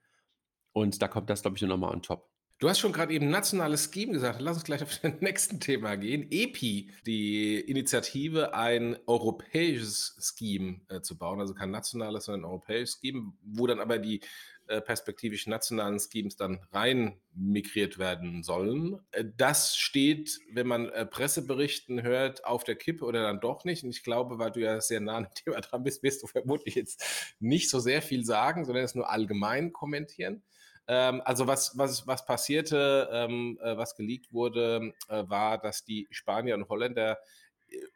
Und 0.74 1.00
da 1.02 1.08
kommt 1.08 1.30
das, 1.30 1.44
glaube 1.44 1.58
ich, 1.58 1.62
nochmal 1.62 1.94
on 1.94 2.02
top. 2.02 2.28
Du 2.58 2.68
hast 2.68 2.80
schon 2.80 2.92
gerade 2.92 3.13
eben 3.13 3.30
nationales 3.30 3.89
Scheme 3.94 4.13
gesagt. 4.13 4.42
Lass 4.42 4.58
uns 4.58 4.65
gleich 4.65 4.82
auf 4.82 5.00
das 5.00 5.13
nächste 5.22 5.60
Thema 5.60 5.96
gehen. 5.96 6.28
EPI, 6.32 6.92
die 7.06 7.60
Initiative, 7.60 8.56
ein 8.56 8.98
europäisches 9.06 10.18
Scheme 10.20 10.82
äh, 10.89 11.02
zu 11.02 11.18
bauen, 11.18 11.39
also 11.39 11.54
kein 11.54 11.72
nationales, 11.72 12.26
sondern 12.26 12.42
ein 12.42 12.52
europäisches 12.52 13.00
Scheme, 13.00 13.32
wo 13.44 13.68
dann 13.68 13.80
aber 13.80 14.00
die 14.00 14.22
äh, 14.69 14.82
perspektivisch 14.82 15.47
nationalen 15.47 15.99
Schemes 15.99 16.36
dann 16.36 16.60
rein 16.71 17.19
migriert 17.34 17.97
werden 17.97 18.43
sollen. 18.43 18.99
Äh, 19.10 19.25
das 19.36 19.75
steht, 19.75 20.39
wenn 20.51 20.67
man 20.67 20.89
äh, 20.89 21.08
Presseberichten 21.08 22.03
hört, 22.03 22.45
auf 22.45 22.63
der 22.63 22.75
Kippe 22.75 23.03
oder 23.05 23.23
dann 23.23 23.39
doch 23.39 23.65
nicht. 23.65 23.84
Und 23.84 23.89
ich 23.89 24.03
glaube, 24.03 24.38
weil 24.38 24.51
du 24.51 24.60
ja 24.60 24.79
sehr 24.79 24.99
nah 24.99 25.17
an 25.17 25.23
dem 25.23 25.34
Thema 25.34 25.62
dran 25.62 25.84
bist, 25.84 26.03
wirst 26.03 26.21
du 26.21 26.27
vermutlich 26.27 26.75
jetzt 26.75 27.03
nicht 27.39 27.67
so 27.67 27.79
sehr 27.79 28.03
viel 28.03 28.23
sagen, 28.23 28.63
sondern 28.63 28.84
es 28.84 28.93
nur 28.93 29.10
allgemein 29.10 29.73
kommentieren. 29.73 30.43
Ähm, 30.88 31.23
also 31.25 31.47
was, 31.47 31.75
was, 31.75 32.05
was 32.05 32.27
passierte, 32.27 33.10
ähm, 33.12 33.58
äh, 33.63 33.75
was 33.75 33.95
geleakt 33.95 34.32
wurde, 34.32 34.93
war, 35.08 35.58
dass 35.58 35.84
die 35.84 36.08
Spanier 36.12 36.53
und 36.53 36.69
Holländer 36.69 37.17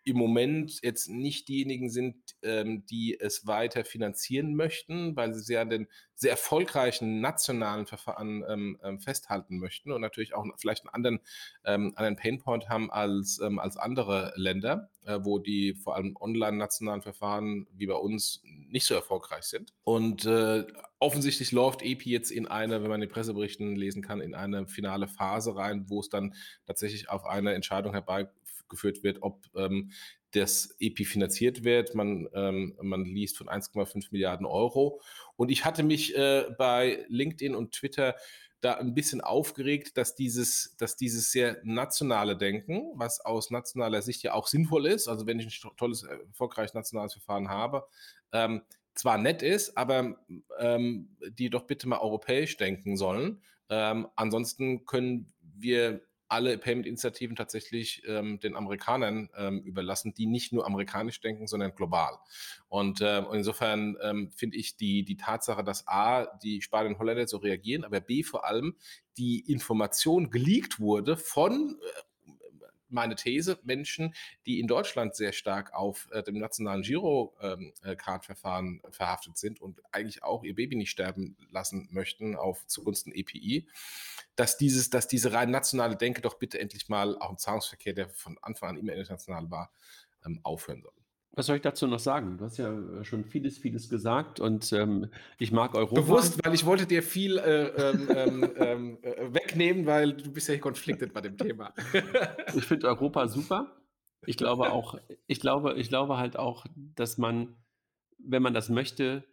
im 0.03 0.17
Moment 0.17 0.79
jetzt 0.81 1.09
nicht 1.09 1.47
diejenigen 1.47 1.89
sind, 1.89 2.15
ähm, 2.41 2.85
die 2.85 3.19
es 3.19 3.47
weiter 3.47 3.85
finanzieren 3.85 4.55
möchten, 4.55 5.15
weil 5.15 5.33
sie 5.33 5.41
sehr 5.41 5.61
an 5.61 5.69
den 5.69 5.87
sehr 6.15 6.31
erfolgreichen 6.31 7.21
nationalen 7.21 7.85
Verfahren 7.85 8.43
ähm, 8.47 8.79
ähm, 8.83 8.99
festhalten 8.99 9.57
möchten 9.57 9.91
und 9.91 10.01
natürlich 10.01 10.33
auch 10.33 10.45
vielleicht 10.57 10.85
einen 10.85 10.93
anderen, 10.93 11.19
ähm, 11.65 11.93
anderen 11.95 12.15
Painpoint 12.15 12.69
haben 12.69 12.91
als, 12.91 13.39
ähm, 13.39 13.59
als 13.59 13.77
andere 13.77 14.33
Länder, 14.35 14.89
äh, 15.05 15.19
wo 15.21 15.39
die 15.39 15.73
vor 15.73 15.95
allem 15.95 16.15
online-nationalen 16.19 17.01
Verfahren 17.01 17.67
wie 17.73 17.87
bei 17.87 17.95
uns 17.95 18.41
nicht 18.43 18.85
so 18.85 18.95
erfolgreich 18.95 19.43
sind. 19.43 19.73
Und 19.83 20.25
äh, 20.25 20.65
offensichtlich 20.99 21.51
läuft 21.51 21.81
EPI 21.81 22.11
jetzt 22.11 22.31
in 22.31 22.47
eine, 22.47 22.81
wenn 22.81 22.89
man 22.89 23.01
die 23.01 23.07
Presseberichten 23.07 23.75
lesen 23.75 24.01
kann, 24.01 24.21
in 24.21 24.33
eine 24.33 24.67
finale 24.67 25.07
Phase 25.07 25.55
rein, 25.55 25.89
wo 25.89 25.99
es 25.99 26.09
dann 26.09 26.35
tatsächlich 26.65 27.09
auf 27.09 27.25
eine 27.25 27.53
Entscheidung 27.53 27.93
herbeigeführt 28.63 29.03
wird, 29.03 29.21
ob 29.21 29.45
ähm, 29.55 29.91
das 30.31 30.75
EPI 30.79 31.05
finanziert 31.05 31.63
wird. 31.63 31.95
Man, 31.95 32.27
ähm, 32.33 32.75
man 32.81 33.05
liest 33.05 33.37
von 33.37 33.47
1,5 33.47 34.07
Milliarden 34.11 34.45
Euro. 34.45 35.01
Und 35.35 35.49
ich 35.49 35.65
hatte 35.65 35.83
mich 35.83 36.15
äh, 36.15 36.45
bei 36.57 37.05
LinkedIn 37.07 37.55
und 37.55 37.71
Twitter 37.73 38.15
da 38.61 38.75
ein 38.75 38.93
bisschen 38.93 39.19
aufgeregt, 39.19 39.97
dass 39.97 40.15
dieses, 40.15 40.75
dass 40.77 40.95
dieses 40.95 41.31
sehr 41.31 41.57
nationale 41.63 42.37
Denken, 42.37 42.93
was 42.95 43.19
aus 43.19 43.51
nationaler 43.51 44.01
Sicht 44.01 44.23
ja 44.23 44.33
auch 44.33 44.47
sinnvoll 44.47 44.87
ist, 44.87 45.09
also 45.09 45.27
wenn 45.27 45.39
ich 45.39 45.63
ein 45.65 45.71
tolles, 45.75 46.03
erfolgreiches 46.03 46.73
nationales 46.73 47.13
Verfahren 47.13 47.49
habe, 47.49 47.85
ähm, 48.31 48.61
zwar 48.95 49.17
nett 49.17 49.41
ist, 49.41 49.75
aber 49.75 50.17
ähm, 50.59 51.17
die 51.31 51.49
doch 51.49 51.63
bitte 51.63 51.89
mal 51.89 51.99
europäisch 51.99 52.55
denken 52.55 52.95
sollen. 52.95 53.41
Ähm, 53.69 54.07
ansonsten 54.15 54.85
können 54.85 55.33
wir 55.41 56.01
alle 56.33 56.57
Payment-Initiativen 56.57 57.35
tatsächlich 57.35 58.01
ähm, 58.07 58.39
den 58.39 58.55
Amerikanern 58.55 59.29
ähm, 59.37 59.61
überlassen, 59.61 60.15
die 60.15 60.25
nicht 60.25 60.51
nur 60.51 60.65
amerikanisch 60.65 61.21
denken, 61.21 61.45
sondern 61.45 61.75
global. 61.75 62.17
Und, 62.69 63.01
ähm, 63.01 63.27
und 63.27 63.37
insofern 63.37 63.95
ähm, 64.01 64.31
finde 64.31 64.57
ich 64.57 64.75
die, 64.75 65.03
die 65.03 65.15
Tatsache, 65.15 65.63
dass 65.63 65.87
A, 65.87 66.25
die 66.37 66.63
Spanier 66.63 66.89
und 66.89 66.97
Holländer 66.97 67.27
so 67.27 67.37
reagieren, 67.37 67.83
aber 67.83 67.99
B, 67.99 68.23
vor 68.23 68.45
allem 68.45 68.75
die 69.17 69.41
Information 69.51 70.31
geleakt 70.31 70.79
wurde 70.79 71.17
von 71.17 71.79
äh, 71.79 72.01
meine 72.93 73.15
These, 73.15 73.59
Menschen, 73.63 74.13
die 74.45 74.59
in 74.59 74.67
Deutschland 74.67 75.15
sehr 75.15 75.33
stark 75.33 75.73
auf 75.73 76.09
äh, 76.11 76.23
dem 76.23 76.37
nationalen 76.37 76.81
Giro-Card-Verfahren 76.81 78.81
ähm, 78.83 78.91
verhaftet 78.91 79.37
sind 79.37 79.61
und 79.61 79.81
eigentlich 79.91 80.23
auch 80.23 80.43
ihr 80.43 80.55
Baby 80.55 80.75
nicht 80.75 80.91
sterben 80.91 81.37
lassen 81.51 81.87
möchten 81.91 82.35
auf 82.35 82.65
zugunsten 82.67 83.11
EPI, 83.11 83.67
dass 84.35 84.57
dieses, 84.57 84.89
dass 84.89 85.07
diese 85.07 85.33
rein 85.33 85.51
nationale 85.51 85.95
Denke 85.95 86.21
doch 86.21 86.35
bitte 86.35 86.59
endlich 86.59 86.89
mal 86.89 87.17
auch 87.17 87.31
im 87.31 87.37
Zahlungsverkehr, 87.37 87.93
der 87.93 88.09
von 88.09 88.37
Anfang 88.41 88.69
an 88.69 88.77
immer 88.77 88.93
international 88.93 89.49
war, 89.51 89.71
ähm, 90.25 90.39
aufhören 90.43 90.81
soll. 90.81 91.02
Was 91.35 91.47
soll 91.47 91.55
ich 91.55 91.63
dazu 91.63 91.87
noch 91.87 91.99
sagen? 91.99 92.37
Du 92.37 92.45
hast 92.45 92.57
ja 92.57 92.71
äh, 92.71 93.03
schon 93.03 93.25
vieles, 93.25 93.57
vieles 93.57 93.89
gesagt 93.89 94.39
und 94.39 94.71
ähm, 94.71 95.09
ich 95.39 95.51
mag 95.51 95.73
Europa. 95.73 96.01
Bewusst, 96.01 96.39
weil 96.45 96.53
ich 96.53 96.63
wollte 96.65 96.85
dir 96.85 97.01
viel 97.01 97.39
äh, 97.39 97.69
ähm, 97.69 98.53
ähm, 98.55 98.97
äh, 99.01 99.33
wegnehmen, 99.33 99.87
weil 99.87 100.13
du 100.13 100.31
bist 100.31 100.47
ja 100.47 100.57
konfliktet 100.59 101.11
bei 101.11 101.21
dem 101.21 101.35
Thema. 101.35 101.73
ich 102.55 102.65
finde 102.65 102.87
Europa 102.87 103.27
super. 103.27 103.75
Ich 104.25 104.37
glaube 104.37 104.71
auch, 104.71 104.99
ich 105.25 105.39
glaube, 105.39 105.73
ich 105.73 105.89
glaube 105.89 106.17
halt 106.17 106.37
auch, 106.37 106.65
dass 106.75 107.17
man, 107.17 107.55
wenn 108.19 108.43
man 108.43 108.53
das 108.53 108.69
möchte 108.69 109.23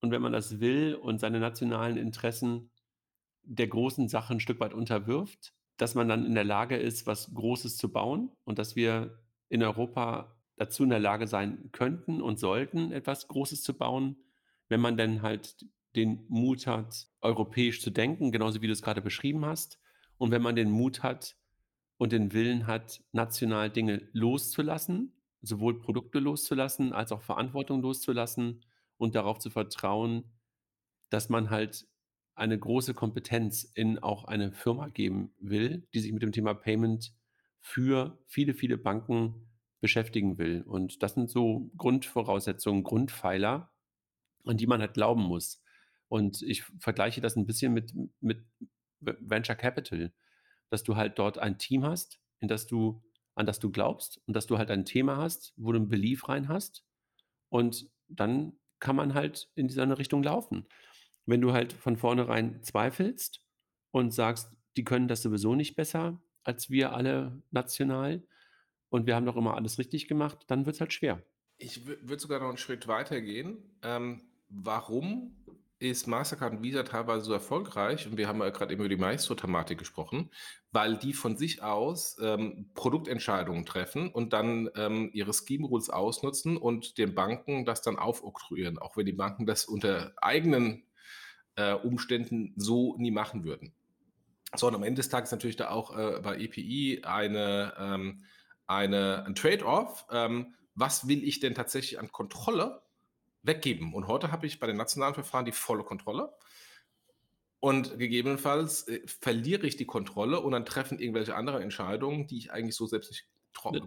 und 0.00 0.10
wenn 0.10 0.22
man 0.22 0.32
das 0.32 0.60
will 0.60 0.94
und 0.94 1.20
seine 1.20 1.40
nationalen 1.40 1.96
Interessen 1.96 2.70
der 3.42 3.68
großen 3.68 4.08
Sache 4.08 4.34
ein 4.34 4.40
Stück 4.40 4.60
weit 4.60 4.74
unterwirft, 4.74 5.54
dass 5.78 5.94
man 5.94 6.06
dann 6.06 6.26
in 6.26 6.34
der 6.34 6.44
Lage 6.44 6.76
ist, 6.76 7.06
was 7.06 7.32
Großes 7.34 7.78
zu 7.78 7.90
bauen 7.90 8.30
und 8.44 8.58
dass 8.58 8.76
wir 8.76 9.18
in 9.48 9.62
Europa 9.62 10.35
dazu 10.56 10.84
in 10.84 10.90
der 10.90 10.98
Lage 10.98 11.26
sein 11.26 11.70
könnten 11.72 12.20
und 12.20 12.38
sollten, 12.38 12.92
etwas 12.92 13.28
Großes 13.28 13.62
zu 13.62 13.74
bauen, 13.74 14.16
wenn 14.68 14.80
man 14.80 14.96
dann 14.96 15.22
halt 15.22 15.64
den 15.94 16.26
Mut 16.28 16.66
hat, 16.66 17.06
europäisch 17.20 17.80
zu 17.80 17.90
denken, 17.90 18.32
genauso 18.32 18.60
wie 18.60 18.66
du 18.66 18.72
es 18.72 18.82
gerade 18.82 19.00
beschrieben 19.00 19.44
hast. 19.44 19.78
Und 20.18 20.30
wenn 20.30 20.42
man 20.42 20.56
den 20.56 20.70
Mut 20.70 21.02
hat 21.02 21.36
und 21.98 22.12
den 22.12 22.32
Willen 22.32 22.66
hat, 22.66 23.02
national 23.12 23.70
Dinge 23.70 24.08
loszulassen, 24.12 25.12
sowohl 25.42 25.78
Produkte 25.78 26.18
loszulassen, 26.18 26.92
als 26.92 27.12
auch 27.12 27.22
Verantwortung 27.22 27.80
loszulassen 27.80 28.64
und 28.96 29.14
darauf 29.14 29.38
zu 29.38 29.50
vertrauen, 29.50 30.24
dass 31.10 31.28
man 31.28 31.50
halt 31.50 31.86
eine 32.34 32.58
große 32.58 32.92
Kompetenz 32.92 33.64
in 33.64 33.98
auch 33.98 34.24
eine 34.24 34.52
Firma 34.52 34.88
geben 34.88 35.32
will, 35.38 35.86
die 35.94 36.00
sich 36.00 36.12
mit 36.12 36.22
dem 36.22 36.32
Thema 36.32 36.52
Payment 36.54 37.14
für 37.60 38.18
viele, 38.26 38.52
viele 38.52 38.76
Banken 38.76 39.45
beschäftigen 39.80 40.38
will. 40.38 40.62
Und 40.62 41.02
das 41.02 41.14
sind 41.14 41.30
so 41.30 41.70
Grundvoraussetzungen, 41.76 42.82
Grundpfeiler, 42.82 43.70
an 44.44 44.56
die 44.56 44.66
man 44.66 44.80
halt 44.80 44.94
glauben 44.94 45.22
muss. 45.22 45.62
Und 46.08 46.42
ich 46.42 46.64
vergleiche 46.78 47.20
das 47.20 47.36
ein 47.36 47.46
bisschen 47.46 47.72
mit, 47.72 47.92
mit 48.20 48.44
Venture 49.00 49.56
Capital, 49.56 50.12
dass 50.70 50.82
du 50.82 50.96
halt 50.96 51.18
dort 51.18 51.38
ein 51.38 51.58
Team 51.58 51.84
hast, 51.84 52.20
in 52.40 52.48
das 52.48 52.66
du, 52.66 53.02
an 53.34 53.46
das 53.46 53.58
du 53.58 53.70
glaubst 53.70 54.20
und 54.26 54.34
dass 54.34 54.46
du 54.46 54.58
halt 54.58 54.70
ein 54.70 54.84
Thema 54.84 55.16
hast, 55.16 55.52
wo 55.56 55.72
du 55.72 55.78
einen 55.78 55.88
Belief 55.88 56.28
rein 56.28 56.48
hast. 56.48 56.84
Und 57.48 57.90
dann 58.08 58.58
kann 58.78 58.96
man 58.96 59.14
halt 59.14 59.50
in 59.54 59.68
diese 59.68 59.98
Richtung 59.98 60.22
laufen. 60.22 60.66
Wenn 61.24 61.40
du 61.40 61.52
halt 61.52 61.72
von 61.72 61.96
vornherein 61.96 62.62
zweifelst 62.62 63.42
und 63.90 64.12
sagst, 64.12 64.52
die 64.76 64.84
können 64.84 65.08
das 65.08 65.22
sowieso 65.22 65.54
nicht 65.54 65.74
besser 65.74 66.20
als 66.46 66.70
wir 66.70 66.92
alle 66.92 67.42
national, 67.50 68.22
und 68.88 69.06
wir 69.06 69.16
haben 69.16 69.26
doch 69.26 69.36
immer 69.36 69.54
alles 69.54 69.78
richtig 69.78 70.08
gemacht, 70.08 70.38
dann 70.46 70.66
wird 70.66 70.74
es 70.74 70.80
halt 70.80 70.92
schwer. 70.92 71.22
Ich 71.58 71.86
würde 71.86 72.18
sogar 72.18 72.40
noch 72.40 72.48
einen 72.48 72.58
Schritt 72.58 72.86
weiter 72.86 73.20
gehen. 73.20 73.58
Ähm, 73.82 74.22
warum 74.48 75.34
ist 75.78 76.06
Mastercard 76.06 76.54
und 76.54 76.62
Visa 76.62 76.82
teilweise 76.84 77.24
so 77.26 77.32
erfolgreich, 77.32 78.06
und 78.06 78.16
wir 78.16 78.28
haben 78.28 78.40
ja 78.40 78.48
gerade 78.50 78.72
eben 78.72 78.82
über 78.82 78.88
die 78.88 78.96
Maestro-Thematik 79.00 79.78
gesprochen, 79.78 80.30
weil 80.72 80.96
die 80.96 81.12
von 81.12 81.36
sich 81.36 81.62
aus 81.62 82.16
ähm, 82.20 82.70
Produktentscheidungen 82.74 83.66
treffen 83.66 84.08
und 84.08 84.32
dann 84.32 84.70
ähm, 84.74 85.10
ihre 85.12 85.32
Scheme 85.34 85.66
Rules 85.66 85.90
ausnutzen 85.90 86.56
und 86.56 86.96
den 86.96 87.14
Banken 87.14 87.66
das 87.66 87.82
dann 87.82 87.98
aufoktroyieren, 87.98 88.78
auch 88.78 88.96
wenn 88.96 89.06
die 89.06 89.12
Banken 89.12 89.44
das 89.44 89.66
unter 89.66 90.14
eigenen 90.16 90.84
äh, 91.56 91.74
Umständen 91.74 92.54
so 92.56 92.96
nie 92.98 93.10
machen 93.10 93.44
würden. 93.44 93.74
So, 94.54 94.68
und 94.68 94.74
am 94.74 94.82
Ende 94.82 95.00
des 95.00 95.10
Tages 95.10 95.30
natürlich 95.30 95.56
da 95.56 95.70
auch 95.70 95.96
äh, 95.96 96.20
bei 96.22 96.38
EPI 96.38 97.02
eine, 97.04 97.74
ähm, 97.78 98.24
eine, 98.66 99.24
ein 99.26 99.34
Trade-off. 99.34 100.06
Ähm, 100.10 100.54
was 100.74 101.08
will 101.08 101.24
ich 101.24 101.40
denn 101.40 101.54
tatsächlich 101.54 101.98
an 101.98 102.12
Kontrolle 102.12 102.82
weggeben? 103.42 103.94
Und 103.94 104.08
heute 104.08 104.30
habe 104.30 104.46
ich 104.46 104.60
bei 104.60 104.66
den 104.66 104.76
nationalen 104.76 105.14
Verfahren 105.14 105.44
die 105.44 105.52
volle 105.52 105.84
Kontrolle. 105.84 106.34
Und 107.60 107.98
gegebenenfalls 107.98 108.86
äh, 108.88 109.00
verliere 109.06 109.66
ich 109.66 109.76
die 109.76 109.86
Kontrolle 109.86 110.40
und 110.40 110.52
dann 110.52 110.66
treffen 110.66 110.98
irgendwelche 110.98 111.34
andere 111.34 111.62
Entscheidungen, 111.62 112.26
die 112.26 112.38
ich 112.38 112.52
eigentlich 112.52 112.76
so 112.76 112.86
selbst 112.86 113.10
nicht 113.10 113.26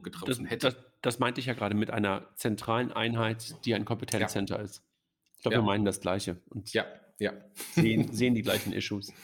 getroffen 0.03 0.43
das, 0.43 0.51
hätte. 0.51 0.67
Das, 0.71 0.77
das, 1.01 1.19
meinte 1.19 1.39
ich 1.39 1.45
ja 1.45 1.53
gerade 1.53 1.75
mit 1.75 1.91
einer 1.91 2.27
zentralen 2.35 2.91
Einheit, 2.91 3.63
die 3.65 3.75
ein 3.75 3.85
Kompetenzcenter 3.85 4.57
ja. 4.57 4.63
ist. 4.63 4.83
Ich 5.35 5.43
glaube, 5.43 5.55
Ja. 5.55 5.61
wir 5.61 5.65
meinen 5.65 5.85
das 5.85 6.01
Gleiche 6.01 6.41
und 6.49 6.73
ja, 6.73 6.85
ja. 7.19 7.33
sehen, 7.73 8.11
sehen 8.11 8.33
die 8.33 8.41
gleichen 8.41 8.73
Issues. 8.73 9.13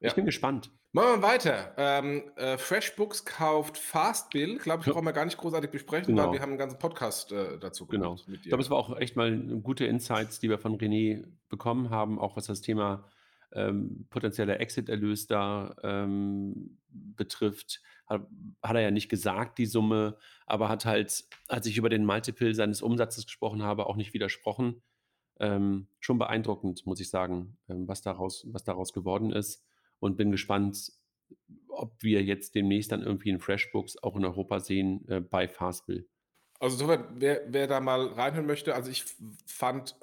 Ja. 0.00 0.10
Ich 0.10 0.14
bin 0.14 0.26
gespannt. 0.26 0.70
Machen 0.92 1.20
wir 1.20 1.22
weiter. 1.22 1.74
Ähm, 1.76 2.30
äh, 2.36 2.56
FreshBooks 2.56 3.26
kauft 3.26 3.76
Fastbill. 3.76 4.56
Glaube 4.58 4.80
ich, 4.80 4.86
Ja. 4.86 4.94
brauchen 4.94 5.04
wir 5.04 5.12
gar 5.12 5.26
nicht 5.26 5.36
großartig 5.36 5.70
besprechen, 5.70 6.14
Genau. 6.16 6.26
weil 6.28 6.32
wir 6.34 6.40
haben 6.40 6.50
einen 6.50 6.58
ganzen 6.58 6.78
Podcast 6.78 7.30
äh, 7.30 7.58
dazu 7.58 7.86
Genau. 7.86 8.12
gemacht 8.14 8.28
mit 8.28 8.40
Ich 8.40 8.48
glaube, 8.48 8.62
es 8.62 8.70
war 8.70 8.78
auch 8.78 8.96
echt 8.98 9.14
mal 9.14 9.36
gute 9.62 9.84
Insights, 9.84 10.40
die 10.40 10.48
wir 10.48 10.58
von 10.58 10.78
René 10.78 11.26
bekommen 11.50 11.90
haben, 11.90 12.18
auch 12.18 12.36
was 12.36 12.46
das 12.46 12.62
Thema 12.62 13.04
ähm, 13.52 14.06
potenzieller 14.10 14.60
Exit-Erlös 14.60 15.26
da 15.26 15.74
ähm, 15.82 16.78
betrifft. 16.88 17.82
Hat, 18.06 18.26
hat 18.62 18.76
er 18.76 18.82
ja 18.82 18.90
nicht 18.90 19.08
gesagt, 19.10 19.58
die 19.58 19.66
Summe, 19.66 20.16
aber 20.46 20.68
hat 20.70 20.86
halt, 20.86 21.24
als 21.48 21.66
ich 21.66 21.76
über 21.76 21.90
den 21.90 22.04
Multiple 22.06 22.54
seines 22.54 22.80
Umsatzes 22.82 23.26
gesprochen 23.26 23.62
habe, 23.62 23.86
auch 23.86 23.96
nicht 23.96 24.14
widersprochen. 24.14 24.82
Ähm, 25.40 25.88
schon 26.00 26.18
beeindruckend, 26.18 26.84
muss 26.86 26.98
ich 27.00 27.10
sagen, 27.10 27.58
ähm, 27.68 27.86
was, 27.86 28.00
daraus, 28.02 28.46
was 28.50 28.64
daraus 28.64 28.92
geworden 28.92 29.32
ist. 29.32 29.64
Und 30.00 30.16
bin 30.16 30.30
gespannt, 30.30 30.92
ob 31.68 32.02
wir 32.02 32.22
jetzt 32.22 32.54
demnächst 32.54 32.92
dann 32.92 33.02
irgendwie 33.02 33.30
in 33.30 33.40
FreshBooks 33.40 34.02
auch 34.02 34.16
in 34.16 34.24
Europa 34.24 34.60
sehen 34.60 35.06
äh, 35.08 35.20
bei 35.20 35.48
Fastbill. 35.48 36.08
Also 36.60 36.74
insofern, 36.74 37.20
wer, 37.20 37.42
wer 37.48 37.66
da 37.66 37.80
mal 37.80 38.06
reinhören 38.06 38.46
möchte, 38.46 38.74
also 38.74 38.90
ich 38.90 39.04
fand, 39.46 39.96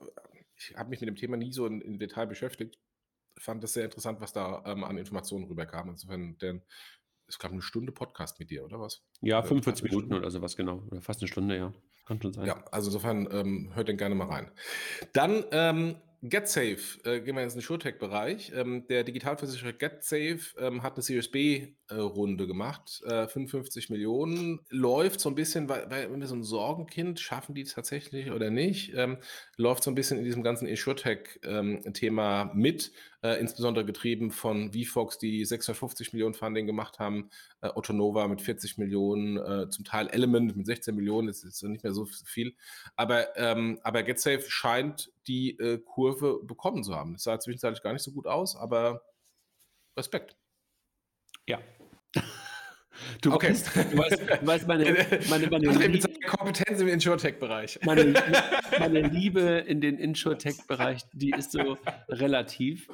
ich 0.58 0.76
habe 0.78 0.90
mich 0.90 1.02
mit 1.02 1.10
dem 1.10 1.18
Thema 1.18 1.38
nie 1.38 1.52
so 1.52 1.66
in, 1.66 1.82
in 1.82 2.00
Detail 2.00 2.28
beschäftigt, 2.28 2.80
fand 3.38 3.64
das 3.64 3.74
sehr 3.74 3.86
interessant, 3.86 4.22
was 4.22 4.32
da 4.32 4.64
ähm, 4.66 4.84
an 4.84 4.98
Informationen 4.98 5.46
rüberkam. 5.46 5.90
Insofern, 5.90 6.38
denn 6.38 6.62
es 7.28 7.40
gab 7.40 7.52
eine 7.52 7.62
Stunde 7.62 7.92
Podcast 7.92 8.40
mit 8.40 8.52
dir, 8.52 8.64
oder 8.64 8.80
was? 8.80 9.04
Ja, 9.22 9.40
Oder 9.40 9.48
45 9.48 9.82
dreiviertel 9.82 10.08
Minuten 10.08 10.14
oder 10.14 10.32
sowas, 10.32 10.56
genau. 10.56 10.84
Oder 10.92 11.02
fast 11.02 11.22
eine 11.22 11.28
Stunde, 11.28 11.58
ja. 11.58 11.74
Kann 12.06 12.22
schon 12.22 12.34
sein. 12.34 12.46
Ja, 12.46 12.64
also 12.72 12.90
insofern 12.90 13.28
ähm, 13.32 13.72
hört 13.74 13.88
den 13.88 13.98
gerne 13.98 14.16
mal 14.16 14.28
rein. 14.28 14.52
Dann 15.14 15.44
ähm, 15.52 15.96
GetSafe, 16.30 17.00
äh, 17.04 17.22
gehen 17.22 17.36
wir 17.36 17.42
jetzt 17.42 17.54
in 17.54 17.60
den 17.60 17.66
SureTech-Bereich. 17.66 18.52
Ähm, 18.56 18.88
der 18.88 19.04
Digitalversicherer 19.04 19.74
GetSafe 19.74 20.40
ähm, 20.60 20.84
hat 20.84 20.94
eine 20.96 21.04
Series 21.04 21.30
B-Runde 21.88 22.48
gemacht, 22.48 23.02
äh, 23.06 23.28
55 23.28 23.90
Millionen. 23.90 24.60
Läuft 24.70 25.20
so 25.20 25.30
ein 25.30 25.36
bisschen, 25.36 25.70
weil, 25.70 25.90
weil 25.90 26.26
so 26.26 26.36
ein 26.36 26.44
Sorgenkind, 26.44 27.20
schaffen 27.20 27.56
die 27.56 27.62
es 27.62 27.74
tatsächlich 27.74 28.32
oder 28.32 28.50
nicht, 28.50 28.94
ähm, 28.96 29.18
läuft 29.58 29.84
so 29.84 29.92
ein 29.92 29.96
bisschen 29.96 30.18
in 30.18 30.24
diesem 30.24 30.44
ganzen 30.44 30.68
InsurTech-Thema 30.68 32.52
mit, 32.54 32.92
äh, 33.22 33.40
insbesondere 33.40 33.86
getrieben 33.86 34.32
von 34.32 34.74
VFox, 34.74 35.18
die 35.18 35.46
650 35.46 36.14
Millionen 36.14 36.34
Funding 36.34 36.66
gemacht 36.66 37.00
haben, 37.00 37.30
äh, 37.62 37.70
Otto 37.74 37.94
Nova 37.94 38.28
mit 38.28 38.42
40 38.42 38.78
Millionen, 38.78 39.38
äh, 39.38 39.70
zum 39.70 39.86
Teil 39.86 40.08
Element 40.10 40.56
mit 40.56 40.66
16 40.66 40.96
Millionen, 40.96 41.28
das 41.28 41.44
ist 41.44 41.62
nicht 41.64 41.84
mehr 41.84 41.94
so 41.94 42.06
viel. 42.06 42.56
Aber, 42.96 43.36
ähm, 43.38 43.80
aber 43.84 44.04
GetSafe 44.04 44.50
scheint 44.50 45.12
die 45.28 45.58
äh, 45.60 45.80
Kurve 45.80 46.40
bekommen 46.44 46.84
zu 46.84 46.96
haben. 46.96 47.14
Das 47.14 47.24
sah 47.24 47.40
zwischenzeitlich 47.40 47.82
gar 47.82 47.94
nicht 47.94 48.04
so 48.04 48.12
gut 48.12 48.28
aus, 48.28 48.56
aber 48.56 49.02
Respekt. 49.98 50.36
Ja. 51.48 51.60
Du, 53.22 53.34
Okay. 53.34 53.50
weißt, 53.50 53.76
du, 53.76 53.98
weißt, 53.98 54.22
du 54.22 54.48
weißt, 54.48 54.68
meine, 54.68 55.06
meine, 55.30 55.48
meine, 55.48 55.68
mit 55.88 56.04
Liebe, 56.04 56.20
Kompetenz 56.28 56.82
im 56.82 56.88
InsurTech-Bereich. 56.88 57.80
meine, 57.84 58.14
meine 58.80 59.02
Liebe 59.02 59.42
in 59.42 59.82
den 59.82 59.98
Insurtech-Bereich, 59.98 61.04
die 61.14 61.32
ist 61.32 61.52
so 61.52 61.78
relativ. 62.10 62.88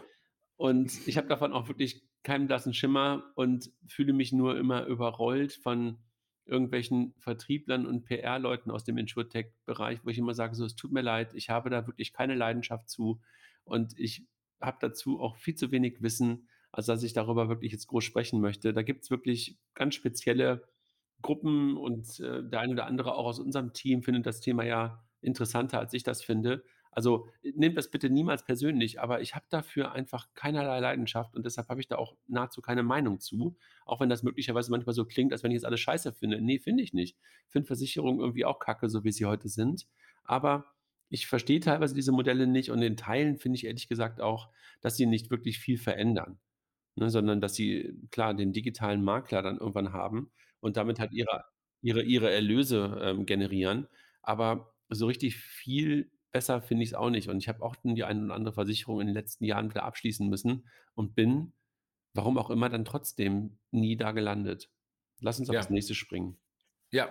Und 0.57 1.07
ich 1.07 1.17
habe 1.17 1.27
davon 1.27 1.53
auch 1.53 1.67
wirklich 1.67 2.03
keinen 2.23 2.47
blassen 2.47 2.73
Schimmer 2.73 3.23
und 3.35 3.71
fühle 3.87 4.13
mich 4.13 4.31
nur 4.31 4.57
immer 4.57 4.85
überrollt 4.85 5.53
von 5.53 5.97
irgendwelchen 6.45 7.13
Vertrieblern 7.17 7.85
und 7.85 8.05
PR-Leuten 8.05 8.71
aus 8.71 8.83
dem 8.83 8.97
Insurtech-Bereich, 8.97 9.99
wo 10.03 10.09
ich 10.09 10.17
immer 10.17 10.33
sage, 10.33 10.55
so, 10.55 10.65
es 10.65 10.75
tut 10.75 10.91
mir 10.91 11.01
leid, 11.01 11.33
ich 11.33 11.49
habe 11.49 11.69
da 11.69 11.87
wirklich 11.87 12.13
keine 12.13 12.35
Leidenschaft 12.35 12.89
zu 12.89 13.21
und 13.63 13.97
ich 13.97 14.25
habe 14.59 14.77
dazu 14.81 15.19
auch 15.19 15.37
viel 15.37 15.55
zu 15.55 15.71
wenig 15.71 16.01
Wissen, 16.01 16.47
als 16.71 16.85
dass 16.85 17.03
ich 17.03 17.13
darüber 17.13 17.49
wirklich 17.49 17.71
jetzt 17.71 17.87
groß 17.87 18.03
sprechen 18.03 18.41
möchte. 18.41 18.73
Da 18.73 18.81
gibt 18.81 19.03
es 19.03 19.11
wirklich 19.11 19.57
ganz 19.73 19.95
spezielle 19.95 20.67
Gruppen 21.21 21.77
und 21.77 22.19
äh, 22.19 22.43
der 22.43 22.59
eine 22.59 22.73
oder 22.73 22.85
andere 22.85 23.15
auch 23.15 23.25
aus 23.25 23.39
unserem 23.39 23.73
Team 23.73 24.03
findet 24.03 24.25
das 24.25 24.41
Thema 24.41 24.63
ja 24.63 25.03
interessanter, 25.21 25.79
als 25.79 25.93
ich 25.93 26.03
das 26.03 26.23
finde. 26.23 26.63
Also 26.91 27.29
nehmt 27.41 27.77
das 27.77 27.89
bitte 27.89 28.09
niemals 28.09 28.43
persönlich, 28.43 28.99
aber 28.99 29.21
ich 29.21 29.33
habe 29.33 29.45
dafür 29.49 29.93
einfach 29.93 30.27
keinerlei 30.33 30.81
Leidenschaft 30.81 31.35
und 31.35 31.45
deshalb 31.45 31.69
habe 31.69 31.79
ich 31.79 31.87
da 31.87 31.95
auch 31.95 32.17
nahezu 32.27 32.61
keine 32.61 32.83
Meinung 32.83 33.21
zu, 33.21 33.55
auch 33.85 34.01
wenn 34.01 34.09
das 34.09 34.23
möglicherweise 34.23 34.71
manchmal 34.71 34.93
so 34.93 35.05
klingt, 35.05 35.31
als 35.31 35.41
wenn 35.41 35.51
ich 35.51 35.55
jetzt 35.55 35.65
alles 35.65 35.79
scheiße 35.79 36.11
finde. 36.11 36.41
Nee, 36.41 36.59
finde 36.59 36.83
ich 36.83 36.91
nicht. 36.91 37.17
Ich 37.47 37.51
finde 37.53 37.67
Versicherungen 37.67 38.19
irgendwie 38.19 38.43
auch 38.43 38.59
kacke, 38.59 38.89
so 38.89 39.05
wie 39.05 39.11
sie 39.13 39.25
heute 39.25 39.47
sind. 39.47 39.87
Aber 40.25 40.65
ich 41.07 41.27
verstehe 41.27 41.61
teilweise 41.61 41.95
diese 41.95 42.11
Modelle 42.11 42.45
nicht 42.45 42.71
und 42.71 42.81
in 42.81 42.97
Teilen 42.97 43.37
finde 43.37 43.55
ich 43.55 43.65
ehrlich 43.65 43.87
gesagt 43.87 44.19
auch, 44.19 44.49
dass 44.81 44.97
sie 44.97 45.05
nicht 45.05 45.31
wirklich 45.31 45.59
viel 45.59 45.77
verändern. 45.77 46.40
Ne, 46.95 47.09
sondern 47.09 47.39
dass 47.39 47.55
sie 47.55 47.97
klar 48.11 48.33
den 48.33 48.51
digitalen 48.53 49.01
Makler 49.03 49.41
dann 49.41 49.57
irgendwann 49.57 49.93
haben 49.93 50.31
und 50.59 50.75
damit 50.77 50.99
halt 50.99 51.13
ihre, 51.13 51.45
ihre, 51.81 52.01
ihre 52.03 52.29
Erlöse 52.31 52.99
ähm, 53.01 53.25
generieren. 53.25 53.87
Aber 54.21 54.73
so 54.89 55.05
richtig 55.07 55.37
viel 55.37 56.11
besser 56.31 56.61
finde 56.61 56.83
ich 56.83 56.89
es 56.89 56.93
auch 56.95 57.09
nicht. 57.09 57.29
Und 57.29 57.37
ich 57.37 57.47
habe 57.47 57.63
auch 57.63 57.75
die 57.83 58.03
eine 58.03 58.25
oder 58.25 58.35
andere 58.35 58.53
Versicherung 58.53 58.99
in 59.01 59.07
den 59.07 59.13
letzten 59.15 59.45
Jahren 59.45 59.69
wieder 59.69 59.83
abschließen 59.83 60.27
müssen 60.27 60.67
und 60.93 61.15
bin, 61.15 61.53
warum 62.13 62.37
auch 62.37 62.49
immer, 62.49 62.67
dann 62.69 62.83
trotzdem 62.85 63.57
nie 63.71 63.95
da 63.95 64.11
gelandet. 64.11 64.69
Lass 65.21 65.39
uns 65.39 65.49
auf 65.49 65.53
Ja. 65.55 65.61
das 65.61 65.69
nächste 65.69 65.95
springen. 65.95 66.37
Ja, 66.93 67.07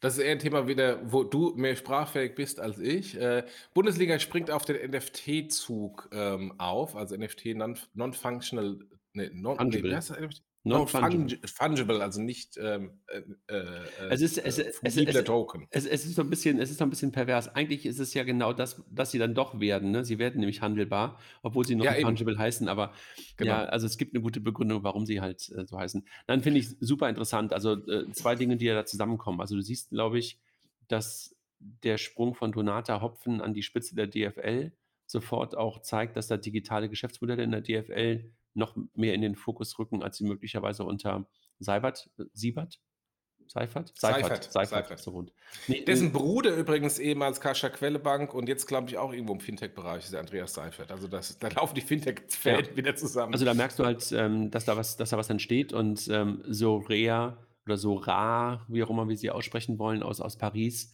das 0.00 0.14
ist 0.18 0.24
eher 0.24 0.32
ein 0.32 0.40
Thema 0.40 0.66
wieder, 0.66 1.12
wo 1.12 1.22
du 1.22 1.54
mehr 1.54 1.76
sprachfähig 1.76 2.34
bist 2.34 2.58
als 2.58 2.80
ich. 2.80 3.16
Äh, 3.16 3.44
Bundesliga 3.72 4.18
springt 4.18 4.50
auf 4.50 4.64
den 4.64 4.90
NFT-Zug 4.90 6.08
ähm, 6.12 6.58
auf, 6.58 6.96
also 6.96 7.16
NFT 7.16 7.54
non- 7.54 7.78
Non-Functional, 7.94 8.80
nee, 9.14 9.30
non, 9.32 9.52
nee, 9.52 9.58
Fungible. 9.58 9.90
wie 9.90 9.96
heißt? 9.96 10.10
NFT? 10.18 10.42
Non-fungible. 10.64 11.18
Non-fungi- 11.18 11.48
fungible, 11.48 12.00
also 12.02 12.20
nicht 12.22 12.56
ähm, 12.56 13.00
äh, 13.08 13.18
äh, 13.52 13.84
Es 14.10 14.20
ist- 14.20 14.38
es- 14.38 14.58
äh, 14.58 14.68
es- 14.68 14.78
fungibler 14.78 15.20
es- 15.20 15.24
Token. 15.24 15.66
Es, 15.70 15.86
es 15.86 16.04
ist 16.04 16.14
so 16.14 16.22
ein 16.22 16.30
bisschen, 16.30 16.60
es 16.60 16.70
ist 16.70 16.78
so 16.78 16.84
ein 16.84 16.90
bisschen 16.90 17.10
pervers. 17.10 17.48
Eigentlich 17.52 17.84
ist 17.84 17.98
es 17.98 18.14
ja 18.14 18.22
genau 18.22 18.52
das, 18.52 18.80
dass 18.88 19.10
sie 19.10 19.18
dann 19.18 19.34
doch 19.34 19.58
werden. 19.58 19.90
Ne? 19.90 20.04
Sie 20.04 20.20
werden 20.20 20.38
nämlich 20.38 20.60
handelbar, 20.62 21.18
obwohl 21.42 21.66
sie 21.66 21.74
noch 21.74 21.84
Ja, 21.84 21.94
fungible 21.94 22.38
heißen. 22.38 22.68
Aber 22.68 22.92
Genau. 23.38 23.50
ja, 23.50 23.64
also 23.64 23.86
es 23.86 23.98
gibt 23.98 24.14
eine 24.14 24.22
gute 24.22 24.40
Begründung, 24.40 24.84
warum 24.84 25.04
sie 25.04 25.20
halt 25.20 25.50
äh, 25.50 25.66
so 25.66 25.76
heißen. 25.78 26.06
Dann 26.28 26.42
finde 26.42 26.60
ich 26.60 26.68
super 26.78 27.08
interessant. 27.08 27.52
Also 27.52 27.76
zwei 28.12 28.36
Dinge, 28.36 28.56
die 28.56 28.66
ja 28.66 28.74
da 28.74 28.84
zusammenkommen. 28.86 29.40
Also 29.40 29.56
du 29.56 29.62
siehst, 29.62 29.90
glaube 29.90 30.20
ich, 30.20 30.38
dass 30.86 31.34
der 31.58 31.98
Sprung 31.98 32.36
von 32.36 32.52
Donata 32.52 33.00
Hopfen 33.00 33.40
an 33.40 33.52
die 33.52 33.62
Spitze 33.64 33.96
der 33.96 34.06
DFL 34.06 34.70
sofort 35.06 35.56
auch 35.56 35.82
zeigt, 35.82 36.16
dass 36.16 36.28
da 36.28 36.36
digitale 36.36 36.88
Geschäftsmodelle 36.88 37.42
in 37.42 37.50
der 37.50 37.62
DFL 37.62 38.30
noch 38.54 38.76
mehr 38.94 39.14
in 39.14 39.22
den 39.22 39.36
Fokus 39.36 39.78
rücken, 39.78 40.02
als 40.02 40.18
sie 40.18 40.24
möglicherweise 40.24 40.84
unter 40.84 41.26
Seibert, 41.58 42.10
äh, 42.18 42.24
Siebert? 42.32 42.80
Seifert? 43.48 43.92
Seifert, 43.96 44.44
Seifert, 44.44 44.68
Seifert. 44.68 44.98
so 44.98 45.10
rund. 45.10 45.32
Nee, 45.68 45.84
Dessen 45.84 46.12
Bruder 46.12 46.56
übrigens 46.56 46.98
ehemals 46.98 47.40
Kascha 47.40 47.68
Quellebank 47.68 48.32
und 48.32 48.48
jetzt 48.48 48.66
glaube 48.66 48.88
ich 48.88 48.96
auch 48.96 49.12
irgendwo 49.12 49.34
im 49.34 49.40
Fintech-Bereich 49.40 50.04
ist 50.04 50.12
der 50.12 50.20
Andreas 50.20 50.54
Seifert. 50.54 50.90
Also 50.90 51.06
das, 51.06 51.38
da 51.38 51.48
laufen 51.48 51.74
die 51.74 51.82
Fintech-Fäden 51.82 52.76
wieder 52.76 52.96
zusammen. 52.96 53.34
Also 53.34 53.44
da 53.44 53.52
merkst 53.52 53.78
du 53.78 53.84
halt, 53.84 54.10
ähm, 54.12 54.50
dass, 54.50 54.64
da 54.64 54.76
was, 54.76 54.96
dass 54.96 55.10
da 55.10 55.18
was 55.18 55.28
entsteht 55.28 55.72
und 55.72 56.08
ähm, 56.08 56.42
Sorea 56.48 57.36
oder 57.66 57.76
Sora, 57.76 58.64
wie 58.68 58.82
auch 58.82 58.90
immer 58.90 59.08
wir 59.08 59.16
sie 59.16 59.30
aussprechen 59.30 59.78
wollen, 59.78 60.02
aus, 60.02 60.20
aus 60.20 60.38
Paris, 60.38 60.92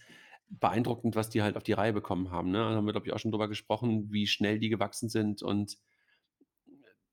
beeindruckend, 0.50 1.14
was 1.14 1.30
die 1.30 1.42
halt 1.42 1.56
auf 1.56 1.62
die 1.62 1.72
Reihe 1.72 1.92
bekommen 1.92 2.30
haben. 2.30 2.50
Ne? 2.50 2.58
Da 2.58 2.74
haben 2.74 2.86
wir, 2.86 2.92
glaube 2.92 3.06
ich, 3.06 3.12
auch 3.12 3.18
schon 3.18 3.30
drüber 3.30 3.48
gesprochen, 3.48 4.10
wie 4.10 4.26
schnell 4.26 4.58
die 4.58 4.68
gewachsen 4.68 5.08
sind 5.08 5.42
und 5.42 5.76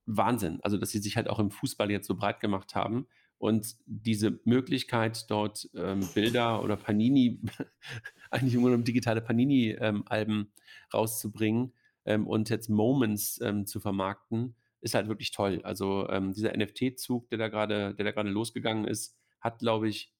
Wahnsinn. 0.06 0.60
Also, 0.62 0.78
dass 0.78 0.92
sie 0.92 1.00
sich 1.00 1.18
halt 1.18 1.30
auch 1.30 1.40
im 1.40 1.52
Fußball 1.52 1.90
jetzt 1.92 2.08
so 2.08 2.16
breit 2.16 2.40
gemacht 2.40 2.76
haben 2.76 3.08
und 3.38 3.76
diese 3.86 4.40
Möglichkeit, 4.46 5.30
dort 5.30 5.70
ähm, 5.76 6.08
Bilder 6.14 6.64
oder 6.64 6.78
Panini, 6.78 7.42
eigentlich 8.30 8.54
nur 8.56 8.74
um 8.74 8.84
digitale 8.84 9.22
Panini-Alben 9.22 10.52
rauszubringen, 10.94 11.74
ähm, 12.06 12.28
und 12.28 12.50
jetzt 12.50 12.70
Moments 12.70 13.40
ähm, 13.42 13.66
zu 13.66 13.80
vermarkten, 13.80 14.56
ist 14.82 14.94
halt 14.94 15.08
wirklich 15.08 15.32
toll. 15.32 15.62
Also 15.64 16.08
ähm, 16.10 16.34
dieser 16.34 16.56
NFT-Zug, 16.56 17.30
der 17.30 17.40
da 17.40 17.48
gerade, 17.48 17.96
der 17.96 18.06
da 18.06 18.12
gerade 18.12 18.30
losgegangen 18.30 18.86
ist, 18.86 19.18
hat, 19.42 19.60
glaube 19.60 19.90
ich, 19.90 20.14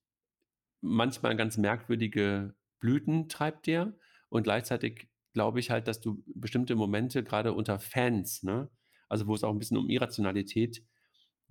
manchmal 0.82 1.36
ganz 1.36 1.58
merkwürdige 1.58 2.56
Blüten 2.80 3.30
treibt 3.30 3.68
der 3.68 3.94
und 4.30 4.44
gleichzeitig 4.44 5.08
glaube 5.34 5.60
ich 5.60 5.70
halt, 5.70 5.88
dass 5.88 6.02
du 6.02 6.24
bestimmte 6.28 6.76
Momente 6.76 7.24
gerade 7.24 7.54
unter 7.54 7.80
Fans, 7.80 8.44
ne, 8.44 8.70
also 9.10 9.28
wo 9.28 9.36
es 9.36 9.44
auch 9.44 9.52
ein 9.52 9.60
bisschen 9.60 9.78
um 9.78 9.90
Irrationalität 9.90 10.84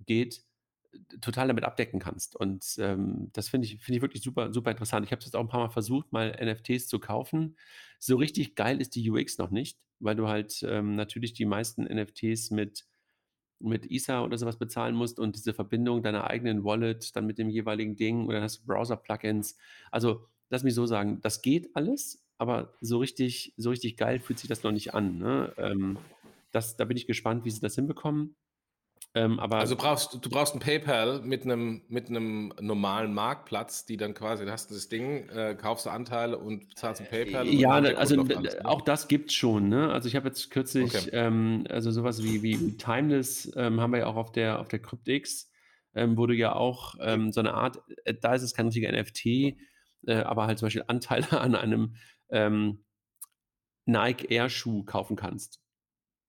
geht, 0.05 0.43
total 1.21 1.47
damit 1.47 1.63
abdecken 1.63 1.99
kannst. 1.99 2.35
Und 2.35 2.75
ähm, 2.79 3.29
das 3.33 3.49
finde 3.49 3.67
ich, 3.67 3.81
finde 3.81 3.97
ich 3.97 4.01
wirklich 4.01 4.23
super, 4.23 4.53
super 4.53 4.71
interessant. 4.71 5.05
Ich 5.05 5.11
habe 5.11 5.19
es 5.19 5.25
jetzt 5.25 5.35
auch 5.35 5.41
ein 5.41 5.49
paar 5.49 5.61
Mal 5.61 5.69
versucht, 5.69 6.11
mal 6.11 6.31
NFTs 6.41 6.87
zu 6.87 6.99
kaufen. 6.99 7.57
So 7.99 8.15
richtig 8.17 8.55
geil 8.55 8.79
ist 8.81 8.95
die 8.95 9.09
UX 9.09 9.37
noch 9.37 9.51
nicht, 9.51 9.79
weil 9.99 10.15
du 10.15 10.27
halt 10.27 10.63
ähm, 10.63 10.95
natürlich 10.95 11.33
die 11.33 11.45
meisten 11.45 11.83
NFTs 11.83 12.51
mit 12.51 12.85
mit 13.59 13.89
ISA 13.89 14.23
oder 14.23 14.37
sowas 14.37 14.57
bezahlen 14.57 14.95
musst 14.95 15.17
und 15.17 15.37
diese 15.37 15.53
Verbindung 15.53 16.03
deiner 16.03 16.29
eigenen 16.29 16.65
Wallet 16.65 17.15
dann 17.15 17.25
mit 17.25 17.37
dem 17.37 17.49
jeweiligen 17.49 17.95
Ding 17.95 18.27
oder 18.27 18.41
hast 18.41 18.59
du 18.59 18.65
Browser-Plugins. 18.65 19.57
Also 19.91 20.27
lass 20.49 20.63
mich 20.63 20.75
so 20.75 20.85
sagen, 20.85 21.19
das 21.21 21.41
geht 21.41 21.73
alles, 21.73 22.25
aber 22.37 22.73
so 22.81 22.97
richtig, 22.97 23.53
so 23.57 23.69
richtig 23.69 23.97
geil 23.97 24.19
fühlt 24.19 24.39
sich 24.39 24.49
das 24.49 24.63
noch 24.63 24.71
nicht 24.71 24.93
an. 24.93 25.17
Ne? 25.17 25.53
Ähm, 25.57 25.97
das, 26.55 26.77
da 26.77 26.85
bin 26.85 26.97
ich 26.97 27.07
gespannt, 27.07 27.45
wie 27.45 27.51
sie 27.51 27.59
das 27.59 27.75
hinbekommen. 27.75 28.35
Ähm, 29.13 29.39
aber 29.39 29.57
also 29.59 29.77
brauchst, 29.77 30.13
du 30.13 30.29
brauchst 30.29 30.55
ein 30.55 30.59
PayPal 30.59 31.21
mit 31.21 31.43
einem, 31.43 31.83
mit 31.87 32.09
einem 32.09 32.53
normalen 32.59 33.13
Marktplatz, 33.13 33.85
die 33.85 33.95
dann 33.95 34.13
quasi, 34.13 34.43
du 34.43 34.51
hast 34.51 34.71
das 34.71 34.89
Ding, 34.89 35.29
äh, 35.29 35.55
kaufst 35.55 35.85
du 35.85 35.89
Anteile 35.89 36.37
und 36.37 36.77
zahlst 36.77 37.01
ein 37.01 37.07
PayPal. 37.07 37.47
Ja, 37.47 37.71
also 37.71 38.21
alles, 38.21 38.43
ne? 38.43 38.65
auch 38.65 38.81
das 38.81 39.07
gibt 39.07 39.29
es 39.29 39.35
schon. 39.35 39.69
Ne? 39.69 39.89
Also 39.89 40.09
ich 40.09 40.17
habe 40.17 40.27
jetzt 40.27 40.51
kürzlich, 40.51 40.93
okay. 40.93 41.09
ähm, 41.13 41.65
also 41.69 41.91
sowas 41.91 42.23
wie, 42.23 42.43
wie 42.43 42.75
Timeless 42.75 43.51
ähm, 43.55 43.79
haben 43.79 43.93
wir 43.93 43.99
ja 43.99 44.07
auch 44.07 44.17
auf 44.17 44.33
der, 44.33 44.59
auf 44.59 44.67
der 44.67 44.79
CryptX, 44.79 45.49
ähm, 45.93 46.17
wurde 46.17 46.35
ja 46.35 46.53
auch 46.53 46.95
ähm, 46.99 47.31
so 47.31 47.39
eine 47.39 47.53
Art, 47.53 47.81
äh, 48.03 48.13
da 48.13 48.35
ist 48.35 48.43
es 48.43 48.53
kein 48.53 48.65
richtiger 48.65 48.91
NFT, 48.91 49.25
äh, 49.25 49.55
aber 50.07 50.45
halt 50.45 50.59
zum 50.59 50.65
Beispiel 50.65 50.83
Anteile 50.87 51.31
an 51.39 51.55
einem 51.55 51.95
ähm, 52.29 52.83
Nike 53.85 54.25
Air 54.29 54.49
Schuh 54.49 54.83
kaufen 54.83 55.15
kannst. 55.15 55.61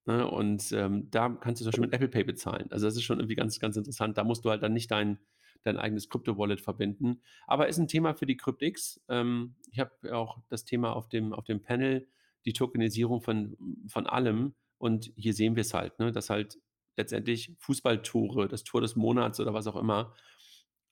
Ne? 0.06 0.26
Und 0.26 0.72
ähm, 0.72 1.10
da 1.10 1.28
kannst 1.28 1.60
du 1.60 1.64
zum 1.64 1.70
Beispiel 1.70 1.86
mit 1.86 1.94
Apple 1.94 2.08
Pay 2.08 2.24
bezahlen. 2.24 2.68
Also 2.70 2.86
das 2.86 2.96
ist 2.96 3.02
schon 3.02 3.18
irgendwie 3.18 3.34
ganz, 3.34 3.58
ganz 3.58 3.76
interessant. 3.76 4.16
Da 4.16 4.24
musst 4.24 4.44
du 4.44 4.50
halt 4.50 4.62
dann 4.62 4.72
nicht 4.72 4.90
dein, 4.90 5.18
dein 5.64 5.76
eigenes 5.76 6.08
Krypto-Wallet 6.08 6.60
verbinden. 6.60 7.20
Aber 7.46 7.68
ist 7.68 7.78
ein 7.78 7.88
Thema 7.88 8.14
für 8.14 8.26
die 8.26 8.36
CryptX. 8.36 9.00
Ähm, 9.08 9.56
ich 9.72 9.80
habe 9.80 10.16
auch 10.16 10.38
das 10.48 10.64
Thema 10.64 10.94
auf 10.94 11.08
dem, 11.08 11.32
auf 11.32 11.44
dem 11.44 11.60
Panel, 11.60 12.08
die 12.44 12.52
Tokenisierung 12.52 13.20
von, 13.20 13.56
von 13.88 14.06
allem. 14.06 14.54
Und 14.78 15.12
hier 15.16 15.34
sehen 15.34 15.56
wir 15.56 15.62
es 15.62 15.74
halt, 15.74 15.98
ne? 15.98 16.12
dass 16.12 16.30
halt 16.30 16.58
letztendlich 16.96 17.54
Fußballtore, 17.58 18.46
das 18.46 18.62
Tor 18.62 18.80
des 18.80 18.94
Monats 18.94 19.40
oder 19.40 19.52
was 19.52 19.66
auch 19.66 19.76
immer, 19.76 20.14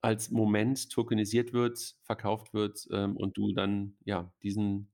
als 0.01 0.31
Moment 0.31 0.91
tokenisiert 0.91 1.53
wird, 1.53 1.97
verkauft 2.03 2.53
wird 2.53 2.87
ähm, 2.91 3.17
und 3.17 3.39
du 3.39 3.53
dann 3.53 3.97
ja 4.05 4.31
diesen, 4.43 4.93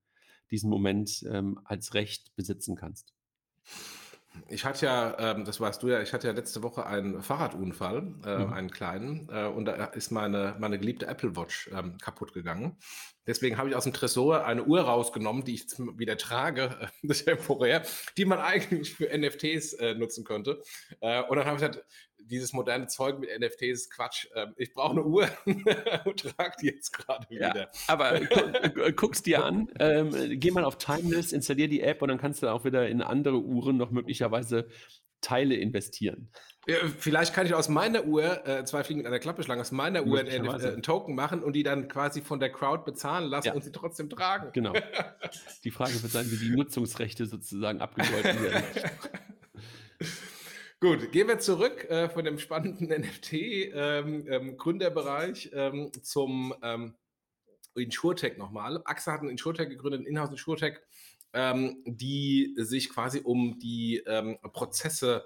diesen 0.50 0.70
Moment 0.70 1.24
ähm, 1.28 1.58
als 1.64 1.94
Recht 1.94 2.36
besitzen 2.36 2.76
kannst. 2.76 3.12
Ich 4.48 4.64
hatte 4.64 4.86
ja, 4.86 5.16
ähm, 5.18 5.44
das 5.44 5.60
weißt 5.60 5.82
du 5.82 5.88
ja, 5.88 6.00
ich 6.00 6.12
hatte 6.12 6.28
ja 6.28 6.32
letzte 6.32 6.62
Woche 6.62 6.86
einen 6.86 7.22
Fahrradunfall, 7.22 8.14
äh, 8.24 8.38
mhm. 8.38 8.52
einen 8.52 8.70
kleinen, 8.70 9.28
äh, 9.32 9.46
und 9.46 9.64
da 9.64 9.86
ist 9.86 10.10
meine, 10.10 10.56
meine 10.58 10.78
geliebte 10.78 11.06
Apple 11.06 11.36
Watch 11.36 11.68
ähm, 11.72 11.98
kaputt 11.98 12.32
gegangen. 12.32 12.76
Deswegen 13.26 13.58
habe 13.58 13.68
ich 13.68 13.76
aus 13.76 13.84
dem 13.84 13.92
Tresor 13.92 14.44
eine 14.44 14.64
Uhr 14.64 14.80
rausgenommen, 14.80 15.44
die 15.44 15.54
ich 15.54 15.60
jetzt 15.62 15.78
wieder 15.98 16.16
trage, 16.16 16.90
äh, 17.02 17.08
temporär, 17.14 17.82
die 18.16 18.24
man 18.24 18.38
eigentlich 18.38 18.94
für 18.94 19.06
NFTs 19.16 19.74
äh, 19.74 19.94
nutzen 19.94 20.24
könnte. 20.24 20.62
Äh, 21.00 21.22
und 21.22 21.36
dann 21.36 21.46
habe 21.46 21.56
ich 21.56 21.62
gesagt, 21.62 21.84
dieses 22.30 22.52
moderne 22.52 22.86
Zeug 22.86 23.18
mit 23.18 23.30
NFTs 23.38 23.82
ist 23.82 23.90
Quatsch. 23.90 24.26
Ähm, 24.34 24.54
ich 24.56 24.72
brauche 24.72 24.92
eine 24.92 25.04
Uhr 25.04 25.28
und 26.04 26.20
trage 26.20 26.56
die 26.60 26.66
jetzt 26.66 26.92
gerade 26.92 27.26
ja, 27.30 27.50
wieder. 27.50 27.70
Aber 27.86 28.20
gu 28.74 28.92
guck's 28.92 29.22
dir 29.22 29.44
an, 29.44 29.68
ähm, 29.78 30.38
geh 30.38 30.50
mal 30.50 30.64
auf 30.64 30.78
Timeless, 30.78 31.32
installier 31.32 31.68
die 31.68 31.82
App 31.82 32.02
und 32.02 32.08
dann 32.08 32.18
kannst 32.18 32.42
du 32.42 32.48
auch 32.48 32.64
wieder 32.64 32.88
in 32.88 33.02
andere 33.02 33.40
Uhren 33.40 33.76
noch 33.76 33.90
möglicherweise 33.90 34.68
Teile 35.20 35.54
investieren. 35.54 36.30
Ja, 36.66 36.76
vielleicht 36.98 37.34
kann 37.34 37.46
ich 37.46 37.54
aus 37.54 37.68
meiner 37.68 38.04
Uhr, 38.04 38.46
äh, 38.46 38.64
zwei 38.64 38.84
Fliegen 38.84 38.98
mit 38.98 39.06
einer 39.06 39.18
Klappe 39.18 39.42
schlagen, 39.42 39.60
aus 39.60 39.72
meiner 39.72 40.04
Uhr 40.06 40.20
einen, 40.20 40.48
einen, 40.48 40.82
Token 40.82 41.14
machen 41.14 41.42
und 41.42 41.54
die 41.54 41.62
dann 41.62 41.88
quasi 41.88 42.22
von 42.22 42.38
der 42.38 42.50
Crowd 42.50 42.84
bezahlen 42.84 43.28
lassen 43.28 43.48
ja. 43.48 43.54
und 43.54 43.64
sie 43.64 43.72
trotzdem 43.72 44.08
tragen. 44.08 44.50
Genau. 44.52 44.72
Die 45.64 45.70
Frage 45.70 46.02
wird 46.02 46.12
sein, 46.12 46.30
wie 46.30 46.36
die 46.36 46.54
Nutzungsrechte 46.54 47.26
sozusagen 47.26 47.80
abgegolten 47.80 48.42
werden. 48.42 48.64
Gut, 50.82 51.12
gehen 51.12 51.28
wir 51.28 51.38
zurück 51.38 51.84
äh, 51.90 52.08
von 52.08 52.24
dem 52.24 52.38
spannenden 52.38 52.88
NFT-Gründerbereich 53.02 55.50
ähm, 55.52 55.74
ähm, 55.74 55.92
zum 56.02 56.54
ähm, 56.62 56.94
Insurtech 57.74 58.38
nochmal. 58.38 58.80
AXA 58.86 59.12
hat 59.12 59.20
einen 59.20 59.28
Insurtech 59.28 59.68
gegründet, 59.68 60.06
Inhouse 60.06 60.30
Insurtech, 60.30 60.78
ähm, 61.34 61.82
die 61.84 62.54
sich 62.56 62.88
quasi 62.88 63.20
um 63.22 63.58
die 63.58 64.02
ähm, 64.06 64.38
Prozesse, 64.54 65.22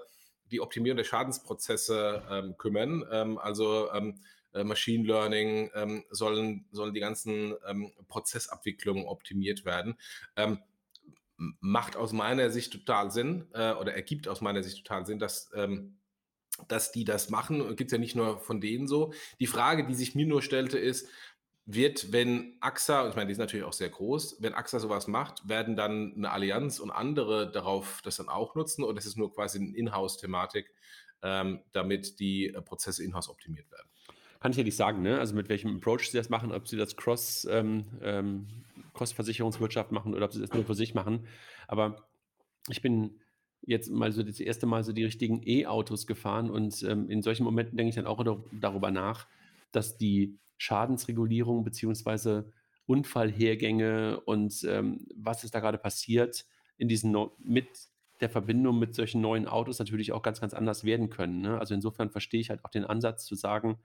die 0.51 0.59
Optimierung 0.59 0.97
der 0.97 1.05
Schadensprozesse 1.05 2.23
ähm, 2.29 2.57
kümmern. 2.57 3.05
Ähm, 3.09 3.37
also 3.37 3.89
ähm, 3.93 4.19
äh, 4.53 4.65
Machine 4.65 5.07
Learning 5.07 5.71
ähm, 5.73 6.03
sollen, 6.09 6.65
sollen 6.71 6.93
die 6.93 6.99
ganzen 6.99 7.53
ähm, 7.65 7.93
Prozessabwicklungen 8.09 9.05
optimiert 9.05 9.63
werden. 9.63 9.97
Ähm, 11.39 11.57
macht 11.59 11.95
aus 11.95 12.13
meiner 12.13 12.49
Sicht 12.49 12.71
total 12.71 13.11
Sinn 13.11 13.47
äh, 13.53 13.73
oder 13.73 13.93
ergibt 13.93 14.27
aus 14.27 14.41
meiner 14.41 14.63
Sicht 14.63 14.85
total 14.85 15.05
Sinn, 15.05 15.19
dass, 15.19 15.49
ähm, 15.55 15.97
dass 16.67 16.91
die 16.91 17.05
das 17.05 17.29
machen. 17.29 17.75
Gibt 17.75 17.89
es 17.89 17.91
ja 17.91 17.97
nicht 17.97 18.15
nur 18.15 18.39
von 18.39 18.61
denen 18.61 18.87
so. 18.87 19.13
Die 19.39 19.47
Frage, 19.47 19.85
die 19.85 19.95
sich 19.95 20.15
mir 20.15 20.25
nur 20.25 20.41
stellte, 20.41 20.77
ist, 20.77 21.07
wird, 21.65 22.11
wenn 22.11 22.57
AXA, 22.59 23.09
ich 23.09 23.15
meine, 23.15 23.27
die 23.27 23.31
ist 23.31 23.39
natürlich 23.39 23.65
auch 23.65 23.73
sehr 23.73 23.89
groß, 23.89 24.37
wenn 24.39 24.53
AXA 24.53 24.79
sowas 24.79 25.07
macht, 25.07 25.49
werden 25.49 25.75
dann 25.75 26.13
eine 26.15 26.31
Allianz 26.31 26.79
und 26.79 26.91
andere 26.91 27.51
darauf 27.51 28.01
das 28.03 28.17
dann 28.17 28.29
auch 28.29 28.53
nutzen 28.53 28.83
oder 28.83 28.99
ist 28.99 29.07
es 29.07 29.15
nur 29.15 29.33
quasi 29.33 29.59
eine 29.59 29.75
Inhouse-Thematik, 29.75 30.71
ähm, 31.23 31.61
damit 31.71 32.19
die 32.19 32.53
äh, 32.53 32.61
Prozesse 32.61 33.03
in-house 33.03 33.29
optimiert 33.29 33.69
werden? 33.71 33.89
Kann 34.39 34.51
ich 34.51 34.57
ja 34.59 34.63
nicht 34.63 34.75
sagen, 34.77 35.01
ne? 35.01 35.17
Also 35.17 35.33
mit 35.33 35.49
welchem 35.49 35.75
Approach 35.77 36.11
sie 36.11 36.17
das 36.17 36.29
machen, 36.29 36.51
ob 36.51 36.67
sie 36.67 36.77
das 36.77 36.95
Cross, 36.95 37.47
ähm, 37.49 37.85
Cross-Versicherungswirtschaft 38.95 39.91
machen 39.91 40.13
oder 40.13 40.25
ob 40.25 40.33
sie 40.33 40.41
das 40.41 40.53
nur 40.53 40.65
für 40.65 40.75
sich 40.75 40.93
machen. 40.93 41.27
Aber 41.67 42.07
ich 42.69 42.81
bin 42.81 43.19
jetzt 43.61 43.91
mal 43.91 44.11
so 44.11 44.23
das 44.23 44.39
erste 44.39 44.65
Mal 44.65 44.83
so 44.83 44.93
die 44.93 45.03
richtigen 45.03 45.41
E-Autos 45.45 46.07
gefahren 46.07 46.49
und 46.49 46.83
ähm, 46.83 47.09
in 47.09 47.21
solchen 47.21 47.43
Momenten 47.43 47.77
denke 47.77 47.89
ich 47.89 47.95
dann 47.95 48.07
auch 48.07 48.23
darüber 48.59 48.91
nach, 48.91 49.27
dass 49.71 49.97
die 49.97 50.37
Schadensregulierung 50.57 51.63
beziehungsweise 51.63 52.51
Unfallhergänge 52.85 54.19
und 54.21 54.63
ähm, 54.63 55.07
was 55.15 55.43
ist 55.43 55.55
da 55.55 55.59
gerade 55.59 55.77
passiert 55.77 56.45
in 56.77 56.87
diesen 56.87 57.11
no 57.11 57.35
mit 57.39 57.67
der 58.21 58.29
Verbindung 58.29 58.79
mit 58.79 58.95
solchen 58.95 59.21
neuen 59.21 59.47
Autos 59.47 59.79
natürlich 59.79 60.13
auch 60.13 60.21
ganz, 60.21 60.39
ganz 60.39 60.53
anders 60.53 60.83
werden 60.85 61.09
können. 61.09 61.41
Ne? 61.41 61.59
Also 61.59 61.73
insofern 61.73 62.11
verstehe 62.11 62.39
ich 62.39 62.49
halt 62.49 62.63
auch 62.63 62.69
den 62.69 62.85
Ansatz 62.85 63.25
zu 63.25 63.35
sagen, 63.35 63.77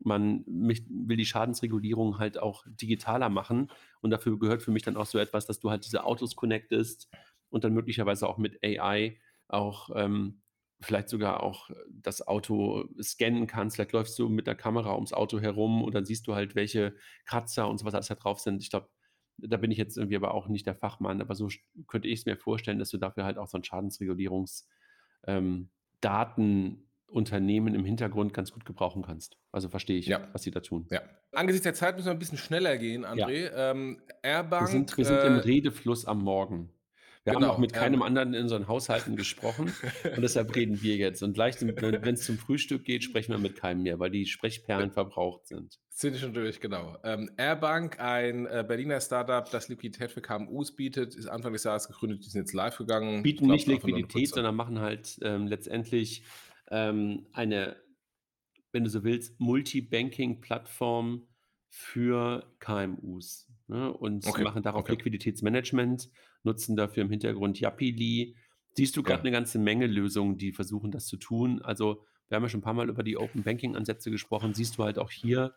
man 0.00 0.44
will 0.46 1.16
die 1.16 1.26
Schadensregulierung 1.26 2.18
halt 2.18 2.38
auch 2.38 2.64
digitaler 2.66 3.28
machen. 3.28 3.70
Und 4.00 4.10
dafür 4.10 4.38
gehört 4.38 4.62
für 4.62 4.70
mich 4.70 4.82
dann 4.82 4.96
auch 4.96 5.06
so 5.06 5.18
etwas, 5.18 5.46
dass 5.46 5.60
du 5.60 5.70
halt 5.70 5.84
diese 5.84 6.04
Autos 6.04 6.36
connectest 6.36 7.08
und 7.50 7.64
dann 7.64 7.74
möglicherweise 7.74 8.28
auch 8.28 8.38
mit 8.38 8.62
AI 8.62 9.18
auch 9.48 9.90
ähm, 9.94 10.40
vielleicht 10.80 11.08
sogar 11.08 11.42
auch 11.42 11.70
das 11.90 12.26
Auto 12.26 12.88
scannen 13.02 13.46
kannst. 13.46 13.76
Vielleicht 13.76 13.92
läufst 13.92 14.18
du 14.18 14.28
mit 14.28 14.46
der 14.46 14.54
Kamera 14.54 14.94
ums 14.94 15.12
Auto 15.12 15.40
herum 15.40 15.82
und 15.82 15.94
dann 15.94 16.04
siehst 16.04 16.26
du 16.26 16.34
halt, 16.34 16.54
welche 16.54 16.94
Kratzer 17.24 17.68
und 17.68 17.78
so 17.78 17.84
was 17.84 17.94
alles 17.94 18.08
da 18.08 18.14
drauf 18.14 18.40
sind. 18.40 18.62
Ich 18.62 18.70
glaube, 18.70 18.88
da 19.38 19.56
bin 19.56 19.70
ich 19.70 19.78
jetzt 19.78 19.96
irgendwie 19.96 20.16
aber 20.16 20.34
auch 20.34 20.48
nicht 20.48 20.66
der 20.66 20.74
Fachmann, 20.74 21.20
aber 21.20 21.34
so 21.34 21.48
könnte 21.86 22.08
ich 22.08 22.20
es 22.20 22.26
mir 22.26 22.36
vorstellen, 22.36 22.78
dass 22.78 22.90
du 22.90 22.98
dafür 22.98 23.24
halt 23.24 23.38
auch 23.38 23.48
so 23.48 23.58
ein 23.58 23.64
Schadensregulierungsdaten 23.64 24.68
ähm, 25.26 26.87
Unternehmen 27.08 27.74
im 27.74 27.84
Hintergrund 27.84 28.34
ganz 28.34 28.52
gut 28.52 28.64
gebrauchen 28.64 29.02
kannst. 29.02 29.38
Also 29.50 29.68
verstehe 29.68 29.98
ich, 29.98 30.06
ja. 30.06 30.28
was 30.32 30.42
sie 30.42 30.50
da 30.50 30.60
tun. 30.60 30.86
Ja. 30.90 31.00
Angesichts 31.32 31.64
der 31.64 31.74
Zeit 31.74 31.96
müssen 31.96 32.06
wir 32.06 32.12
ein 32.12 32.18
bisschen 32.18 32.38
schneller 32.38 32.76
gehen, 32.76 33.04
André. 33.04 33.44
Ja. 33.44 33.70
Ähm, 33.70 34.00
Airbank. 34.22 34.68
Wir 34.68 34.72
sind, 34.72 34.96
wir 34.96 35.04
sind 35.04 35.18
äh, 35.18 35.26
im 35.26 35.36
Redefluss 35.36 36.04
am 36.04 36.22
Morgen. 36.22 36.70
Wir 37.28 37.34
genau, 37.34 37.48
haben 37.48 37.54
auch 37.54 37.58
mit 37.58 37.72
keinem 37.74 37.96
ähm, 37.96 38.02
anderen 38.02 38.32
in 38.32 38.42
unseren 38.44 38.68
Haushalten 38.68 39.16
gesprochen 39.16 39.72
und 40.16 40.22
deshalb 40.22 40.54
reden 40.56 40.80
wir 40.82 40.96
jetzt. 40.96 41.22
Und 41.22 41.34
gleich, 41.34 41.56
wenn 41.60 42.14
es 42.14 42.24
zum 42.24 42.38
Frühstück 42.38 42.84
geht, 42.84 43.04
sprechen 43.04 43.32
wir 43.32 43.38
mit 43.38 43.56
keinem 43.56 43.82
mehr, 43.82 43.98
weil 43.98 44.10
die 44.10 44.24
Sprechperlen 44.24 44.90
verbraucht 44.90 45.46
sind. 45.46 45.78
Sind 45.90 46.16
schon 46.16 46.32
durch, 46.32 46.60
genau. 46.60 46.96
Ähm, 47.04 47.30
Airbank, 47.36 48.00
ein 48.00 48.46
äh, 48.46 48.64
Berliner 48.66 49.00
Startup, 49.00 49.50
das 49.50 49.68
Liquidität 49.68 50.12
für 50.12 50.22
KMUs 50.22 50.74
bietet, 50.74 51.16
ist 51.16 51.26
Anfang 51.26 51.52
des 51.52 51.64
Jahres 51.64 51.88
gegründet, 51.88 52.24
die 52.24 52.30
sind 52.30 52.42
jetzt 52.42 52.54
live 52.54 52.78
gegangen. 52.78 53.22
Bieten 53.22 53.46
glaub, 53.46 53.56
nicht 53.56 53.66
Liquidität, 53.66 54.28
sondern 54.28 54.54
machen 54.54 54.80
halt 54.80 55.18
ähm, 55.22 55.48
letztendlich 55.48 56.22
ähm, 56.70 57.26
eine, 57.32 57.76
wenn 58.72 58.84
du 58.84 58.90
so 58.90 59.04
willst, 59.04 59.40
Multi-Banking-Plattform 59.40 61.28
für 61.70 62.54
KMUs 62.60 63.50
ne? 63.66 63.92
und 63.92 64.26
Okay, 64.26 64.42
machen 64.42 64.62
darauf 64.62 64.82
okay. 64.82 64.92
Liquiditätsmanagement, 64.92 66.10
nutzen 66.42 66.76
dafür 66.76 67.02
im 67.02 67.10
Hintergrund 67.10 67.60
Yapili. 67.60 68.36
Siehst 68.74 68.96
du 68.96 69.02
gerade 69.02 69.20
Ja. 69.20 69.22
eine 69.22 69.30
ganze 69.32 69.58
Menge 69.58 69.86
Lösungen, 69.86 70.38
die 70.38 70.52
versuchen, 70.52 70.90
das 70.90 71.06
zu 71.06 71.16
tun. 71.16 71.60
Also 71.62 72.04
wir 72.28 72.36
haben 72.36 72.42
ja 72.42 72.48
schon 72.48 72.60
ein 72.60 72.64
paar 72.64 72.74
Mal 72.74 72.88
über 72.88 73.02
die 73.02 73.16
Open 73.16 73.42
Banking 73.42 73.76
Ansätze 73.76 74.10
gesprochen. 74.10 74.54
Siehst 74.54 74.78
du 74.78 74.84
halt 74.84 74.98
auch 74.98 75.10
hier, 75.10 75.54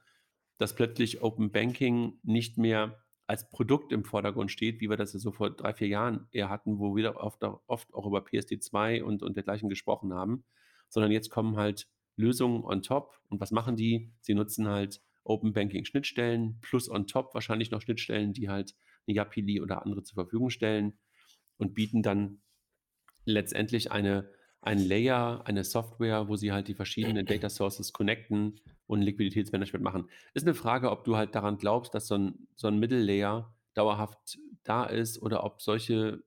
dass 0.57 0.75
plötzlich 0.75 1.21
Open 1.21 1.51
Banking 1.51 2.19
nicht 2.23 2.57
mehr 2.57 3.03
als 3.27 3.49
Produkt 3.49 3.93
im 3.93 4.03
Vordergrund 4.03 4.51
steht, 4.51 4.81
wie 4.81 4.89
wir 4.89 4.97
das 4.97 5.13
ja 5.13 5.19
so 5.19 5.31
vor 5.31 5.51
drei, 5.51 5.73
vier 5.73 5.87
Jahren 5.87 6.27
eher 6.31 6.49
hatten, 6.49 6.79
wo 6.79 6.95
wir 6.95 7.15
oft, 7.17 7.43
oft 7.67 7.93
auch 7.93 8.05
über 8.05 8.21
PSD2 8.21 9.01
und, 9.01 9.23
und 9.23 9.37
dergleichen 9.37 9.69
gesprochen 9.69 10.13
haben, 10.13 10.43
sondern 10.91 11.11
jetzt 11.11 11.29
kommen 11.29 11.57
halt 11.57 11.87
Lösungen 12.15 12.63
on 12.63 12.83
top. 12.83 13.19
Und 13.29 13.41
was 13.41 13.51
machen 13.51 13.75
die? 13.75 14.11
Sie 14.21 14.35
nutzen 14.35 14.67
halt 14.67 15.01
Open 15.23 15.53
Banking 15.53 15.85
Schnittstellen 15.85 16.59
plus 16.61 16.89
on 16.89 17.07
top 17.07 17.33
wahrscheinlich 17.33 17.71
noch 17.71 17.81
Schnittstellen, 17.81 18.33
die 18.33 18.49
halt 18.49 18.75
eine 19.07 19.15
Yapili 19.15 19.61
oder 19.61 19.83
andere 19.83 20.03
zur 20.03 20.15
Verfügung 20.15 20.49
stellen 20.49 20.93
und 21.57 21.73
bieten 21.73 22.03
dann 22.03 22.41
letztendlich 23.25 23.91
eine, 23.91 24.29
ein 24.61 24.79
Layer, 24.79 25.43
eine 25.45 25.63
Software, 25.63 26.27
wo 26.27 26.35
sie 26.35 26.51
halt 26.51 26.67
die 26.67 26.73
verschiedenen 26.73 27.25
Data 27.25 27.49
Sources 27.49 27.93
connecten 27.93 28.59
und 28.87 29.01
Liquiditätsmanagement 29.01 29.83
machen. 29.83 30.09
Ist 30.33 30.45
eine 30.45 30.55
Frage, 30.55 30.91
ob 30.91 31.03
du 31.03 31.15
halt 31.15 31.35
daran 31.35 31.57
glaubst, 31.57 31.93
dass 31.93 32.07
so 32.07 32.15
ein, 32.15 32.47
so 32.55 32.67
ein 32.67 32.79
Middle 32.79 33.01
Layer 33.01 33.55
dauerhaft 33.73 34.39
da 34.63 34.85
ist 34.85 35.21
oder 35.21 35.43
ob 35.43 35.61
solche 35.61 36.23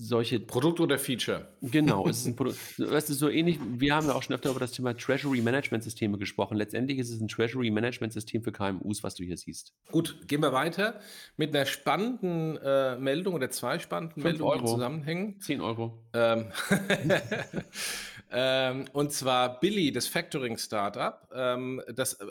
solche 0.00 0.38
Produkt 0.38 0.78
oder 0.78 0.96
Feature? 0.96 1.48
Genau, 1.60 2.06
es 2.08 2.20
ist 2.20 2.26
ein 2.26 2.36
Produkt. 2.36 2.56
Weißt 2.78 3.08
du, 3.08 3.14
so 3.14 3.28
ähnlich, 3.28 3.58
wir 3.60 3.94
haben 3.94 4.06
ja 4.06 4.14
auch 4.14 4.22
schon 4.22 4.34
öfter 4.34 4.50
über 4.50 4.60
das 4.60 4.70
Thema 4.70 4.96
Treasury 4.96 5.40
Management 5.40 5.82
Systeme 5.82 6.16
gesprochen. 6.18 6.56
Letztendlich 6.56 6.98
ist 6.98 7.10
es 7.10 7.20
ein 7.20 7.26
Treasury 7.26 7.70
Management 7.70 8.12
System 8.12 8.42
für 8.42 8.52
KMUs, 8.52 9.02
was 9.02 9.16
du 9.16 9.24
hier 9.24 9.36
siehst. 9.36 9.74
Gut, 9.90 10.16
gehen 10.28 10.40
wir 10.40 10.52
weiter 10.52 11.00
mit 11.36 11.54
einer 11.54 11.66
spannenden 11.66 12.56
äh, 12.58 12.96
Meldung 12.96 13.34
oder 13.34 13.50
zwei 13.50 13.80
spannenden 13.80 14.22
Meldungen, 14.22 14.60
die 14.60 14.66
zusammenhängen. 14.66 15.40
10 15.40 15.60
Euro. 15.60 15.98
Ähm, 16.12 16.52
ähm, 18.30 18.84
und 18.92 19.12
zwar 19.12 19.58
Billy, 19.58 19.90
das 19.90 20.06
Factoring-Startup, 20.06 21.28
ähm, 21.34 21.82
das 21.92 22.14
äh, 22.14 22.26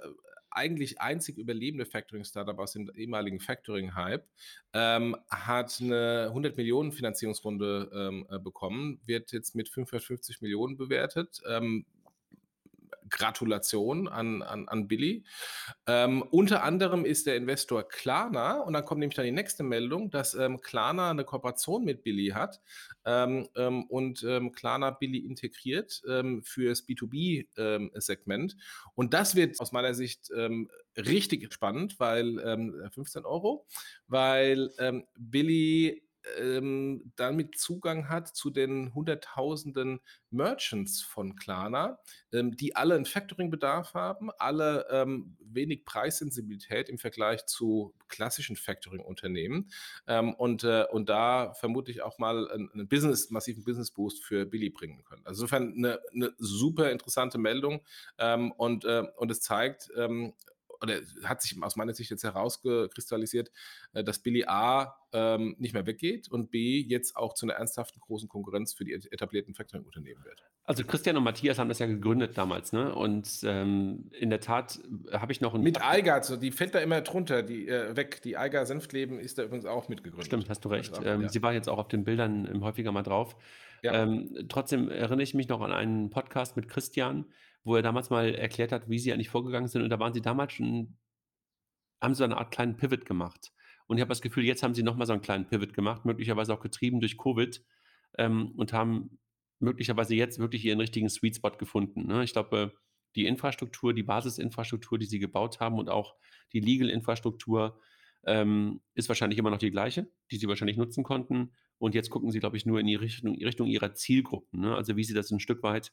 eigentlich 0.49 0.99
einzig 1.01 1.37
überlebende 1.37 1.85
Factoring-Startup 1.85 2.57
aus 2.59 2.73
dem 2.73 2.89
ehemaligen 2.95 3.39
Factoring-Hype, 3.39 4.25
ähm, 4.73 5.15
hat 5.29 5.79
eine 5.81 6.27
100 6.29 6.57
Millionen 6.57 6.91
Finanzierungsrunde 6.91 7.89
ähm, 7.93 8.27
äh, 8.29 8.39
bekommen, 8.39 8.99
wird 9.05 9.31
jetzt 9.31 9.55
mit 9.55 9.69
550 9.69 10.41
Millionen 10.41 10.77
bewertet. 10.77 11.41
Ähm, 11.47 11.85
Gratulation 13.09 14.07
an, 14.07 14.41
an, 14.41 14.67
an 14.67 14.87
Billy. 14.87 15.23
Ähm, 15.85 16.21
unter 16.23 16.63
anderem 16.63 17.05
ist 17.05 17.27
der 17.27 17.35
Investor 17.35 17.87
Klarna 17.87 18.61
und 18.61 18.73
dann 18.73 18.85
kommt 18.85 18.99
nämlich 18.99 19.15
dann 19.15 19.25
die 19.25 19.31
nächste 19.31 19.63
Meldung, 19.63 20.09
dass 20.09 20.33
ähm, 20.33 20.61
Klarna 20.61 21.11
eine 21.11 21.23
Kooperation 21.23 21.83
mit 21.83 22.03
Billy 22.03 22.29
hat 22.29 22.61
ähm, 23.05 23.47
ähm, 23.55 23.85
und 23.85 24.23
ähm, 24.23 24.51
Klarna 24.51 24.91
Billy 24.91 25.19
integriert 25.19 26.01
ähm, 26.07 26.43
fürs 26.43 26.87
B2B-Segment. 26.87 28.57
und 28.95 29.13
das 29.13 29.35
wird 29.35 29.59
aus 29.59 29.71
meiner 29.71 29.93
Sicht 29.93 30.31
ähm, 30.35 30.69
richtig 30.97 31.53
spannend, 31.53 31.99
weil 31.99 32.39
ähm, 32.39 32.89
15 32.91 33.25
Euro, 33.25 33.65
weil 34.07 34.71
ähm, 34.79 35.05
Billy 35.17 36.06
ähm, 36.39 37.11
damit 37.15 37.57
Zugang 37.57 38.09
hat 38.09 38.27
zu 38.27 38.49
den 38.49 38.93
hunderttausenden 38.93 39.99
Merchants 40.29 41.01
von 41.01 41.35
Klarna, 41.35 41.99
ähm, 42.33 42.55
die 42.55 42.75
alle 42.75 42.95
einen 42.95 43.05
Factoring-Bedarf 43.05 43.93
haben, 43.93 44.29
alle 44.37 44.87
ähm, 44.89 45.37
wenig 45.39 45.85
Preissensibilität 45.85 46.89
im 46.89 46.97
Vergleich 46.97 47.45
zu 47.45 47.93
klassischen 48.07 48.55
Factoring-Unternehmen 48.55 49.69
ähm, 50.07 50.33
und, 50.33 50.63
äh, 50.63 50.85
und 50.91 51.09
da 51.09 51.53
vermutlich 51.53 52.01
auch 52.01 52.17
mal 52.17 52.49
einen, 52.51 52.87
Business, 52.87 53.29
massiven 53.29 53.63
Business-Boost 53.63 54.23
für 54.23 54.45
Billy 54.45 54.69
bringen 54.69 55.03
können. 55.03 55.25
Also 55.25 55.43
insofern 55.43 55.73
eine, 55.75 55.99
eine 56.13 56.33
super 56.37 56.91
interessante 56.91 57.37
Meldung 57.37 57.81
ähm, 58.17 58.51
und, 58.51 58.85
äh, 58.85 59.03
und 59.15 59.31
es 59.31 59.41
zeigt, 59.41 59.89
ähm, 59.95 60.33
oder 60.81 60.99
hat 61.23 61.41
sich 61.41 61.61
aus 61.61 61.75
meiner 61.75 61.93
Sicht 61.93 62.11
jetzt 62.11 62.23
herausgekristallisiert, 62.23 63.51
äh, 63.93 64.03
dass 64.03 64.19
Billy 64.19 64.45
A 64.45 64.95
ähm, 65.13 65.55
nicht 65.59 65.73
mehr 65.73 65.85
weggeht 65.85 66.29
und 66.29 66.51
B 66.51 66.79
jetzt 66.81 67.15
auch 67.15 67.33
zu 67.33 67.45
einer 67.45 67.53
ernsthaften 67.53 67.99
großen 67.99 68.27
Konkurrenz 68.27 68.73
für 68.73 68.83
die 68.83 68.93
etablierten 68.93 69.53
Factoring-Unternehmen 69.53 70.23
wird. 70.23 70.43
Also 70.65 70.83
Christian 70.83 71.15
und 71.15 71.23
Matthias 71.23 71.59
haben 71.59 71.69
das 71.69 71.79
ja 71.79 71.85
gegründet 71.85 72.37
damals, 72.37 72.73
ne? 72.73 72.93
Und 72.93 73.39
ähm, 73.43 74.11
in 74.11 74.29
der 74.29 74.41
Tat 74.41 74.81
habe 75.13 75.31
ich 75.31 75.39
noch 75.39 75.53
ein 75.53 75.61
Mit 75.61 75.81
Eiger, 75.81 76.15
also 76.15 76.35
die 76.35 76.51
fällt 76.51 76.75
da 76.75 76.79
immer 76.79 76.99
drunter, 76.99 77.41
die 77.41 77.69
äh, 77.69 77.95
weg. 77.95 78.21
Die 78.23 78.35
Eiger 78.35 78.65
Senftleben 78.65 79.17
ist 79.17 79.37
da 79.37 79.43
übrigens 79.43 79.65
auch 79.65 79.87
mitgegründet. 79.87 80.25
Stimmt, 80.25 80.49
hast 80.49 80.65
du 80.65 80.69
recht. 80.69 80.93
Also, 80.93 81.07
Ähm, 81.07 81.21
ja. 81.21 81.29
Sie 81.29 81.41
war 81.41 81.53
jetzt 81.53 81.69
auch 81.69 81.77
auf 81.77 81.87
den 81.87 82.03
Bildern 82.03 82.49
ähm, 82.51 82.65
häufiger 82.65 82.91
mal 82.91 83.03
drauf. 83.03 83.37
Ja. 83.81 83.93
Ähm, 84.03 84.45
trotzdem 84.49 84.89
erinnere 84.89 85.23
ich 85.23 85.33
mich 85.33 85.47
noch 85.47 85.61
an 85.61 85.71
einen 85.71 86.09
Podcast 86.09 86.57
mit 86.57 86.67
Christian, 86.67 87.25
wo 87.67 87.75
er 87.75 87.81
damals 87.81 88.09
mal 88.09 88.33
erklärt 88.33 88.71
hat, 88.71 88.89
wie 88.89 88.97
sie 88.97 89.11
eigentlich 89.11 89.29
vorgegangen 89.29 89.67
sind. 89.67 89.81
Und 89.81 89.89
da 89.89 89.99
waren 89.99 90.13
sie 90.13 90.21
damals 90.21 90.53
schon, 90.53 90.97
haben 92.01 92.13
sie 92.13 92.19
so 92.19 92.23
eine 92.23 92.37
Art 92.37 92.49
kleinen 92.51 92.77
Pivot 92.77 93.05
gemacht. 93.05 93.51
Und 93.87 93.97
ich 93.97 94.01
habe 94.01 94.09
das 94.09 94.21
Gefühl, 94.21 94.45
jetzt 94.45 94.63
haben 94.63 94.73
sie 94.73 94.83
nochmal 94.83 95.05
so 95.05 95.11
einen 95.11 95.21
kleinen 95.21 95.47
Pivot 95.47 95.73
gemacht, 95.73 96.05
möglicherweise 96.05 96.53
auch 96.53 96.61
getrieben 96.61 97.01
durch 97.01 97.17
Covid 97.17 97.61
ähm, 98.17 98.53
und 98.55 98.71
haben 98.71 99.19
möglicherweise 99.59 100.15
jetzt 100.15 100.39
wirklich 100.39 100.63
ihren 100.63 100.79
richtigen 100.79 101.09
Sweet 101.09 101.35
Spot 101.35 101.51
gefunden. 101.51 102.07
Ne? 102.07 102.23
Ich 102.23 102.31
glaube, 102.31 102.73
die 103.15 103.25
Infrastruktur, 103.25 103.93
die 103.93 104.03
Basisinfrastruktur, 104.03 104.97
die 104.97 105.05
sie 105.05 105.19
gebaut 105.19 105.59
haben 105.59 105.77
und 105.77 105.89
auch 105.89 106.15
die 106.53 106.61
Legal-Infrastruktur 106.61 107.81
ähm, 108.25 108.79
ist 108.93 109.09
wahrscheinlich 109.09 109.39
immer 109.39 109.49
noch 109.51 109.57
die 109.57 109.71
gleiche, 109.71 110.09
die 110.31 110.37
sie 110.37 110.47
wahrscheinlich 110.47 110.77
nutzen 110.77 111.03
konnten. 111.03 111.51
Und 111.79 111.95
jetzt 111.95 112.11
gucken 112.11 112.31
sie, 112.31 112.39
glaube 112.39 112.55
ich, 112.55 112.65
nur 112.65 112.79
in 112.79 112.87
die 112.87 112.95
Richtung, 112.95 113.35
Richtung 113.35 113.67
ihrer 113.67 113.93
Zielgruppen. 113.93 114.61
Ne? 114.61 114.73
Also 114.73 114.95
wie 114.95 115.03
sie 115.03 115.13
das 115.13 115.31
ein 115.31 115.41
Stück 115.41 115.63
weit 115.63 115.91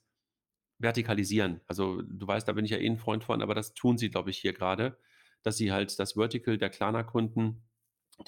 vertikalisieren. 0.85 1.61
Also 1.67 2.03
du 2.03 2.27
weißt, 2.27 2.47
da 2.47 2.53
bin 2.53 2.65
ich 2.65 2.71
ja 2.71 2.79
eh 2.79 2.87
ein 2.87 2.99
Freund 2.99 3.25
von, 3.25 3.43
aber 3.43 3.55
das 3.55 3.75
tun 3.75 3.99
sie, 3.99 4.11
glaube 4.11 4.31
ich, 4.31 4.39
hier 4.39 4.53
gerade, 4.53 4.97
dass 5.43 5.57
sie 5.57 5.73
halt 5.73 5.99
das 5.99 6.13
Vertical 6.13 6.59
der 6.59 6.71
Klarna-Kunden, 6.71 7.65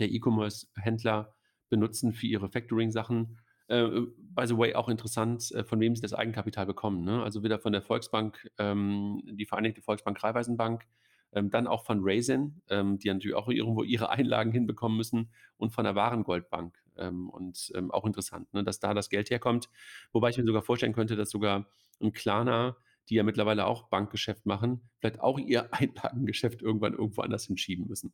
der 0.00 0.10
E-Commerce-Händler 0.10 1.34
benutzen 1.68 2.12
für 2.12 2.26
ihre 2.26 2.48
Factoring-Sachen. 2.48 3.38
Äh, 3.68 3.86
by 4.18 4.46
the 4.46 4.56
way, 4.56 4.74
auch 4.74 4.88
interessant, 4.88 5.52
äh, 5.52 5.62
von 5.62 5.78
wem 5.78 5.94
sie 5.94 6.02
das 6.02 6.14
Eigenkapital 6.14 6.66
bekommen. 6.66 7.04
Ne? 7.04 7.22
Also 7.22 7.44
wieder 7.44 7.58
von 7.58 7.72
der 7.72 7.82
Volksbank, 7.82 8.50
ähm, 8.58 9.22
die 9.24 9.46
Vereinigte 9.46 9.82
Volksbank 9.82 10.22
Raiffeisenbank, 10.22 10.86
ähm, 11.32 11.50
dann 11.50 11.66
auch 11.66 11.84
von 11.84 12.00
Raisin, 12.02 12.62
ähm, 12.70 12.98
die 12.98 13.08
natürlich 13.08 13.36
auch 13.36 13.48
irgendwo 13.48 13.82
ihre 13.82 14.10
Einlagen 14.10 14.50
hinbekommen 14.50 14.96
müssen 14.96 15.30
und 15.56 15.70
von 15.70 15.84
der 15.84 15.94
Warengoldbank. 15.94 16.76
Ähm, 16.98 17.28
und 17.30 17.72
ähm, 17.74 17.90
auch 17.90 18.04
interessant, 18.04 18.52
ne, 18.52 18.64
dass 18.64 18.80
da 18.80 18.94
das 18.94 19.08
Geld 19.08 19.30
herkommt. 19.30 19.68
Wobei 20.12 20.30
ich 20.30 20.38
mir 20.38 20.44
sogar 20.44 20.62
vorstellen 20.62 20.92
könnte, 20.92 21.16
dass 21.16 21.30
sogar 21.30 21.66
ein 22.00 22.12
Klarna, 22.12 22.76
die 23.08 23.14
ja 23.14 23.22
mittlerweile 23.22 23.66
auch 23.66 23.88
Bankgeschäft 23.88 24.46
machen, 24.46 24.88
vielleicht 24.98 25.20
auch 25.20 25.38
ihr 25.38 25.72
Einlagengeschäft 25.72 26.62
irgendwann 26.62 26.94
irgendwo 26.94 27.22
anders 27.22 27.44
hinschieben 27.44 27.86
müssen. 27.86 28.12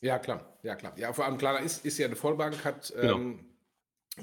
Ja, 0.00 0.18
klar, 0.18 0.58
ja, 0.62 0.76
klar. 0.76 0.98
Ja, 0.98 1.12
vor 1.12 1.24
allem 1.24 1.38
Klarna 1.38 1.60
ist, 1.60 1.84
ist 1.86 1.98
ja 1.98 2.06
eine 2.06 2.16
Vollbank, 2.16 2.64
hat 2.64 2.92
Genau. 2.94 3.16
ähm, 3.16 3.56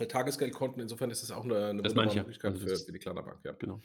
Tagesgeldkonten, 0.07 0.81
insofern 0.81 1.11
ist 1.11 1.23
das 1.23 1.31
auch 1.31 1.43
eine, 1.43 1.67
eine 1.67 1.81
Das. 1.81 1.93
Möglichkeit 1.93 2.53
Also 2.53 2.67
für, 2.67 2.75
für 2.77 2.91
die 2.91 2.99
Klarna 2.99 3.21
Bank. 3.21 3.39
Ja. 3.43 3.53
Genau. 3.53 3.81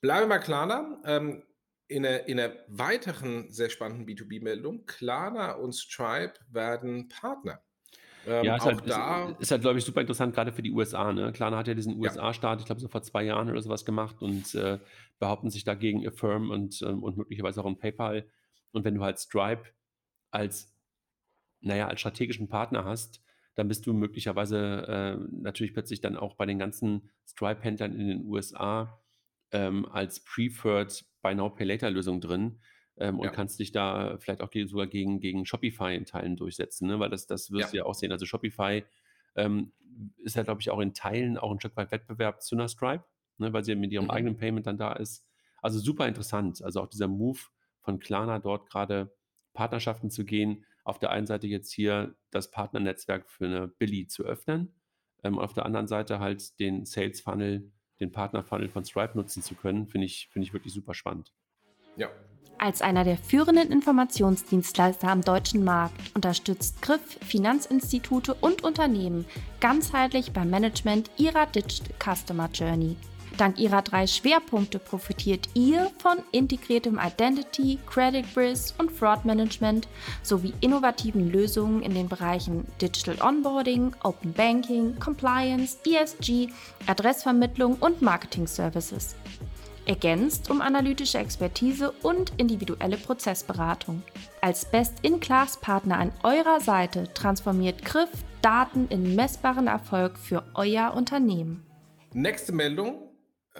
Bleiben 0.00 0.22
wir 0.22 0.28
mal 0.28 0.38
Klarna. 0.38 1.00
Ähm, 1.04 1.42
in, 1.88 2.06
einer, 2.06 2.26
in 2.28 2.38
einer 2.38 2.54
weiteren 2.68 3.50
sehr 3.50 3.68
spannenden 3.68 4.06
B2B-Meldung, 4.06 4.86
Klarna 4.86 5.52
und 5.52 5.74
Stripe 5.74 6.34
werden 6.48 7.08
Partner. 7.08 7.60
Ähm, 8.26 8.44
ja, 8.44 8.56
ist 8.56 8.64
halt, 8.64 8.82
da, 8.86 9.28
ist, 9.30 9.40
ist 9.40 9.50
halt, 9.50 9.62
glaube 9.62 9.78
ich, 9.78 9.84
super 9.84 10.00
interessant, 10.00 10.34
gerade 10.34 10.52
für 10.52 10.62
die 10.62 10.72
USA. 10.72 11.12
Ne? 11.12 11.32
Klarna 11.32 11.56
hat 11.56 11.68
ja 11.68 11.74
diesen 11.74 11.98
USA-Start, 11.98 12.60
ich 12.60 12.66
glaube, 12.66 12.80
so 12.80 12.88
vor 12.88 13.02
zwei 13.02 13.22
Jahren 13.22 13.50
oder 13.50 13.60
sowas 13.62 13.84
gemacht 13.84 14.20
und 14.20 14.54
äh, 14.54 14.78
behaupten 15.18 15.50
sich 15.50 15.64
dagegen 15.64 16.06
Affirm 16.06 16.50
und, 16.50 16.82
ähm, 16.82 17.02
und 17.02 17.16
möglicherweise 17.16 17.60
auch 17.60 17.66
ein 17.66 17.78
PayPal. 17.78 18.26
Und 18.72 18.84
wenn 18.84 18.94
du 18.94 19.02
halt 19.02 19.18
Stripe 19.18 19.64
als, 20.30 20.72
naja, 21.60 21.88
als 21.88 22.00
strategischen 22.00 22.48
Partner 22.48 22.84
hast, 22.84 23.22
dann 23.54 23.68
bist 23.68 23.86
du 23.86 23.92
möglicherweise 23.92 24.86
äh, 24.86 25.16
natürlich 25.32 25.72
plötzlich 25.72 26.00
dann 26.00 26.16
auch 26.16 26.36
bei 26.36 26.46
den 26.46 26.58
ganzen 26.58 27.10
Stripe-Händlern 27.26 27.92
in 27.92 28.08
den 28.08 28.24
USA 28.26 29.00
ähm, 29.50 29.86
als 29.86 30.20
Preferred 30.20 31.04
Buy 31.22 31.34
Now 31.34 31.50
Pay 31.50 31.66
Later 31.66 31.90
Lösung 31.90 32.20
drin 32.20 32.60
ähm, 33.00 33.18
und 33.18 33.26
Ja. 33.26 33.32
kannst 33.32 33.58
dich 33.58 33.72
da 33.72 34.16
vielleicht 34.18 34.40
auch 34.42 34.50
sogar 34.66 34.86
gegen, 34.86 35.18
gegen 35.20 35.44
Shopify 35.46 35.94
in 35.96 36.04
Teilen 36.04 36.36
durchsetzen, 36.36 36.86
ne? 36.86 37.00
weil 37.00 37.10
das, 37.10 37.26
das 37.26 37.50
wirst 37.50 37.68
Ja. 37.68 37.70
du 37.70 37.76
ja 37.78 37.84
auch 37.86 37.94
sehen. 37.94 38.12
Also 38.12 38.26
Shopify 38.26 38.84
ähm, 39.36 39.72
ist 40.18 40.36
ja, 40.36 40.42
glaube 40.44 40.60
ich, 40.60 40.70
auch 40.70 40.80
in 40.80 40.94
Teilen 40.94 41.36
auch 41.38 41.50
ein 41.50 41.58
Stück 41.60 41.76
weit 41.76 41.90
Wettbewerb 41.90 42.42
zu 42.42 42.54
einer 42.54 42.68
Stripe, 42.68 43.04
ne? 43.38 43.52
weil 43.52 43.64
sie 43.64 43.74
mit 43.74 43.90
ihrem 43.92 44.04
Mhm. 44.04 44.10
eigenen 44.10 44.36
Payment 44.36 44.66
dann 44.66 44.76
da 44.78 44.92
ist. 44.92 45.26
Also 45.62 45.78
super 45.78 46.06
interessant. 46.08 46.62
Also 46.62 46.80
auch 46.80 46.86
dieser 46.88 47.08
Move 47.08 47.38
von 47.80 47.98
Klarna 47.98 48.38
dort 48.38 48.68
gerade 48.70 49.14
Partnerschaften 49.52 50.10
zu 50.10 50.24
gehen. 50.24 50.64
Auf 50.84 50.98
der 50.98 51.10
einen 51.10 51.26
Seite 51.26 51.46
jetzt 51.46 51.72
hier 51.72 52.14
das 52.30 52.50
Partnernetzwerk 52.50 53.28
für 53.30 53.46
eine 53.46 53.68
Billy 53.68 54.06
zu 54.06 54.24
öffnen, 54.24 54.74
ähm, 55.22 55.38
auf 55.38 55.52
der 55.52 55.66
anderen 55.66 55.86
Seite 55.86 56.18
halt 56.20 56.58
den 56.60 56.86
Sales 56.86 57.20
Funnel, 57.20 57.70
den 58.00 58.10
Partner 58.12 58.42
Funnel 58.42 58.68
von 58.70 58.84
Stripe 58.84 59.16
nutzen 59.16 59.42
zu 59.42 59.54
können, 59.54 59.86
finde 59.86 60.06
ich, 60.06 60.28
finde 60.32 60.46
ich 60.46 60.52
wirklich 60.54 60.72
super 60.72 60.94
spannend. 60.94 61.32
ja. 61.96 62.08
Als 62.62 62.82
einer 62.82 63.04
der 63.04 63.16
führenden 63.16 63.72
Informationsdienstleister 63.72 65.08
am 65.08 65.22
deutschen 65.22 65.64
Markt 65.64 65.94
unterstützt 66.14 66.82
Griff 66.82 67.00
Finanzinstitute 67.26 68.34
und 68.34 68.62
Unternehmen 68.62 69.24
ganzheitlich 69.60 70.32
beim 70.32 70.50
Management 70.50 71.10
ihrer 71.16 71.46
Digital 71.46 71.94
Customer 71.98 72.50
Journey. 72.52 72.96
Dank 73.38 73.58
ihrer 73.58 73.80
drei 73.80 74.06
Schwerpunkte 74.06 74.78
profitiert 74.78 75.48
ihr 75.54 75.90
von 76.02 76.18
integriertem 76.32 77.00
Identity, 77.02 77.78
Credit 77.86 78.26
Risk 78.36 78.74
und 78.78 78.92
Fraud 78.92 79.24
Management 79.24 79.88
sowie 80.22 80.52
innovativen 80.60 81.32
Lösungen 81.32 81.80
in 81.80 81.94
den 81.94 82.10
Bereichen 82.10 82.66
Digital 82.82 83.26
Onboarding, 83.26 83.96
Open 84.02 84.34
Banking, 84.34 84.98
Compliance, 84.98 85.78
ESG, 85.86 86.48
Adressvermittlung 86.86 87.76
und 87.80 88.02
Marketing 88.02 88.46
Services. 88.46 89.16
Ergänzt 89.90 90.50
um 90.50 90.60
analytische 90.60 91.18
Expertise 91.18 91.90
und 92.04 92.32
individuelle 92.36 92.96
Prozessberatung. 92.96 94.04
Als 94.40 94.64
Best-in-Class-Partner 94.64 95.98
an 95.98 96.12
eurer 96.22 96.60
Seite 96.60 97.12
transformiert 97.12 97.84
Griff 97.84 98.08
Daten 98.40 98.86
in 98.86 99.16
messbaren 99.16 99.66
Erfolg 99.66 100.16
für 100.16 100.44
euer 100.54 100.94
Unternehmen. 100.94 101.64
Nächste 102.14 102.52
Meldung. 102.52 103.09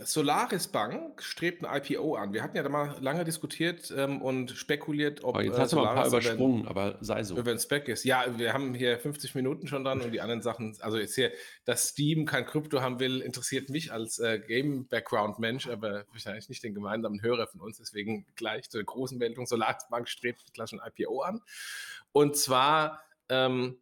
Solaris 0.04 0.68
Bank 0.68 1.22
strebt 1.22 1.64
ein 1.64 1.82
IPO 1.82 2.16
an. 2.16 2.32
Wir 2.32 2.42
hatten 2.42 2.56
ja 2.56 2.62
da 2.62 2.68
mal 2.68 2.96
lange 3.00 3.24
diskutiert 3.24 3.92
ähm, 3.96 4.22
und 4.22 4.50
spekuliert, 4.52 5.24
ob. 5.24 5.34
Aber 5.34 5.44
jetzt 5.44 5.56
äh, 5.56 5.60
hast 5.60 5.72
du 5.72 5.76
mal 5.76 5.88
ein 5.88 5.94
paar 5.94 6.06
übersprungen, 6.06 6.66
aber 6.66 6.98
sei 7.00 7.22
so. 7.24 7.36
Über 7.36 7.50
ein 7.50 7.58
Spec 7.58 7.88
ist. 7.88 8.04
Ja, 8.04 8.24
wir 8.36 8.52
haben 8.52 8.74
hier 8.74 8.98
50 8.98 9.34
Minuten 9.34 9.66
schon 9.66 9.84
dran 9.84 10.00
und 10.00 10.12
die 10.12 10.20
anderen 10.20 10.42
Sachen, 10.42 10.76
also 10.80 10.98
jetzt 10.98 11.14
hier, 11.14 11.32
dass 11.64 11.88
Steam 11.88 12.26
kein 12.26 12.46
Krypto 12.46 12.80
haben 12.80 13.00
will, 13.00 13.20
interessiert 13.20 13.70
mich 13.70 13.92
als 13.92 14.18
äh, 14.18 14.38
Game-Background-Mensch, 14.38 15.68
aber 15.68 16.04
wahrscheinlich 16.10 16.48
nicht 16.48 16.62
den 16.62 16.74
gemeinsamen 16.74 17.22
Hörer 17.22 17.46
von 17.46 17.60
uns. 17.60 17.78
Deswegen 17.78 18.26
gleich 18.36 18.68
zur 18.70 18.82
großen 18.82 19.18
Meldung: 19.18 19.46
Solaris 19.46 19.88
Bank 19.90 20.08
strebt 20.08 20.52
gleich 20.54 20.72
ein 20.72 20.80
IPO 20.84 21.22
an. 21.22 21.40
Und 22.12 22.36
zwar 22.36 23.02
ähm, 23.28 23.78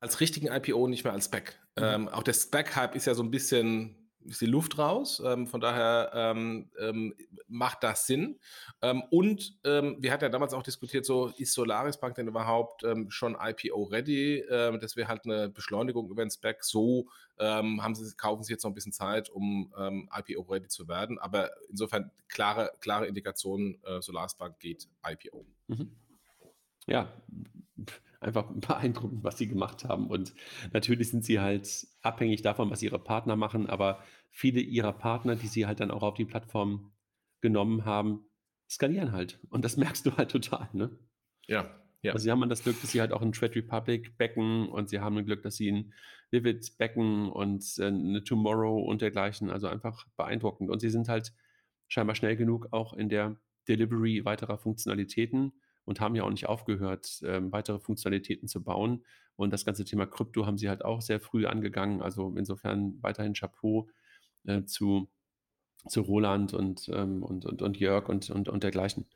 als 0.00 0.20
richtigen 0.20 0.48
IPO, 0.48 0.88
nicht 0.88 1.04
mehr 1.04 1.12
als 1.12 1.26
Spec. 1.26 1.58
Mhm. 1.76 1.84
Ähm, 1.84 2.08
auch 2.08 2.22
der 2.22 2.34
Spec-Hype 2.34 2.94
ist 2.94 3.06
ja 3.06 3.14
so 3.14 3.22
ein 3.22 3.30
bisschen 3.30 3.97
ist 4.28 4.40
die 4.40 4.46
Luft 4.46 4.78
raus. 4.78 5.22
Ähm, 5.24 5.46
von 5.46 5.60
daher 5.60 6.10
ähm, 6.14 6.70
ähm, 6.78 7.14
macht 7.46 7.82
das 7.82 8.06
Sinn. 8.06 8.38
Ähm, 8.82 9.02
und 9.10 9.58
ähm, 9.64 9.96
wir 10.00 10.12
hatten 10.12 10.24
ja 10.24 10.28
damals 10.28 10.54
auch 10.54 10.62
diskutiert, 10.62 11.04
so 11.04 11.32
ist 11.36 11.52
Solaris 11.52 11.98
Bank 11.98 12.14
denn 12.14 12.28
überhaupt 12.28 12.84
ähm, 12.84 13.10
schon 13.10 13.36
IPO-ready? 13.40 14.44
Das 14.48 14.96
wäre 14.96 15.08
halt 15.08 15.24
eine 15.24 15.48
Beschleunigung 15.48 16.10
über 16.10 16.24
den 16.24 16.30
Spec. 16.30 16.64
So 16.64 17.08
haben 17.38 17.94
sie, 17.94 18.16
kaufen 18.16 18.42
sie 18.42 18.52
jetzt 18.52 18.64
noch 18.64 18.70
ein 18.72 18.74
bisschen 18.74 18.92
Zeit, 18.92 19.30
um 19.30 19.72
IPO-ready 20.12 20.66
zu 20.68 20.88
werden. 20.88 21.18
Aber 21.18 21.50
insofern 21.70 22.10
klare, 22.28 22.72
klare 22.80 23.06
Indikation, 23.06 23.78
äh, 23.84 24.00
Solaris 24.00 24.34
Bank 24.34 24.58
geht 24.58 24.88
IPO. 25.06 25.46
Mhm. 25.68 25.92
Ja, 26.86 27.12
einfach 28.20 28.50
beeindruckend, 28.54 29.24
was 29.24 29.38
sie 29.38 29.48
gemacht 29.48 29.84
haben. 29.84 30.08
Und 30.08 30.34
natürlich 30.72 31.10
sind 31.10 31.24
sie 31.24 31.40
halt 31.40 31.86
abhängig 32.02 32.42
davon, 32.42 32.70
was 32.70 32.82
ihre 32.82 32.98
Partner 32.98 33.36
machen, 33.36 33.66
aber 33.66 34.02
viele 34.30 34.60
ihrer 34.60 34.92
Partner, 34.92 35.36
die 35.36 35.46
sie 35.46 35.66
halt 35.66 35.80
dann 35.80 35.90
auch 35.90 36.02
auf 36.02 36.14
die 36.14 36.24
Plattform 36.24 36.92
genommen 37.40 37.84
haben, 37.84 38.24
skalieren 38.68 39.12
halt. 39.12 39.40
Und 39.50 39.64
das 39.64 39.76
merkst 39.78 40.06
du 40.06 40.16
halt 40.16 40.30
total, 40.30 40.68
ne? 40.72 40.98
Ja, 41.46 41.78
ja. 42.02 42.12
Also 42.12 42.24
sie 42.24 42.30
haben 42.30 42.48
das 42.48 42.62
Glück, 42.62 42.80
dass 42.80 42.92
sie 42.92 43.00
halt 43.00 43.12
auch 43.12 43.22
ein 43.22 43.32
Trade 43.32 43.56
Republic 43.56 44.16
backen 44.18 44.68
und 44.68 44.88
sie 44.88 45.00
haben 45.00 45.18
ein 45.18 45.26
Glück, 45.26 45.42
dass 45.42 45.56
sie 45.56 45.70
ein 45.70 45.92
Vivid 46.30 46.78
backen 46.78 47.30
und 47.30 47.64
äh, 47.78 47.86
eine 47.86 48.22
Tomorrow 48.22 48.82
und 48.82 49.02
dergleichen. 49.02 49.50
Also 49.50 49.66
einfach 49.66 50.06
beeindruckend. 50.16 50.70
Und 50.70 50.80
sie 50.80 50.90
sind 50.90 51.08
halt 51.08 51.32
scheinbar 51.88 52.14
schnell 52.14 52.36
genug 52.36 52.68
auch 52.70 52.92
in 52.92 53.08
der 53.08 53.36
Delivery 53.66 54.24
weiterer 54.24 54.58
Funktionalitäten 54.58 55.52
und 55.88 56.00
haben 56.00 56.14
ja 56.14 56.22
auch 56.24 56.30
nicht 56.30 56.46
aufgehört, 56.46 57.20
ähm, 57.24 57.50
weitere 57.50 57.78
Funktionalitäten 57.80 58.46
zu 58.46 58.62
bauen. 58.62 59.04
Und 59.36 59.52
das 59.52 59.64
ganze 59.64 59.84
Thema 59.84 60.06
Krypto 60.06 60.46
haben 60.46 60.58
sie 60.58 60.68
halt 60.68 60.84
auch 60.84 61.00
sehr 61.00 61.18
früh 61.20 61.46
angegangen. 61.46 62.02
Also 62.02 62.34
insofern 62.36 62.98
weiterhin 63.02 63.32
Chapeau 63.34 63.88
äh, 64.44 64.64
zu, 64.64 65.08
zu 65.88 66.02
Roland 66.02 66.52
und, 66.54 66.88
ähm, 66.92 67.22
und, 67.22 67.46
und, 67.46 67.62
und 67.62 67.78
Jörg 67.78 68.08
und, 68.08 68.30
und, 68.30 68.48
und 68.48 68.62
dergleichen. 68.62 69.06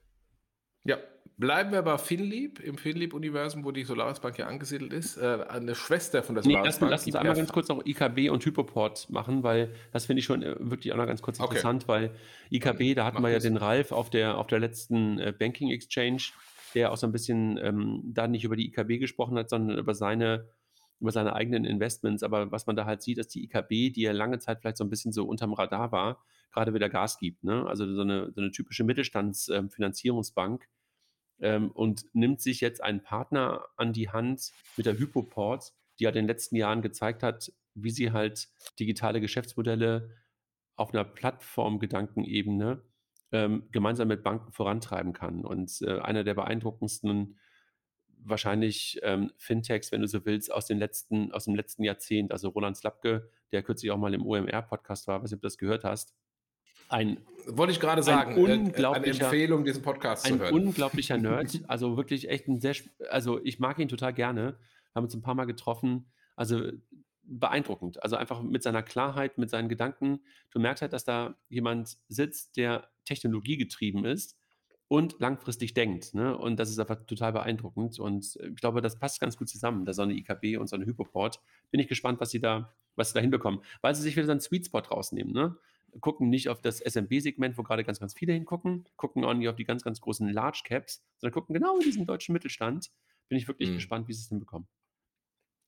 Ja, 0.84 0.96
bleiben 1.36 1.70
wir 1.72 1.82
bei 1.82 1.96
Finlieb, 1.98 2.58
im 2.60 2.76
Finlieb-Universum, 2.78 3.64
wo 3.64 3.70
die 3.70 3.84
Solaris 3.84 4.20
Bank 4.20 4.38
ja 4.38 4.46
angesiedelt 4.46 4.92
ist. 4.92 5.16
Äh, 5.16 5.44
eine 5.48 5.74
Schwester 5.74 6.22
von 6.22 6.34
der 6.34 6.44
Nee, 6.44 6.52
Solaris 6.54 6.66
lass, 6.66 6.78
Bank. 6.80 6.90
lass 6.90 7.06
uns 7.06 7.14
einmal 7.16 7.36
ganz 7.36 7.52
kurz 7.52 7.68
noch 7.68 7.84
IKB 7.84 8.30
und 8.30 8.44
Hypoport 8.44 9.10
machen, 9.10 9.42
weil 9.42 9.74
das 9.92 10.06
finde 10.06 10.20
ich 10.20 10.24
schon 10.24 10.42
äh, 10.42 10.56
wirklich 10.58 10.92
auch 10.92 10.96
noch 10.96 11.06
ganz 11.06 11.20
kurz 11.22 11.38
Okay. 11.38 11.48
interessant, 11.50 11.86
weil 11.88 12.14
IKB, 12.50 12.94
da 12.94 13.04
hatten 13.04 13.16
mach 13.18 13.24
wir 13.24 13.30
ja 13.30 13.36
das. 13.36 13.42
den 13.44 13.56
Ralf 13.56 13.92
auf 13.92 14.10
der, 14.10 14.38
auf 14.38 14.46
der 14.48 14.58
letzten 14.60 15.18
äh, 15.18 15.32
Banking 15.36 15.70
Exchange, 15.70 16.22
der 16.74 16.92
auch 16.92 16.96
so 16.96 17.06
ein 17.06 17.12
bisschen 17.12 17.58
ähm, 17.58 18.02
da 18.04 18.28
nicht 18.28 18.44
über 18.44 18.56
die 18.56 18.68
IKB 18.68 18.98
gesprochen 18.98 19.38
hat, 19.38 19.50
sondern 19.50 19.78
über 19.78 19.94
seine, 19.94 20.48
über 21.00 21.12
seine 21.12 21.34
eigenen 21.34 21.64
Investments. 21.64 22.22
Aber 22.22 22.50
was 22.52 22.66
man 22.66 22.76
da 22.76 22.84
halt 22.84 23.02
sieht, 23.02 23.18
dass 23.18 23.28
die 23.28 23.44
IKB, 23.44 23.92
die 23.92 24.02
ja 24.02 24.12
lange 24.12 24.38
Zeit 24.38 24.60
vielleicht 24.60 24.76
so 24.76 24.84
ein 24.84 24.90
bisschen 24.90 25.12
so 25.12 25.24
unterm 25.24 25.52
Radar 25.52 25.92
war, 25.92 26.24
gerade 26.52 26.74
wieder 26.74 26.88
Gas 26.88 27.18
gibt. 27.18 27.44
Ne? 27.44 27.66
Also 27.66 27.92
so 27.94 28.02
eine, 28.02 28.32
so 28.32 28.40
eine 28.40 28.50
typische 28.50 28.84
Mittelstandsfinanzierungsbank 28.84 30.68
ähm, 31.40 31.70
und 31.70 32.04
nimmt 32.14 32.40
sich 32.40 32.60
jetzt 32.60 32.82
einen 32.82 33.02
Partner 33.02 33.66
an 33.76 33.92
die 33.92 34.10
Hand 34.10 34.52
mit 34.76 34.86
der 34.86 34.98
Hypoport, 34.98 35.72
die 35.98 36.04
ja 36.04 36.10
in 36.10 36.14
den 36.14 36.26
letzten 36.26 36.56
Jahren 36.56 36.82
gezeigt 36.82 37.22
hat, 37.22 37.52
wie 37.74 37.90
sie 37.90 38.12
halt 38.12 38.48
digitale 38.78 39.20
Geschäftsmodelle 39.20 40.10
auf 40.76 40.92
einer 40.92 41.04
Plattformgedankenebene 41.04 42.82
ähm, 43.32 43.64
gemeinsam 43.72 44.08
mit 44.08 44.22
Banken 44.22 44.52
vorantreiben 44.52 45.12
kann. 45.12 45.44
Und 45.44 45.80
äh, 45.82 45.98
einer 46.00 46.24
der 46.24 46.34
beeindruckendsten 46.34 47.38
wahrscheinlich 48.24 49.00
ähm, 49.02 49.32
Fintechs, 49.36 49.90
wenn 49.90 50.00
du 50.02 50.06
so 50.06 50.24
willst, 50.24 50.52
aus, 50.52 50.66
den 50.66 50.78
letzten, 50.78 51.32
aus 51.32 51.44
dem 51.46 51.54
letzten 51.54 51.82
Jahrzehnt. 51.82 52.30
Also 52.30 52.50
Roland 52.50 52.76
Slapke, 52.76 53.28
der 53.50 53.62
kürzlich 53.62 53.90
auch 53.90 53.98
mal 53.98 54.14
im 54.14 54.24
OMR-Podcast 54.24 55.08
war, 55.08 55.22
weiß 55.22 55.30
nicht, 55.30 55.38
ob 55.38 55.42
du 55.42 55.46
das 55.46 55.58
gehört 55.58 55.84
hast. 55.84 56.14
Ein 56.88 57.18
Wollte 57.46 57.72
ich 57.72 57.80
gerade 57.80 58.02
Ein 58.02 58.04
sagen, 58.04 58.32
äh, 58.32 58.44
eine 58.52 58.54
unglaublicher- 58.70 59.24
Empfehlung, 59.24 59.64
diesen 59.64 59.82
Podcast 59.82 60.26
zu 60.26 60.34
ein 60.34 60.38
hören. 60.40 60.54
unglaublicher 60.54 61.16
Nerd, 61.16 61.60
also 61.68 61.96
wirklich 61.96 62.28
echt 62.28 62.48
ein 62.48 62.60
sehr, 62.60 62.74
also 63.10 63.42
ich 63.42 63.58
mag 63.58 63.78
ihn 63.78 63.88
total 63.88 64.12
gerne. 64.12 64.56
Haben 64.94 65.04
uns 65.04 65.14
ein 65.14 65.22
paar 65.22 65.34
Mal 65.34 65.46
getroffen, 65.46 66.12
also 66.36 66.70
beeindruckend. 67.38 68.02
Also 68.02 68.16
einfach 68.16 68.42
mit 68.42 68.62
seiner 68.62 68.82
Klarheit, 68.82 69.38
mit 69.38 69.50
seinen 69.50 69.68
Gedanken. 69.68 70.20
Du 70.50 70.60
merkst 70.60 70.82
halt, 70.82 70.92
dass 70.92 71.04
da 71.04 71.36
jemand 71.48 71.98
sitzt, 72.08 72.56
der 72.56 72.88
technologiegetrieben 73.04 74.04
ist 74.04 74.36
und 74.88 75.18
langfristig 75.20 75.72
denkt. 75.74 76.12
Ne? 76.14 76.36
Und 76.36 76.58
das 76.58 76.68
ist 76.70 76.78
einfach 76.78 77.04
total 77.06 77.32
beeindruckend. 77.32 77.98
Und 77.98 78.36
äh, 78.40 78.48
ich 78.48 78.56
glaube, 78.56 78.82
das 78.82 78.98
passt 78.98 79.20
ganz 79.20 79.36
gut 79.36 79.48
zusammen, 79.48 79.84
da 79.84 79.92
so 79.94 80.02
eine 80.02 80.14
IKB 80.14 80.58
und 80.58 80.68
so 80.68 80.76
eine 80.76 80.84
Hypoport. 80.86 81.40
Bin 81.70 81.80
ich 81.80 81.88
gespannt, 81.88 82.20
was 82.20 82.30
sie 82.30 82.40
da, 82.40 82.74
was 82.96 83.08
sie 83.08 83.14
da 83.14 83.20
hinbekommen. 83.20 83.60
Weil 83.80 83.94
sie 83.94 84.02
sich 84.02 84.14
wieder 84.16 84.26
so 84.26 84.32
einen 84.32 84.40
Sweet 84.40 84.66
Spot 84.66 84.80
rausnehmen. 84.80 85.32
Ne? 85.32 85.56
Gucken 86.00 86.28
nicht 86.28 86.48
auf 86.50 86.60
das 86.60 86.80
SMB-Segment, 86.80 87.56
wo 87.56 87.62
gerade 87.62 87.84
ganz, 87.84 88.00
ganz 88.00 88.14
viele 88.14 88.32
hingucken, 88.34 88.84
gucken 88.96 89.24
auch 89.24 89.34
nicht 89.34 89.48
auf 89.48 89.56
die 89.56 89.64
ganz, 89.64 89.82
ganz 89.82 90.00
großen 90.00 90.28
Large 90.28 90.62
Caps, 90.64 91.02
sondern 91.18 91.34
gucken 91.34 91.54
genau 91.54 91.76
in 91.78 91.84
diesen 91.84 92.06
deutschen 92.06 92.32
Mittelstand. 92.34 92.90
Bin 93.28 93.38
ich 93.38 93.48
wirklich 93.48 93.70
Mhm. 93.70 93.74
gespannt, 93.74 94.08
wie 94.08 94.12
sie 94.12 94.20
es 94.22 94.28
hinbekommen. 94.28 94.68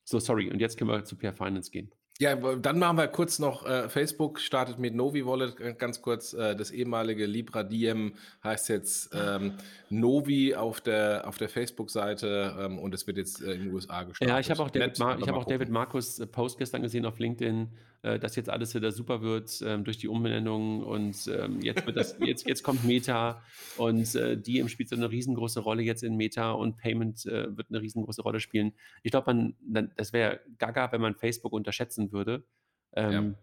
So, 0.05 0.19
sorry. 0.19 0.51
Und 0.51 0.61
jetzt 0.61 0.79
können 0.79 0.91
wir 0.91 1.05
zu 1.05 1.17
Peer 1.17 1.33
Finance 1.33 1.71
gehen. 1.71 1.91
Ja, 2.21 2.37
dann 2.37 2.79
machen 2.79 2.97
wir 2.97 3.09
kurz 3.09 3.41
noch, 3.41 3.67
äh, 3.67 3.89
Facebook 3.89 4.39
startet 4.39 4.79
mit 4.79 4.95
Novi 4.95 5.27
Wallet, 5.27 5.59
äh, 5.59 5.75
ganz 5.77 6.01
kurz, 6.01 6.33
äh, 6.33 6.55
das 6.55 6.71
ehemalige 6.71 7.27
Libra 7.27 7.65
Diem 7.65 8.15
heißt 8.45 8.69
jetzt 8.69 9.11
ähm, 9.13 9.55
Novi 9.91 10.55
auf 10.55 10.81
der, 10.81 11.27
auf 11.27 11.39
der 11.39 11.49
Facebook-Seite 11.49 12.55
ähm, 12.57 12.79
und 12.79 12.95
es 12.95 13.09
wird 13.09 13.17
jetzt 13.17 13.43
äh, 13.43 13.55
in 13.55 13.65
den 13.65 13.75
USA 13.75 14.05
gestartet. 14.05 14.33
Ja, 14.33 14.39
ich 14.39 14.49
habe 14.49 14.63
auch 14.63 14.71
David, 14.71 14.97
Mar 15.01 15.19
ich 15.19 15.27
hab 15.27 15.35
auch 15.35 15.45
David. 15.45 15.71
Markus 15.71 16.21
äh, 16.21 16.27
Post 16.29 16.59
gestern 16.59 16.83
gesehen 16.83 17.05
auf 17.05 17.19
LinkedIn, 17.19 17.69
äh, 18.05 18.19
dass 18.19 18.37
jetzt 18.37 18.51
alles 18.51 18.75
wieder 18.75 18.93
super 18.93 19.23
wird 19.23 19.63
ähm, 19.65 19.83
durch 19.83 19.97
die 19.97 20.09
Umbenennung 20.09 20.83
und 20.83 21.27
ähm, 21.27 21.61
jetzt, 21.63 21.87
wird 21.87 21.97
das, 21.97 22.17
jetzt, 22.21 22.47
jetzt 22.47 22.63
kommt 22.63 22.85
Meta 22.85 23.43
und 23.79 24.15
äh, 24.15 24.37
Diem 24.37 24.69
spielt 24.69 24.91
so 24.91 24.97
eine 24.97 25.11
riesengroße 25.11 25.61
Rolle 25.61 25.83
jetzt 25.83 26.03
in 26.03 26.17
Meta 26.17 26.53
und 26.53 26.77
Payment 26.77 27.25
äh, 27.25 27.57
wird 27.57 27.69
eine 27.71 27.81
riesengroße 27.81 28.21
Rolle 28.21 28.41
spielen. 28.41 28.75
Ich 29.03 29.11
glaube, 29.11 29.33
man, 29.33 29.91
das 29.97 30.13
wäre 30.13 30.41
gaga, 30.59 30.93
wenn 30.93 31.01
man 31.01 31.15
Facebook 31.15 31.55
unterschätzen 31.55 32.13
würde. 32.13 32.45
Ähm, 32.93 33.37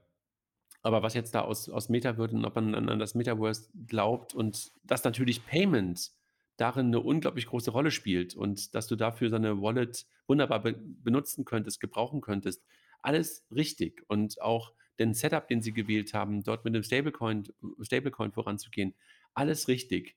Aber 0.84 1.02
was 1.04 1.14
jetzt 1.16 1.34
da 1.36 1.42
aus, 1.42 1.68
aus 1.68 1.90
Meta 1.90 2.18
wird 2.18 2.34
und 2.34 2.46
ob 2.46 2.56
man 2.56 2.76
an, 2.76 2.90
an 2.90 3.00
das 3.00 3.16
Metaverse 3.16 3.70
glaubt 3.88 4.34
und 4.34 4.72
dass 4.84 5.04
natürlich 5.04 5.46
Payment 5.46 6.12
darin 6.58 6.88
eine 6.88 7.00
unglaublich 7.00 7.48
große 7.48 7.72
Rolle 7.72 7.90
spielt 7.90 8.36
und 8.36 8.76
dass 8.76 8.88
du 8.88 8.96
dafür 8.96 9.30
so 9.30 9.36
eine 9.36 9.62
Wallet 9.62 10.06
wunderbar 10.28 10.62
be 10.62 10.74
benutzen 10.74 11.46
könntest, 11.46 11.80
gebrauchen 11.80 12.22
könntest. 12.22 12.64
Alles 13.02 13.46
richtig 13.52 14.04
und 14.08 14.42
auch 14.42 14.74
den 15.00 15.14
Setup, 15.14 15.48
den 15.48 15.62
sie 15.62 15.72
gewählt 15.74 16.14
haben, 16.14 16.44
dort 16.44 16.64
mit 16.66 16.76
dem 16.76 16.84
Stablecoin, 16.84 17.44
Stablecoin 17.82 18.32
voranzugehen, 18.32 18.94
alles 19.34 19.68
richtig. 19.68 20.16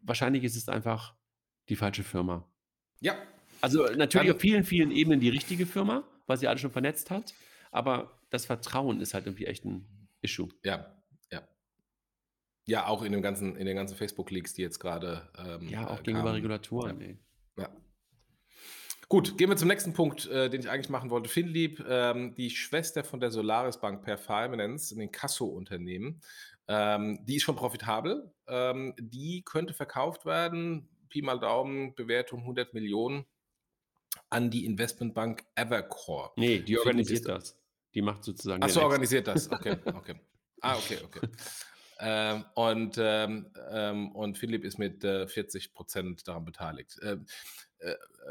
Wahrscheinlich 0.00 0.44
ist 0.44 0.56
es 0.56 0.68
einfach 0.68 1.14
die 1.68 1.76
falsche 1.76 2.02
Firma. 2.02 2.48
Ja, 3.00 3.16
Also 3.60 3.84
natürlich 3.84 4.28
Dann- 4.28 4.36
auf 4.36 4.40
vielen, 4.40 4.64
vielen 4.64 4.90
Ebenen 4.92 5.20
die 5.20 5.28
richtige 5.28 5.66
Firma, 5.66 6.04
weil 6.26 6.36
sie 6.38 6.46
alle 6.46 6.58
schon 6.58 6.70
vernetzt 6.70 7.10
hat, 7.10 7.34
aber 7.72 8.20
das 8.30 8.46
Vertrauen 8.46 9.00
ist 9.00 9.14
halt 9.14 9.26
irgendwie 9.26 9.46
echt 9.46 9.64
ein 9.64 10.08
Issue. 10.20 10.48
ja, 10.64 10.94
ja. 11.32 11.42
Ja, 12.66 12.86
auch 12.86 13.02
in, 13.02 13.12
dem 13.12 13.22
ganzen, 13.22 13.56
in 13.56 13.66
den 13.66 13.76
ganzen 13.76 13.96
Facebook-Leaks, 13.96 14.54
die 14.54 14.62
jetzt 14.62 14.78
gerade. 14.78 15.28
Ähm, 15.38 15.68
ja, 15.68 15.88
auch 15.88 16.00
äh, 16.00 16.02
gegenüber 16.02 16.34
Regulatoren. 16.34 17.18
Ja. 17.56 17.62
ja. 17.64 17.76
Gut, 19.08 19.38
gehen 19.38 19.48
wir 19.48 19.56
zum 19.56 19.68
nächsten 19.68 19.94
Punkt, 19.94 20.26
äh, 20.26 20.50
den 20.50 20.60
ich 20.60 20.68
eigentlich 20.68 20.90
machen 20.90 21.08
wollte. 21.08 21.30
Finlieb, 21.30 21.82
ähm, 21.88 22.34
die 22.34 22.50
Schwester 22.50 23.04
von 23.04 23.20
der 23.20 23.30
Solaris 23.30 23.78
Bank 23.78 24.02
per 24.02 24.18
Finance, 24.18 24.94
den 24.94 25.10
Casso-Unternehmen, 25.10 26.20
ähm, 26.68 27.18
die 27.24 27.36
ist 27.36 27.42
schon 27.42 27.56
profitabel. 27.56 28.30
Ähm, 28.46 28.94
die 28.98 29.42
könnte 29.42 29.72
verkauft 29.72 30.26
werden. 30.26 30.88
Pi 31.08 31.22
mal 31.22 31.40
Daumen, 31.40 31.94
Bewertung 31.94 32.40
100 32.40 32.74
Millionen 32.74 33.24
an 34.28 34.50
die 34.50 34.66
Investmentbank 34.66 35.44
Evercore. 35.54 36.32
Nee, 36.36 36.60
die 36.60 36.78
organisiert 36.78 37.26
das. 37.26 37.56
Die 37.94 38.02
macht 38.02 38.24
sozusagen. 38.24 38.62
Achso, 38.62 38.82
organisiert 38.82 39.26
das. 39.26 39.50
Okay, 39.50 39.76
okay. 39.86 40.14
Ah, 40.60 40.76
okay, 40.76 40.98
okay. 41.02 41.20
Ähm, 42.00 42.44
und, 42.54 42.96
ähm, 42.98 43.50
ähm, 43.70 44.12
und 44.14 44.36
Philipp 44.38 44.64
ist 44.64 44.78
mit 44.78 45.02
äh, 45.02 45.26
40 45.26 45.72
Prozent 45.72 46.28
daran 46.28 46.44
beteiligt. 46.44 46.98
Ähm, 47.02 47.22
äh, 47.22 47.24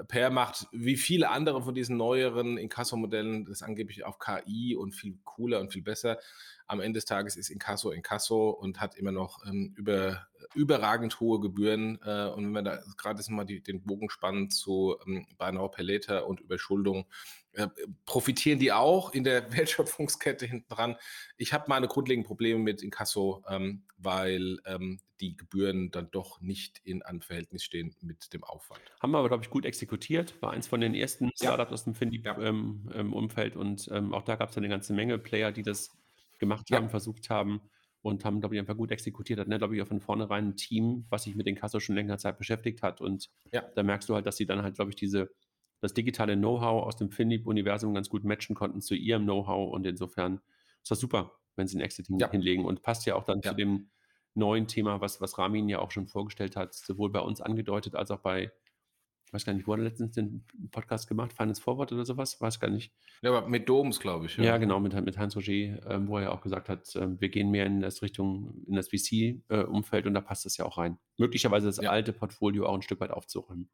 Per 0.08 0.30
macht 0.30 0.68
wie 0.72 0.98
viele 0.98 1.30
andere 1.30 1.64
von 1.64 1.74
diesen 1.74 1.98
neueren 1.98 2.58
Inkasso-Modellen 2.58 3.45
das 3.45 3.64
angeblich 3.64 4.06
auf 4.06 4.20
KI 4.20 4.76
und 4.76 4.93
viel 4.93 5.18
cooler 5.24 5.60
und 5.60 5.74
viel 5.74 5.82
besser. 5.82 6.20
Am 6.68 6.82
Ende 6.82 6.98
des 6.98 7.06
Tages 7.06 7.36
ist 7.36 7.50
Inkasso 7.50 7.91
Inkasso 7.91 8.50
und 8.50 8.80
hat 8.80 8.95
immer 8.95 9.12
noch 9.12 9.43
ähm, 9.45 9.74
über, 9.76 10.28
überragend 10.54 11.20
hohe 11.20 11.40
Gebühren. 11.40 12.00
Äh, 12.04 12.28
und 12.30 12.46
wenn 12.46 12.52
wir 12.52 12.62
da 12.64 12.80
gerade 12.98 13.24
mal 13.32 13.46
die, 13.46 13.62
den 13.62 13.84
Bogen 13.84 14.10
spannen 14.10 14.50
zu 14.50 14.98
ähm, 15.06 15.26
Buy 15.38 15.52
Now 15.52 15.72
und 16.26 16.40
Überschuldung, 16.42 17.06
äh, 17.54 17.68
profitieren 18.06 18.60
die 18.60 18.72
auch 18.72 19.14
in 19.14 19.24
der 19.24 19.52
Wertschöpfungskette 19.58 20.46
hinten 20.46 20.70
dran. 20.70 20.96
Ich 21.38 21.54
habe 21.54 21.66
meine 21.68 21.88
grundlegenden 21.88 22.28
Probleme 22.28 22.60
mit 22.60 22.82
Inkasso, 22.82 23.44
ähm, 23.50 23.84
weil 23.98 24.60
ähm, 24.66 25.00
die 25.20 25.36
Gebühren 25.36 25.90
dann 25.90 26.12
doch 26.12 26.40
nicht 26.42 26.80
in 26.84 27.02
einem 27.02 27.22
Verhältnis 27.22 27.64
stehen 27.64 27.96
mit 28.02 28.34
dem 28.34 28.44
Aufwand. 28.44 28.82
Haben 29.00 29.12
wir 29.12 29.18
aber, 29.20 29.30
glaube 29.30 29.44
ich, 29.44 29.50
gut 29.50 29.66
exekutiert. 29.66 30.40
War 30.42 30.52
eins 30.52 30.68
von 30.68 30.82
den 30.82 30.94
ersten 30.94 31.32
Startups 31.36 31.72
ja. 31.72 31.74
aus 31.74 31.84
dem 31.86 31.96
Fintech-Umfeld 31.96 32.38
ja. 32.40 32.50
ähm, 32.50 32.92
ähm, 32.94 33.14
und 33.14 33.90
ähm, 33.92 34.14
auch 34.14 34.24
da 34.24 34.36
gab 34.36 34.50
es 34.50 34.58
eine 34.58 34.70
ganze 34.70 34.94
Menge 34.94 35.18
Player, 35.18 35.52
die 35.52 35.64
das 35.64 35.92
gemacht 36.38 36.70
ja. 36.70 36.78
haben, 36.78 36.90
versucht 36.90 37.30
haben 37.30 37.62
und 38.08 38.26
haben, 38.26 38.39
glaube 38.39 38.55
ich, 38.55 38.60
einfach 38.60 38.78
gut 38.78 38.91
exekutiert. 38.91 39.39
Hat, 39.39 39.47
ne, 39.47 39.58
glaube 39.58 39.76
ich, 39.76 39.82
auch 39.82 39.88
von 39.88 39.99
vornherein 39.99 40.49
ein 40.49 40.55
Team, 40.55 41.05
was 41.10 41.24
sich 41.24 41.36
mit 41.36 41.45
den 41.45 41.55
Kasso 41.55 41.80
schon 41.80 41.95
länger 41.95 42.18
Zeit 42.18 42.38
beschäftigt 42.38 42.82
hat. 42.82 43.01
Und 43.01 43.30
da 43.76 43.84
merkst 43.84 44.10
du 44.10 44.16
halt, 44.16 44.26
dass 44.26 44.38
sie 44.38 44.45
dann 44.45 44.64
halt, 44.64 44.76
glaube 44.76 44.91
ich, 44.91 44.95
diese 44.95 45.30
das 45.82 45.93
digitale 45.93 46.36
Know-how 46.36 46.84
aus 46.86 46.95
dem 46.95 47.12
Finlieb-Universum 47.12 47.93
ganz 47.93 48.10
gut 48.10 48.24
matchen 48.24 48.55
konnten 48.55 48.82
zu 48.82 48.95
ihrem 48.95 49.24
Know-how 49.24 49.72
und 49.74 49.86
insofern 49.86 50.41
ist 50.82 50.91
das 50.91 50.99
super, 50.99 51.34
wenn 51.55 51.68
sie 51.68 51.78
ein 51.78 51.82
Exit-Team 51.82 52.18
ja. 52.20 52.32
hinlegen 52.32 52.66
und 52.66 52.82
passt 52.82 53.05
ja 53.05 53.16
auch 53.16 53.24
dann 53.24 53.41
ja. 53.43 53.51
zu 53.51 53.55
dem 53.55 53.89
neuen 54.34 54.68
Thema, 54.68 55.01
was, 55.01 55.22
was 55.22 55.38
Ramin 55.38 55.70
ja 55.70 55.80
auch 55.80 55.91
schon 55.91 56.08
vorgestellt 56.08 56.55
hat, 56.55 56.74
sowohl 56.74 57.12
bei 57.12 57.20
uns 57.20 57.41
angedeutet 57.41 57.95
als 57.95 58.12
auch 58.12 58.20
bei, 58.20 58.51
ich 59.28 59.34
weiß 59.34 59.44
gar 59.44 59.52
nicht, 59.52 59.68
wo 59.68 59.74
hat 59.74 59.80
er 59.82 59.84
letztens 59.84 60.14
den 60.14 60.46
Podcast 60.72 61.10
gemacht? 61.10 61.34
Finance 61.34 61.62
Forward 61.62 61.92
oder 61.92 62.06
sowas? 62.06 62.40
Weiß 62.40 62.62
gar 62.62 62.70
nicht. 62.70 62.94
Ja, 63.22 63.36
aber 63.36 63.50
mit 63.50 63.68
Doms, 63.68 64.00
glaube 64.00 64.28
ich. 64.28 64.38
Ja. 64.38 64.44
ja, 64.46 64.58
genau, 64.58 64.80
mit, 64.80 64.94
mit 65.04 65.18
Hans 65.18 65.36
Roger, 65.36 65.86
ähm, 65.86 66.08
wo 66.08 66.18
er 66.18 66.24
ja 66.24 66.32
auch 66.32 66.40
gesagt 66.40 66.70
hat, 66.70 66.96
äh, 66.96 67.20
wir 67.20 67.28
gehen 67.28 67.52
mehr 67.52 67.66
in 67.66 67.82
das 67.82 68.02
Richtung, 68.02 68.64
in 68.68 68.76
das 68.76 68.88
VC-Umfeld 68.88 70.06
äh, 70.06 70.08
und 70.08 70.14
da 70.14 70.22
passt 70.22 70.46
das 70.46 70.56
ja 70.56 70.64
auch 70.64 70.78
rein. 70.78 70.98
Möglicherweise 71.18 71.68
das 71.68 71.76
ja. 71.78 71.90
alte 71.90 72.14
Portfolio 72.14 72.68
auch 72.68 72.76
ein 72.76 72.82
Stück 72.82 73.02
weit 73.02 73.12
aufzuräumen. 73.12 73.70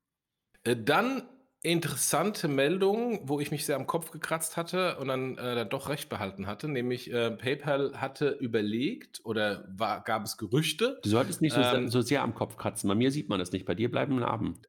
Äh, 0.64 0.76
dann 0.76 1.22
interessante 1.64 2.49
Meldung, 2.49 3.22
wo 3.24 3.39
ich 3.39 3.49
mich 3.49 3.66
sehr 3.66 3.78
am 3.78 3.88
Kopf 3.88 4.11
gekratzt 4.11 4.57
hatte 4.57 4.97
und 4.97 5.07
dann, 5.07 5.38
äh, 5.38 5.55
dann 5.55 5.70
doch 5.70 5.88
recht 5.88 6.09
behalten 6.09 6.45
hatte, 6.45 6.68
nämlich 6.68 7.11
äh, 7.11 7.32
PayPal 7.32 7.93
hatte 7.99 8.30
überlegt 8.30 9.22
oder 9.24 9.64
war, 9.70 10.03
gab 10.03 10.26
es 10.26 10.38
Gerüchte. 10.38 10.99
Du 11.03 11.09
solltest 11.09 11.41
nicht 11.41 11.53
so, 11.53 11.61
ähm, 11.61 11.89
so, 11.89 12.01
sehr 12.01 12.22
am 12.22 12.36
Kopf 12.36 12.57
kratzen. 12.57 12.89
Bei 12.89 12.95
mir 12.95 13.11
sieht 13.11 13.30
man 13.30 13.39
das 13.39 13.53
nicht. 13.53 13.66
Bei 13.66 13.76
dir 13.76 13.89
bleiben 13.89 14.20
Narben. 14.20 14.59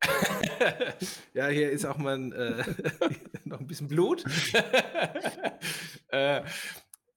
ja, 1.34 1.48
hier 1.48 1.70
ist 1.72 1.84
auch 1.84 1.98
mal 1.98 2.32
äh, 2.32 2.62
noch 3.44 3.58
ein 3.58 3.66
bisschen 3.66 3.88
Blut. 3.88 4.24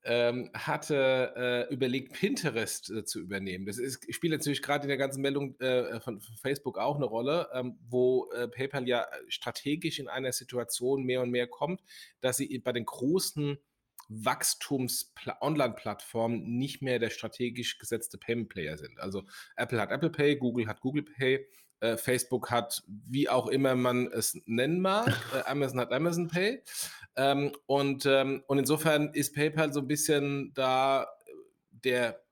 äh, 0.08 0.28
ähm, 0.28 0.50
hatte 0.54 1.34
äh, 1.36 1.72
überlegt, 1.72 2.14
Pinterest 2.14 2.90
äh, 2.90 3.04
zu 3.04 3.20
übernehmen. 3.20 3.66
Das 3.66 3.78
ist, 3.78 4.12
spielt 4.12 4.32
natürlich 4.32 4.62
gerade 4.62 4.82
in 4.84 4.88
der 4.88 4.96
ganzen 4.96 5.22
Meldung 5.22 5.58
äh, 5.60 6.00
von, 6.00 6.20
von, 6.20 6.36
Facebook 6.36 6.78
auch 6.78 6.96
eine 6.96 7.04
Rolle, 7.04 7.48
ähm, 7.52 7.78
wo 7.88 8.28
äh, 8.32 8.48
PayPal 8.48 8.88
ja 8.88 9.06
strategisch 9.28 9.98
in 9.98 10.08
einer 10.08 10.32
Situation 10.32 11.04
mehr 11.04 11.20
und 11.22 11.30
mehr 11.30 11.46
kommt, 11.46 11.82
dass 12.20 12.38
sie 12.38 12.58
bei 12.58 12.72
den 12.72 12.84
großen 12.84 13.58
Wachstums-Online-Plattformen 14.08 16.58
nicht 16.58 16.82
mehr 16.82 16.98
der 16.98 17.10
strategisch 17.10 17.78
gesetzte 17.78 18.18
Payment-Player 18.18 18.76
sind. 18.78 18.98
Also 18.98 19.22
Apple 19.56 19.80
hat 19.80 19.90
Apple 19.90 20.10
Pay, 20.10 20.36
Google 20.36 20.66
hat 20.66 20.80
Google 20.80 21.04
Pay, 21.04 21.46
äh, 21.80 21.96
Facebook 21.96 22.50
hat, 22.50 22.82
wie 22.86 23.28
auch 23.28 23.46
immer 23.46 23.74
man 23.74 24.06
es 24.08 24.40
nennen 24.46 24.80
mag, 24.80 25.08
äh, 25.34 25.48
Amazon 25.48 25.80
hat 25.80 25.92
Amazon 25.92 26.28
Pay. 26.28 26.62
Ähm, 27.16 27.52
und, 27.66 28.06
ähm, 28.06 28.42
und 28.46 28.58
insofern 28.58 29.12
ist 29.12 29.34
PayPal 29.34 29.72
so 29.72 29.80
ein 29.80 29.88
bisschen 29.88 30.52
da 30.54 31.02
äh, 31.02 31.06
der, 31.70 32.22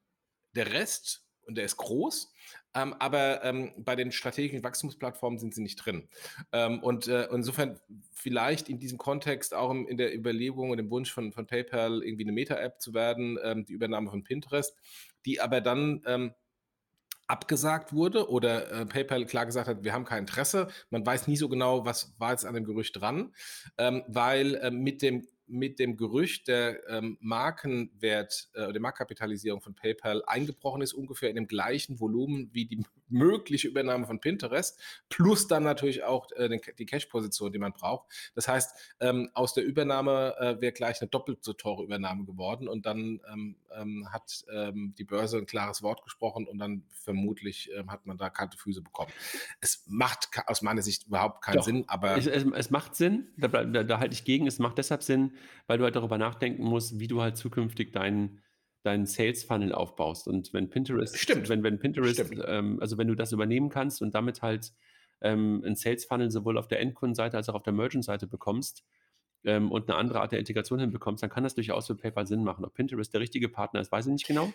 der 0.54 0.72
Rest 0.72 1.24
und 1.42 1.56
der 1.56 1.64
ist 1.64 1.76
groß. 1.76 2.32
Ähm, 2.76 2.94
aber 2.98 3.42
ähm, 3.42 3.72
bei 3.78 3.96
den 3.96 4.12
strategischen 4.12 4.62
Wachstumsplattformen 4.62 5.38
sind 5.38 5.54
sie 5.54 5.62
nicht 5.62 5.76
drin. 5.76 6.08
Ähm, 6.52 6.82
und 6.82 7.08
äh, 7.08 7.26
insofern 7.32 7.80
vielleicht 8.12 8.68
in 8.68 8.78
diesem 8.78 8.98
Kontext 8.98 9.54
auch 9.54 9.70
in 9.72 9.96
der 9.96 10.14
Überlegung 10.14 10.70
und 10.70 10.76
dem 10.76 10.90
Wunsch 10.90 11.10
von, 11.10 11.32
von 11.32 11.46
PayPal 11.46 12.02
irgendwie 12.02 12.24
eine 12.24 12.32
Meta-App 12.32 12.80
zu 12.80 12.92
werden, 12.92 13.38
ähm, 13.42 13.64
die 13.64 13.72
Übernahme 13.72 14.10
von 14.10 14.24
Pinterest, 14.24 14.76
die 15.24 15.40
aber 15.40 15.62
dann 15.62 16.02
ähm, 16.04 16.34
abgesagt 17.26 17.92
wurde 17.92 18.30
oder 18.30 18.70
äh, 18.70 18.86
PayPal 18.86 19.26
klar 19.26 19.46
gesagt 19.46 19.68
hat, 19.68 19.84
wir 19.84 19.92
haben 19.92 20.04
kein 20.04 20.20
Interesse. 20.20 20.68
Man 20.90 21.04
weiß 21.04 21.26
nie 21.28 21.36
so 21.36 21.48
genau, 21.48 21.84
was 21.84 22.14
war 22.18 22.32
jetzt 22.32 22.44
an 22.44 22.54
dem 22.54 22.64
Gerücht 22.64 23.00
dran, 23.00 23.32
ähm, 23.78 24.04
weil 24.06 24.54
äh, 24.56 24.70
mit 24.70 25.02
dem 25.02 25.26
mit 25.48 25.78
dem 25.78 25.96
Gerücht 25.96 26.48
der 26.48 26.88
ähm, 26.88 27.16
Markenwert, 27.20 28.48
äh, 28.54 28.72
der 28.72 28.80
Marktkapitalisierung 28.80 29.60
von 29.60 29.74
PayPal 29.74 30.22
eingebrochen 30.26 30.82
ist, 30.82 30.92
ungefähr 30.92 31.30
in 31.30 31.36
dem 31.36 31.46
gleichen 31.46 32.00
Volumen 32.00 32.50
wie 32.52 32.66
die 32.66 32.84
mögliche 33.08 33.68
Übernahme 33.68 34.06
von 34.06 34.20
Pinterest, 34.20 34.80
plus 35.08 35.46
dann 35.46 35.62
natürlich 35.62 36.02
auch 36.02 36.30
äh, 36.32 36.48
den, 36.48 36.60
die 36.78 36.86
Cash-Position, 36.86 37.52
die 37.52 37.58
man 37.58 37.72
braucht. 37.72 38.06
Das 38.34 38.48
heißt, 38.48 38.96
ähm, 39.00 39.30
aus 39.34 39.54
der 39.54 39.64
Übernahme 39.64 40.34
äh, 40.38 40.60
wäre 40.60 40.72
gleich 40.72 41.00
eine 41.00 41.08
doppelt 41.08 41.44
so 41.44 41.52
teure 41.52 41.84
Übernahme 41.84 42.24
geworden 42.24 42.68
und 42.68 42.86
dann 42.86 43.20
ähm, 43.32 43.56
ähm 43.76 44.08
hat 44.10 44.44
ähm, 44.52 44.94
die 44.98 45.04
Börse 45.04 45.38
ein 45.38 45.46
klares 45.46 45.82
Wort 45.82 46.02
gesprochen 46.02 46.46
und 46.46 46.58
dann 46.58 46.82
vermutlich 46.90 47.70
ähm, 47.76 47.90
hat 47.90 48.06
man 48.06 48.18
da 48.18 48.30
kalte 48.30 48.56
Füße 48.56 48.82
bekommen. 48.82 49.12
Es 49.60 49.84
macht 49.86 50.28
aus 50.46 50.62
meiner 50.62 50.82
Sicht 50.82 51.06
überhaupt 51.06 51.42
keinen 51.42 51.56
Doch, 51.56 51.64
Sinn, 51.64 51.84
aber. 51.86 52.16
Es, 52.16 52.26
es, 52.26 52.44
es 52.44 52.70
macht 52.70 52.96
Sinn, 52.96 53.28
da, 53.36 53.48
da, 53.48 53.84
da 53.84 53.98
halte 54.00 54.14
ich 54.14 54.24
gegen, 54.24 54.46
es 54.46 54.58
macht 54.58 54.78
deshalb 54.78 55.02
Sinn, 55.02 55.35
weil 55.66 55.78
du 55.78 55.84
halt 55.84 55.96
darüber 55.96 56.18
nachdenken 56.18 56.64
musst, 56.64 56.98
wie 56.98 57.08
du 57.08 57.22
halt 57.22 57.36
zukünftig 57.36 57.92
deinen 57.92 58.42
deinen 58.86 59.06
Sales 59.06 59.42
Funnel 59.44 59.72
aufbaust. 59.72 60.28
Und 60.28 60.52
wenn 60.52 60.70
Pinterest, 60.70 61.18
Stimmt. 61.18 61.48
wenn, 61.48 61.62
wenn 61.64 61.78
Pinterest, 61.78 62.24
ähm, 62.46 62.78
also 62.80 62.96
wenn 62.96 63.08
du 63.08 63.16
das 63.16 63.32
übernehmen 63.32 63.68
kannst 63.68 64.00
und 64.00 64.14
damit 64.14 64.42
halt 64.42 64.72
ähm, 65.20 65.62
einen 65.64 65.74
Sales 65.74 66.04
Funnel 66.04 66.30
sowohl 66.30 66.56
auf 66.56 66.68
der 66.68 66.80
Endkundenseite 66.80 67.36
als 67.36 67.48
auch 67.48 67.54
auf 67.54 67.64
der 67.64 67.72
Merchant-Seite 67.72 68.26
bekommst 68.26 68.84
ähm, 69.44 69.72
und 69.72 69.88
eine 69.88 69.98
andere 69.98 70.20
Art 70.20 70.32
der 70.32 70.38
Integration 70.38 70.78
hinbekommst, 70.78 71.22
dann 71.22 71.30
kann 71.30 71.44
das 71.44 71.54
durchaus 71.54 71.88
für 71.88 71.96
PayPal 71.96 72.26
Sinn 72.26 72.44
machen. 72.44 72.64
Ob 72.64 72.74
Pinterest 72.74 73.12
der 73.12 73.20
richtige 73.20 73.48
Partner 73.48 73.80
ist, 73.80 73.90
weiß 73.90 74.06
ich 74.06 74.12
nicht 74.12 74.26
genau. 74.26 74.52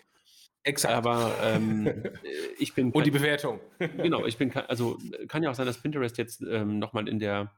Exakt. 0.64 0.94
Aber 0.94 1.34
ähm, 1.42 2.04
ich 2.58 2.74
bin. 2.74 2.90
Und 2.90 3.04
die 3.04 3.10
Bewertung. 3.10 3.60
genau, 3.78 4.26
ich 4.26 4.38
bin, 4.38 4.52
also 4.52 4.98
kann 5.28 5.42
ja 5.42 5.50
auch 5.50 5.54
sein, 5.54 5.66
dass 5.66 5.82
Pinterest 5.82 6.16
jetzt 6.18 6.42
ähm, 6.42 6.78
nochmal 6.78 7.08
in 7.08 7.18
der 7.18 7.52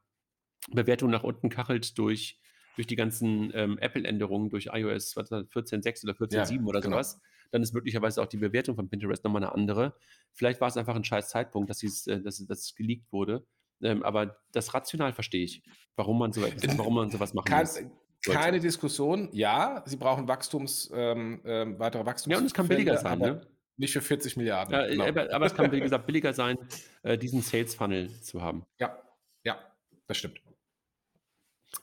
Bewertung 0.70 1.10
nach 1.10 1.22
unten 1.22 1.50
kachelt 1.50 1.98
durch 1.98 2.38
durch 2.76 2.86
die 2.86 2.96
ganzen 2.96 3.52
ähm, 3.54 3.78
Apple-Änderungen, 3.78 4.50
durch 4.50 4.66
iOS 4.72 5.16
14.6 5.16 6.04
oder 6.04 6.14
14.7 6.14 6.54
ja, 6.54 6.62
oder 6.64 6.80
genau. 6.80 6.96
sowas, 6.96 7.20
dann 7.50 7.62
ist 7.62 7.72
möglicherweise 7.72 8.22
auch 8.22 8.26
die 8.26 8.36
Bewertung 8.36 8.74
von 8.74 8.88
Pinterest 8.88 9.22
nochmal 9.24 9.44
eine 9.44 9.54
andere. 9.54 9.94
Vielleicht 10.32 10.60
war 10.60 10.68
es 10.68 10.76
einfach 10.76 10.96
ein 10.96 11.04
scheiß 11.04 11.28
Zeitpunkt, 11.28 11.70
dass, 11.70 11.82
äh, 11.82 12.20
dass, 12.20 12.44
dass 12.46 12.58
es 12.60 12.74
geleakt 12.74 13.12
wurde. 13.12 13.46
Ähm, 13.82 14.02
aber 14.02 14.38
das 14.52 14.72
rational 14.74 15.12
verstehe 15.12 15.44
ich, 15.44 15.62
warum 15.96 16.18
man, 16.18 16.32
so, 16.32 16.42
warum 16.42 16.94
man 16.94 17.10
sowas 17.10 17.34
machen 17.34 17.46
Kann, 17.46 17.60
muss. 17.60 17.80
Keine 18.24 18.58
Diskussion. 18.58 19.28
Ja, 19.32 19.82
sie 19.86 19.96
brauchen 19.96 20.26
Wachstums, 20.26 20.90
ähm, 20.94 21.42
ähm, 21.44 21.78
weitere 21.78 22.06
Wachstums. 22.06 22.32
Ja, 22.32 22.38
und 22.38 22.46
es 22.46 22.54
kann 22.54 22.68
billiger 22.68 22.96
sein, 22.96 23.18
ne? 23.18 23.46
Nicht 23.76 23.92
für 23.92 24.00
40 24.00 24.36
Milliarden. 24.36 24.72
Ja, 24.72 24.86
genau. 24.86 25.06
aber, 25.06 25.32
aber, 25.34 25.46
es 25.46 25.54
kann, 25.54 25.70
wie 25.72 25.80
gesagt, 25.80 26.06
billiger 26.06 26.32
sein, 26.32 26.56
äh, 27.02 27.18
diesen 27.18 27.42
Sales 27.42 27.74
Funnel 27.74 28.08
zu 28.20 28.40
haben. 28.40 28.64
Ja, 28.78 28.96
ja, 29.42 29.58
das 30.06 30.16
stimmt. 30.16 30.40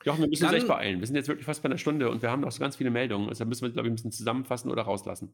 Jochen, 0.04 0.22
wir 0.22 0.28
müssen 0.28 0.44
Dann, 0.44 0.54
uns 0.54 0.64
echt 0.64 0.68
beeilen. 0.68 1.00
Wir 1.00 1.08
sind 1.08 1.16
jetzt 1.16 1.28
wirklich 1.28 1.46
fast 1.46 1.62
bei 1.62 1.68
einer 1.68 1.78
Stunde 1.78 2.10
und 2.10 2.22
wir 2.22 2.32
haben 2.32 2.42
noch 2.42 2.52
so 2.52 2.60
ganz 2.60 2.76
viele 2.76 2.90
Meldungen. 2.90 3.28
Deshalb 3.30 3.50
müssen 3.50 3.64
wir, 3.64 3.72
glaube 3.72 3.88
ich, 3.88 3.92
ein 3.92 3.96
bisschen 3.96 4.12
zusammenfassen 4.12 4.72
oder 4.72 4.84
rauslassen. 4.84 5.34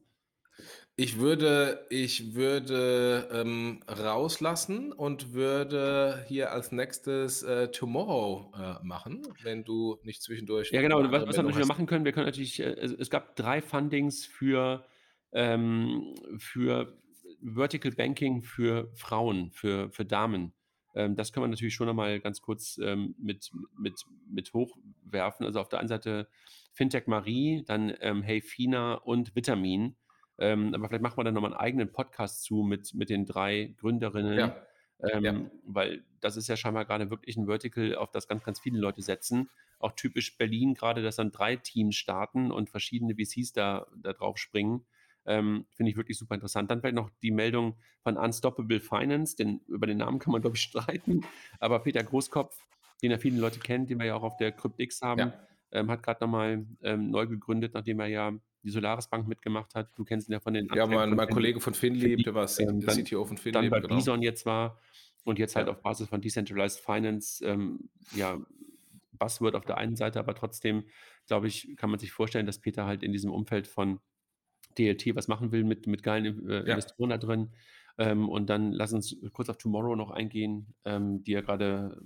Ich 0.96 1.18
würde, 1.18 1.86
ich 1.90 2.34
würde 2.34 3.28
ähm, 3.32 3.80
rauslassen 3.86 4.92
und 4.92 5.32
würde 5.32 6.24
hier 6.26 6.52
als 6.52 6.72
nächstes 6.72 7.44
äh, 7.44 7.70
Tomorrow 7.70 8.52
äh, 8.56 8.84
machen, 8.84 9.22
wenn 9.42 9.62
du 9.62 9.98
nicht 10.02 10.22
zwischendurch. 10.22 10.72
Ja, 10.72 10.82
genau. 10.82 11.00
Was, 11.12 11.26
was 11.26 11.36
wir 11.36 11.44
natürlich 11.44 11.68
machen 11.68 11.86
können, 11.86 12.04
wir 12.04 12.12
können 12.12 12.26
natürlich, 12.26 12.58
äh, 12.58 12.72
es, 12.72 12.92
es, 12.92 13.10
gab 13.10 13.36
drei 13.36 13.62
Fundings 13.62 14.26
für, 14.26 14.84
ähm, 15.32 16.14
für 16.38 16.98
Vertical 17.40 17.92
Banking 17.92 18.42
für 18.42 18.90
Frauen, 18.94 19.52
für, 19.52 19.90
für 19.90 20.04
Damen. 20.04 20.52
Ähm, 20.94 21.16
das 21.16 21.32
kann 21.32 21.42
man 21.42 21.50
natürlich 21.50 21.74
schon 21.74 21.86
nochmal 21.86 22.20
ganz 22.20 22.42
kurz 22.42 22.78
ähm, 22.82 23.14
mit, 23.18 23.50
mit, 23.76 24.04
mit 24.28 24.52
hochwerfen. 24.54 25.46
Also 25.46 25.60
auf 25.60 25.68
der 25.68 25.80
einen 25.80 25.88
Seite 25.88 26.28
Fintech 26.72 27.06
Marie, 27.06 27.64
dann 27.66 27.92
ähm, 28.00 28.22
Hey 28.22 28.40
Fina 28.40 28.94
und 28.94 29.34
Vitamin. 29.34 29.96
Ähm, 30.38 30.74
aber 30.74 30.88
vielleicht 30.88 31.02
machen 31.02 31.16
wir 31.18 31.24
dann 31.24 31.34
nochmal 31.34 31.52
einen 31.52 31.60
eigenen 31.60 31.92
Podcast 31.92 32.44
zu 32.44 32.62
mit, 32.62 32.94
mit 32.94 33.10
den 33.10 33.26
drei 33.26 33.74
Gründerinnen. 33.78 34.38
Ja. 34.38 34.56
Ähm, 35.00 35.24
ja. 35.24 35.50
Weil 35.64 36.04
das 36.20 36.36
ist 36.36 36.48
ja 36.48 36.56
scheinbar 36.56 36.84
gerade 36.84 37.10
wirklich 37.10 37.36
ein 37.36 37.46
Vertical, 37.46 37.96
auf 37.96 38.10
das 38.10 38.28
ganz, 38.28 38.44
ganz 38.44 38.60
viele 38.60 38.78
Leute 38.78 39.02
setzen. 39.02 39.50
Auch 39.78 39.92
typisch 39.92 40.36
Berlin 40.36 40.74
gerade, 40.74 41.02
dass 41.02 41.16
dann 41.16 41.30
drei 41.30 41.56
Teams 41.56 41.96
starten 41.96 42.50
und 42.50 42.70
verschiedene 42.70 43.14
VCs 43.14 43.52
da, 43.52 43.86
da 43.96 44.12
drauf 44.12 44.38
springen. 44.38 44.84
Ähm, 45.28 45.66
Finde 45.70 45.90
ich 45.90 45.96
wirklich 45.96 46.16
super 46.18 46.34
interessant. 46.34 46.70
Dann 46.70 46.80
vielleicht 46.80 46.96
noch 46.96 47.10
die 47.22 47.30
Meldung 47.30 47.76
von 48.02 48.16
Unstoppable 48.16 48.80
Finance, 48.80 49.36
denn 49.36 49.60
über 49.68 49.86
den 49.86 49.98
Namen 49.98 50.18
kann 50.18 50.32
man, 50.32 50.40
glaube 50.40 50.56
ich, 50.56 50.62
streiten. 50.68 51.20
Aber 51.60 51.80
Peter 51.80 52.02
Großkopf, 52.02 52.56
den 53.02 53.10
ja 53.10 53.18
viele 53.18 53.38
Leute 53.38 53.60
kennen, 53.60 53.86
den 53.86 53.98
wir 53.98 54.06
ja 54.06 54.14
auch 54.14 54.22
auf 54.22 54.38
der 54.38 54.52
CryptX 54.52 55.02
haben, 55.02 55.20
ja. 55.20 55.34
ähm, 55.72 55.90
hat 55.90 56.02
gerade 56.02 56.24
nochmal 56.24 56.66
ähm, 56.82 57.10
neu 57.10 57.26
gegründet, 57.26 57.74
nachdem 57.74 58.00
er 58.00 58.06
ja 58.06 58.32
die 58.62 58.70
Solaris 58.70 59.08
Bank 59.08 59.28
mitgemacht 59.28 59.74
hat. 59.74 59.90
Du 59.96 60.04
kennst 60.04 60.28
ihn 60.28 60.32
ja 60.32 60.40
von 60.40 60.54
den 60.54 60.68
Ja, 60.74 60.86
mein, 60.86 61.14
mein 61.14 61.28
Kollege 61.28 61.60
von 61.60 61.74
Finlieb, 61.74 62.24
der 62.24 62.34
war 62.34 62.48
ähm, 62.58 62.80
CTO 62.80 63.24
von 63.24 63.36
Finlieb. 63.36 63.52
Dann 63.52 63.70
bei 63.70 63.80
genau. 63.80 63.94
Bison 63.94 64.22
jetzt 64.22 64.46
war 64.46 64.80
und 65.24 65.38
jetzt 65.38 65.56
halt 65.56 65.68
auf 65.68 65.82
Basis 65.82 66.08
von 66.08 66.20
Decentralized 66.20 66.80
Finance, 66.80 67.44
ähm, 67.44 67.90
ja, 68.14 68.38
Buzzword 69.12 69.54
auf 69.54 69.64
der 69.64 69.76
einen 69.76 69.96
Seite, 69.96 70.18
aber 70.18 70.34
trotzdem, 70.34 70.84
glaube 71.26 71.48
ich, 71.48 71.76
kann 71.76 71.90
man 71.90 71.98
sich 71.98 72.12
vorstellen, 72.12 72.46
dass 72.46 72.60
Peter 72.60 72.86
halt 72.86 73.02
in 73.02 73.12
diesem 73.12 73.30
Umfeld 73.30 73.66
von 73.66 74.00
DLT 74.78 75.16
was 75.16 75.28
machen 75.28 75.52
will 75.52 75.64
mit, 75.64 75.86
mit 75.86 76.02
geilen 76.02 76.48
äh, 76.48 76.60
Investoren 76.60 77.10
da 77.10 77.18
drin. 77.18 77.50
Ähm, 77.98 78.28
und 78.28 78.48
dann 78.48 78.72
lass 78.72 78.92
uns 78.92 79.16
kurz 79.32 79.48
auf 79.48 79.58
Tomorrow 79.58 79.96
noch 79.96 80.10
eingehen, 80.10 80.74
ähm, 80.84 81.24
die 81.24 81.32
ja 81.32 81.40
gerade 81.40 82.00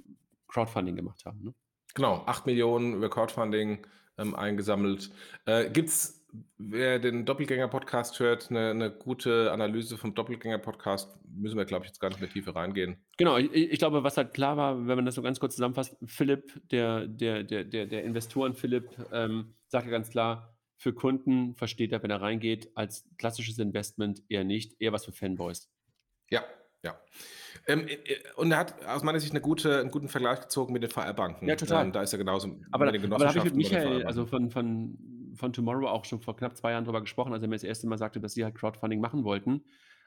Crowdfunding 0.49 0.97
gemacht 0.97 1.25
haben. 1.27 1.43
Ne? 1.45 1.55
Genau, 1.95 2.23
8 2.27 2.47
Millionen 2.47 2.95
über 2.95 3.11
Crowdfunding 3.11 3.87
ähm, 4.16 4.35
eingesammelt. 4.35 5.11
Äh, 5.45 5.70
Gibt 5.70 5.91
es 5.91 6.23
wer 6.59 6.99
den 6.99 7.25
Doppelgänger-Podcast 7.25 8.18
hört, 8.20 8.51
eine, 8.51 8.70
eine, 8.70 8.91
gute 8.91 9.53
Analyse 9.53 9.99
vom 9.99 10.14
Doppelgänger-Podcast, 10.14 11.18
müssen 11.35 11.57
wir, 11.57 11.64
glaube 11.64 11.85
ich, 11.85 11.91
jetzt 11.91 12.01
gar 12.01 12.09
nicht 12.09 12.20
mehr 12.20 12.31
tiefer 12.31 12.55
reingehen. 12.55 12.97
Genau, 13.18 13.37
ich, 13.37 13.53
ich, 13.53 13.79
glaube, 13.79 14.03
was 14.03 14.16
halt 14.16 14.33
klar 14.33 14.57
war, 14.57 14.87
wenn 14.87 14.97
man 14.97 15.05
das 15.05 15.14
so 15.14 15.23
ganz 15.23 15.41
kurz 15.41 15.57
zusammenfasst, 15.57 15.97
Philipp, 16.05 16.61
der, 16.70 17.07
der, 17.07 17.43
der, 17.43 17.64
der, 17.64 17.87
der 17.87 18.05
Investoren 18.05 18.55
Philipp, 18.55 18.89
ähm, 19.12 19.55
sagt 19.68 19.87
ja 19.87 19.91
ganz 19.91 20.11
klar, 20.11 20.52
für 20.83 20.93
Kunden 20.93 21.55
versteht 21.55 21.93
er, 21.93 22.03
wenn 22.03 22.11
er 22.11 22.20
reingeht, 22.20 22.72
als 22.74 23.09
klassisches 23.16 23.57
Investment 23.61 24.20
eher 24.28 24.43
nicht, 24.43 24.74
eher 24.80 24.93
was 24.93 25.05
für 25.05 25.12
Fanboys. 25.12 25.70
Ja, 26.28 26.43
ja. 26.83 27.01
Ähm, 27.68 27.87
äh, 27.87 27.93
äh, 27.93 28.18
und 28.35 28.51
er 28.51 28.59
hat 28.59 28.85
aus 28.87 29.05
meiner 29.05 29.20
Sicht 29.20 29.30
eine 29.30 29.41
gute, 29.41 29.78
einen 29.78 29.93
guten 29.93 30.09
Vergleich 30.09 30.41
gezogen 30.41 30.72
mit 30.72 30.83
den 30.83 30.91
VR-Banken. 30.91 31.47
Ja, 31.47 31.55
total. 31.55 31.87
Ähm, 31.87 31.93
da 31.93 32.03
ist 32.03 32.12
er 32.12 32.18
genauso 32.18 32.59
aber, 32.72 32.87
mit 32.87 33.01
den 33.01 33.12
Aber 33.12 33.24
da 33.24 33.28
habe 33.28 33.39
ich 33.39 33.45
mit 33.45 33.55
Michael, 33.55 34.05
also 34.05 34.26
von, 34.26 34.51
von, 34.51 34.99
von 35.37 35.53
Tomorrow 35.53 35.87
auch 35.87 36.05
schon 36.05 36.20
vor 36.20 36.37
knapp 36.37 36.57
zwei 36.57 36.72
Jahren 36.72 36.83
darüber 36.83 37.01
gesprochen, 37.01 37.33
als 37.33 37.43
er 37.43 37.49
mir 37.49 37.55
das 37.55 37.62
erste 37.62 37.87
Mal 37.87 37.99
sagte, 37.99 38.18
dass 38.18 38.35
sie 38.35 38.43
halt 38.43 38.57
Crowdfunding 38.57 39.01
machen 39.01 39.22
wollten. 39.22 39.64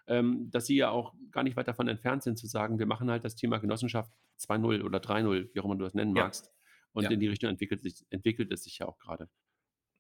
Ähm, 0.08 0.52
dass 0.52 0.66
sie 0.66 0.76
ja 0.76 0.90
auch 0.90 1.14
gar 1.32 1.44
nicht 1.44 1.56
weit 1.56 1.70
davon 1.70 1.88
entfernt 1.88 2.22
sind, 2.22 2.38
zu 2.38 2.48
sagen, 2.48 2.80
wir 2.80 2.86
machen 2.86 3.10
halt 3.10 3.24
das 3.24 3.36
Thema 3.36 3.60
Genossenschaft 3.60 4.12
2.0 4.42 4.84
oder 4.84 5.00
3.0, 5.00 5.52
wie 5.54 5.60
auch 5.62 5.66
immer 5.66 5.78
du 5.78 5.86
das 5.86 5.94
nennen 5.94 6.12
magst. 6.12 6.48
Ja. 6.48 6.52
Und 6.92 7.04
ja. 7.06 7.12
in 7.12 7.20
die 7.22 7.28
Richtung 7.28 7.50
entwickelt, 7.50 7.82
sich, 7.82 8.06
entwickelt 8.10 8.52
es 8.52 8.64
sich 8.66 8.80
ja 8.80 8.88
auch 8.88 8.98
gerade. 8.98 9.30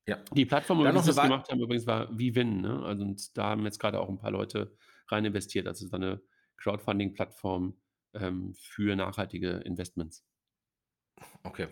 Ja. 0.08 0.18
Die 0.34 0.46
Plattform, 0.46 0.80
wo 0.80 0.84
wir 0.84 0.92
das 0.92 1.06
gemacht 1.08 1.50
haben, 1.50 1.60
übrigens 1.60 1.88
war 1.88 2.08
VWin. 2.10 2.62
Ne? 2.62 2.84
Also, 2.84 3.04
und 3.04 3.38
da 3.38 3.50
haben 3.50 3.64
jetzt 3.66 3.80
gerade 3.80 4.00
auch 4.00 4.10
ein 4.10 4.20
paar 4.20 4.32
Leute 4.32 4.76
rein 5.08 5.26
investiert. 5.26 5.68
Also 5.68 5.88
so 5.88 5.96
eine 5.96 6.22
Crowdfunding-Plattform 6.58 7.76
ähm, 8.14 8.54
für 8.56 8.96
nachhaltige 8.96 9.50
Investments. 9.50 10.24
Okay, 11.44 11.68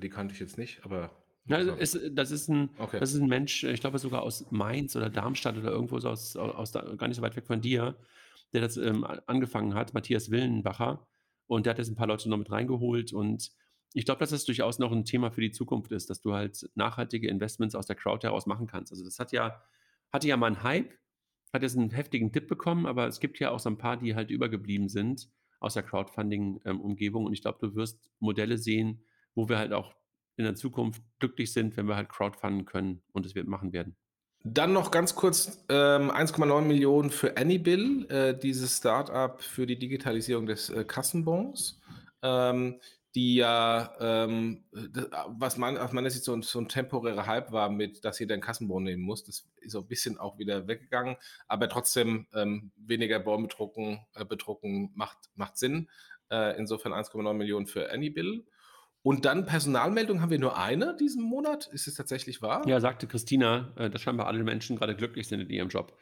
die 0.00 0.08
kannte 0.08 0.34
ich 0.34 0.40
jetzt 0.40 0.58
nicht, 0.58 0.84
aber. 0.84 1.10
Ja, 1.46 1.56
also 1.58 1.74
ist, 1.74 1.98
das, 2.12 2.30
ist 2.30 2.48
ein, 2.48 2.70
okay. 2.78 2.98
das 2.98 3.12
ist 3.12 3.20
ein 3.20 3.28
Mensch, 3.28 3.64
ich 3.64 3.80
glaube 3.80 3.98
sogar 3.98 4.22
aus 4.22 4.50
Mainz 4.50 4.96
oder 4.96 5.10
Darmstadt 5.10 5.58
oder 5.58 5.72
irgendwo 5.72 5.98
so 5.98 6.08
aus, 6.08 6.36
aus 6.36 6.72
gar 6.72 7.06
nicht 7.06 7.16
so 7.16 7.22
weit 7.22 7.36
weg 7.36 7.46
von 7.46 7.60
dir, 7.60 7.98
der 8.54 8.62
das 8.62 8.78
ähm, 8.78 9.04
angefangen 9.26 9.74
hat, 9.74 9.92
Matthias 9.92 10.30
Willenbacher. 10.30 11.06
Und 11.46 11.66
der 11.66 11.72
hat 11.72 11.78
jetzt 11.78 11.90
ein 11.90 11.96
paar 11.96 12.06
Leute 12.06 12.30
noch 12.30 12.38
mit 12.38 12.50
reingeholt. 12.50 13.12
Und 13.12 13.50
ich 13.94 14.04
glaube, 14.04 14.18
dass 14.18 14.30
das 14.30 14.44
durchaus 14.44 14.78
noch 14.78 14.92
ein 14.92 15.04
Thema 15.04 15.30
für 15.30 15.40
die 15.40 15.52
Zukunft 15.52 15.92
ist, 15.92 16.10
dass 16.10 16.20
du 16.20 16.34
halt 16.34 16.68
nachhaltige 16.74 17.28
Investments 17.28 17.76
aus 17.76 17.86
der 17.86 17.96
Crowd 17.96 18.26
heraus 18.26 18.44
machen 18.44 18.66
kannst. 18.66 18.92
Also 18.92 19.04
das 19.04 19.18
hat 19.20 19.32
ja, 19.32 19.62
hatte 20.12 20.26
ja 20.26 20.36
mal 20.36 20.48
einen 20.48 20.62
Hype, 20.64 20.92
hat 21.52 21.62
jetzt 21.62 21.78
einen 21.78 21.90
heftigen 21.90 22.32
Tipp 22.32 22.48
bekommen, 22.48 22.86
aber 22.86 23.06
es 23.06 23.20
gibt 23.20 23.38
ja 23.38 23.50
auch 23.50 23.60
so 23.60 23.70
ein 23.70 23.78
paar, 23.78 23.96
die 23.96 24.16
halt 24.16 24.30
übergeblieben 24.30 24.88
sind 24.88 25.30
aus 25.60 25.74
der 25.74 25.84
Crowdfunding-Umgebung. 25.84 27.22
Ähm, 27.22 27.26
und 27.26 27.32
ich 27.32 27.42
glaube, 27.42 27.58
du 27.60 27.76
wirst 27.76 28.10
Modelle 28.18 28.58
sehen, 28.58 29.04
wo 29.36 29.48
wir 29.48 29.58
halt 29.58 29.72
auch 29.72 29.94
in 30.36 30.44
der 30.44 30.56
Zukunft 30.56 31.00
glücklich 31.20 31.52
sind, 31.52 31.76
wenn 31.76 31.86
wir 31.86 31.94
halt 31.94 32.08
crowdfunden 32.08 32.64
können 32.64 33.00
und 33.12 33.24
es 33.24 33.36
wird 33.36 33.46
machen 33.46 33.72
werden. 33.72 33.96
Dann 34.42 34.72
noch 34.72 34.90
ganz 34.90 35.14
kurz 35.14 35.64
ähm, 35.68 36.10
1,9 36.10 36.62
Millionen 36.62 37.10
für 37.10 37.36
Anybill, 37.36 38.06
äh, 38.10 38.36
dieses 38.36 38.76
Startup 38.76 39.40
für 39.40 39.66
die 39.66 39.78
Digitalisierung 39.78 40.46
des 40.46 40.68
äh, 40.68 40.84
Kassenbons. 40.84 41.80
Ähm, 42.22 42.80
die 43.14 43.36
ja, 43.36 43.94
ähm, 44.00 44.64
was 45.28 45.56
man 45.56 45.78
aus 45.78 45.92
meiner 45.92 46.10
Sicht 46.10 46.24
so, 46.24 46.40
so, 46.42 46.58
ein 46.58 46.68
temporärer 46.68 47.26
Hype 47.26 47.52
war, 47.52 47.70
mit, 47.70 48.04
dass 48.04 48.18
jeder 48.18 48.34
einen 48.34 48.42
Kassenbon 48.42 48.82
nehmen 48.82 49.02
muss. 49.02 49.24
Das 49.24 49.46
ist 49.60 49.70
so 49.70 49.80
ein 49.80 49.86
bisschen 49.86 50.18
auch 50.18 50.38
wieder 50.38 50.66
weggegangen, 50.66 51.16
aber 51.46 51.68
trotzdem 51.68 52.26
ähm, 52.34 52.72
weniger 52.76 53.20
Bäume 53.20 53.46
bedrucken, 53.46 54.00
äh, 54.14 54.24
bedrucken 54.24 54.90
macht, 54.94 55.18
macht 55.36 55.58
Sinn. 55.58 55.88
Äh, 56.30 56.58
insofern 56.58 56.92
1,9 56.92 57.32
Millionen 57.34 57.66
für 57.66 57.92
Anybill. 57.92 58.44
Und 59.02 59.26
dann 59.26 59.44
Personalmeldung 59.44 60.22
haben 60.22 60.30
wir 60.30 60.38
nur 60.38 60.56
eine 60.58 60.96
diesen 60.96 61.22
Monat. 61.22 61.66
Ist 61.66 61.86
es 61.86 61.94
tatsächlich 61.94 62.40
wahr? 62.40 62.66
Ja, 62.66 62.80
sagte 62.80 63.06
Christina, 63.06 63.72
äh, 63.76 63.90
dass 63.90 64.00
scheinbar 64.00 64.26
alle 64.26 64.42
Menschen 64.42 64.76
gerade 64.76 64.96
glücklich 64.96 65.28
sind 65.28 65.40
in 65.40 65.50
ihrem 65.50 65.68
Job. 65.68 65.96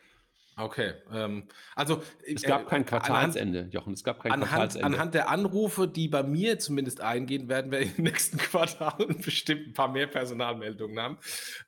Okay, 0.56 0.92
ähm, 1.10 1.44
also 1.74 2.02
es 2.26 2.42
gab 2.42 2.62
äh, 2.62 2.64
kein 2.66 2.84
Quartalsende, 2.84 3.60
anhand, 3.60 3.74
Jochen. 3.74 3.94
Es 3.94 4.04
gab 4.04 4.20
kein 4.20 4.32
anhand, 4.32 4.50
Quartalsende. 4.50 4.84
Anhand 4.86 5.14
der 5.14 5.30
Anrufe, 5.30 5.88
die 5.88 6.08
bei 6.08 6.22
mir 6.22 6.58
zumindest 6.58 7.00
eingehen, 7.00 7.48
werden 7.48 7.70
wir 7.70 7.78
in 7.78 7.94
den 7.94 8.04
nächsten 8.04 8.36
Quartalen 8.38 9.18
bestimmt 9.22 9.68
ein 9.68 9.72
paar 9.72 9.88
mehr 9.88 10.06
Personalmeldungen 10.06 10.98
haben. 11.00 11.18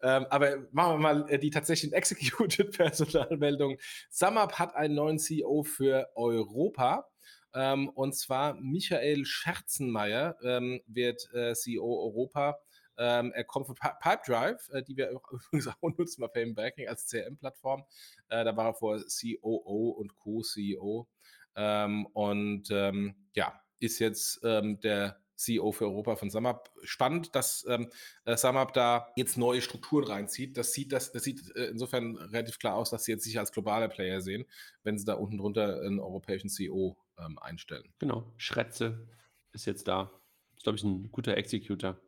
Ähm, 0.03 0.27
aber 0.29 0.59
machen 0.73 0.95
wir 0.95 0.99
mal 0.99 1.31
äh, 1.31 1.39
die 1.39 1.51
tatsächlichen 1.51 1.93
Executed 1.97 2.77
Personalmeldungen. 2.77 3.79
SumUp 4.11 4.59
hat 4.59 4.77
einen 4.77 4.95
neuen 4.95 5.19
CEO 5.19 5.63
für 5.63 6.11
Europa. 6.15 7.09
Ähm, 7.55 7.89
und 7.89 8.15
zwar 8.15 8.55
Michael 8.55 9.25
Scherzenmeier 9.25 10.37
ähm, 10.43 10.81
wird 10.87 11.33
äh, 11.33 11.55
CEO 11.55 12.05
Europa 12.05 12.59
ähm, 12.97 13.33
er 13.33 13.45
kommt 13.45 13.67
von 13.67 13.77
Pipedrive, 13.77 14.59
äh, 14.73 14.83
die 14.83 14.97
wir 14.97 15.11
übrigens 15.31 15.69
auch 15.69 15.77
nutzen 15.99 16.21
bei 16.21 16.29
Payment 16.29 16.57
Banking 16.57 16.89
als 16.89 17.07
CRM-Plattform. 17.07 17.85
Äh, 18.29 18.45
da 18.45 18.57
war 18.57 18.67
er 18.67 18.75
vor 18.75 18.99
COO 18.99 19.91
und 19.91 20.15
Co-CEO. 20.17 21.09
Ähm, 21.57 22.07
und 22.07 22.71
ähm, 22.71 23.15
ja, 23.35 23.61
ist 23.79 23.99
jetzt 23.99 24.41
ähm, 24.45 24.81
der 24.81 25.21
CEO 25.37 25.73
für 25.73 25.85
Europa 25.85 26.17
von 26.17 26.31
SumUp. 26.31 26.71
Spannend, 26.83 27.35
dass 27.35 27.65
ähm, 27.69 27.91
äh, 28.25 28.37
SumUp 28.37 28.73
da 28.73 29.09
jetzt 29.17 29.37
neue 29.37 29.61
Strukturen 29.63 30.05
reinzieht. 30.05 30.57
Das 30.57 30.73
sieht, 30.73 30.93
das, 30.93 31.13
das 31.13 31.25
sieht 31.25 31.55
äh, 31.57 31.67
insofern 31.67 32.17
relativ 32.17 32.59
klar 32.59 32.77
aus, 32.77 32.91
dass 32.91 33.05
sie 33.05 33.13
jetzt 33.13 33.25
sich 33.25 33.39
als 33.39 33.53
globaler 33.53 33.89
Player 33.89 34.21
sehen, 34.21 34.45
wenn 34.83 34.99
sie 34.99 35.05
da 35.05 35.15
unten 35.15 35.39
drunter 35.39 35.81
einen 35.83 36.01
europäischen 36.01 36.49
CEO 36.49 36.97
ähm, 37.19 37.39
einstellen. 37.39 37.93
Genau, 37.99 38.33
Schretze 38.37 39.09
ist 39.53 39.67
jetzt 39.67 39.89
da. 39.89 40.11
Ist, 40.57 40.65
glaube 40.65 40.77
ich, 40.77 40.85
ein 40.85 41.11
guter 41.11 41.37
Executor. 41.37 41.99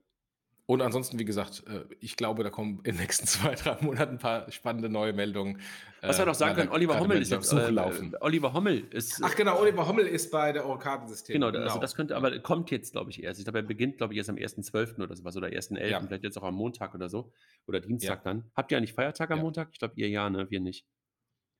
Und 0.68 0.82
ansonsten, 0.82 1.18
wie 1.20 1.24
gesagt, 1.24 1.62
äh, 1.68 1.84
ich 2.00 2.16
glaube, 2.16 2.42
da 2.42 2.50
kommen 2.50 2.78
in 2.78 2.94
den 2.94 2.96
nächsten 2.96 3.26
zwei, 3.26 3.54
drei 3.54 3.78
Monaten 3.80 4.14
ein 4.14 4.18
paar 4.18 4.50
spannende 4.50 4.88
neue 4.88 5.12
Meldungen. 5.12 5.60
Was 6.02 6.18
wir 6.18 6.26
noch 6.26 6.34
sagen 6.34 6.56
können, 6.56 6.70
Oliver 6.70 7.00
Hommel 7.00 7.22
ist 7.22 7.30
jetzt 7.30 7.52
äh, 7.52 7.70
laufen. 7.70 8.14
Oliver 8.20 8.52
Hommel 8.52 8.84
ist. 8.90 9.20
Ach 9.22 9.34
genau, 9.34 9.58
Oliver 9.58 9.88
Hommel 9.88 10.06
ist 10.06 10.30
bei 10.30 10.52
der 10.52 10.66
Orkadensystem. 10.66 11.34
Genau, 11.34 11.50
genau, 11.50 11.64
also 11.64 11.78
das 11.78 11.94
könnte, 11.94 12.16
aber 12.16 12.38
kommt 12.40 12.70
jetzt, 12.70 12.92
glaube 12.92 13.10
ich, 13.10 13.22
erst. 13.22 13.40
Ich 13.40 13.44
glaube, 13.44 13.58
er 13.58 13.64
beginnt, 13.64 13.98
glaube 13.98 14.12
ich, 14.12 14.18
erst 14.18 14.30
am 14.30 14.36
1.12. 14.36 15.02
oder 15.02 15.16
sowas 15.16 15.36
oder 15.36 15.48
1.11. 15.48 15.86
Ja. 15.86 16.00
Vielleicht 16.00 16.24
jetzt 16.24 16.36
auch 16.36 16.44
am 16.44 16.54
Montag 16.54 16.94
oder 16.94 17.08
so. 17.08 17.32
Oder 17.66 17.80
Dienstag 17.80 18.18
ja. 18.18 18.32
dann. 18.32 18.50
Habt 18.54 18.70
ihr 18.70 18.78
eigentlich 18.78 18.92
Feiertag 18.92 19.30
am 19.30 19.38
ja. 19.38 19.44
Montag? 19.44 19.70
Ich 19.72 19.78
glaube, 19.78 19.94
ihr 19.96 20.08
ja, 20.08 20.28
ne? 20.30 20.50
Wir 20.50 20.60
nicht. 20.60 20.84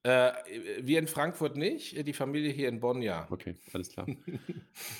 Äh, 0.02 0.32
wir 0.82 1.00
in 1.00 1.09
Frankfurt 1.09 1.57
nicht, 1.57 2.07
die 2.07 2.12
Familie 2.12 2.52
hier 2.52 2.68
in 2.68 2.78
Bonn 2.78 3.02
ja. 3.02 3.26
Okay, 3.30 3.57
alles 3.72 3.88
klar. 3.88 4.07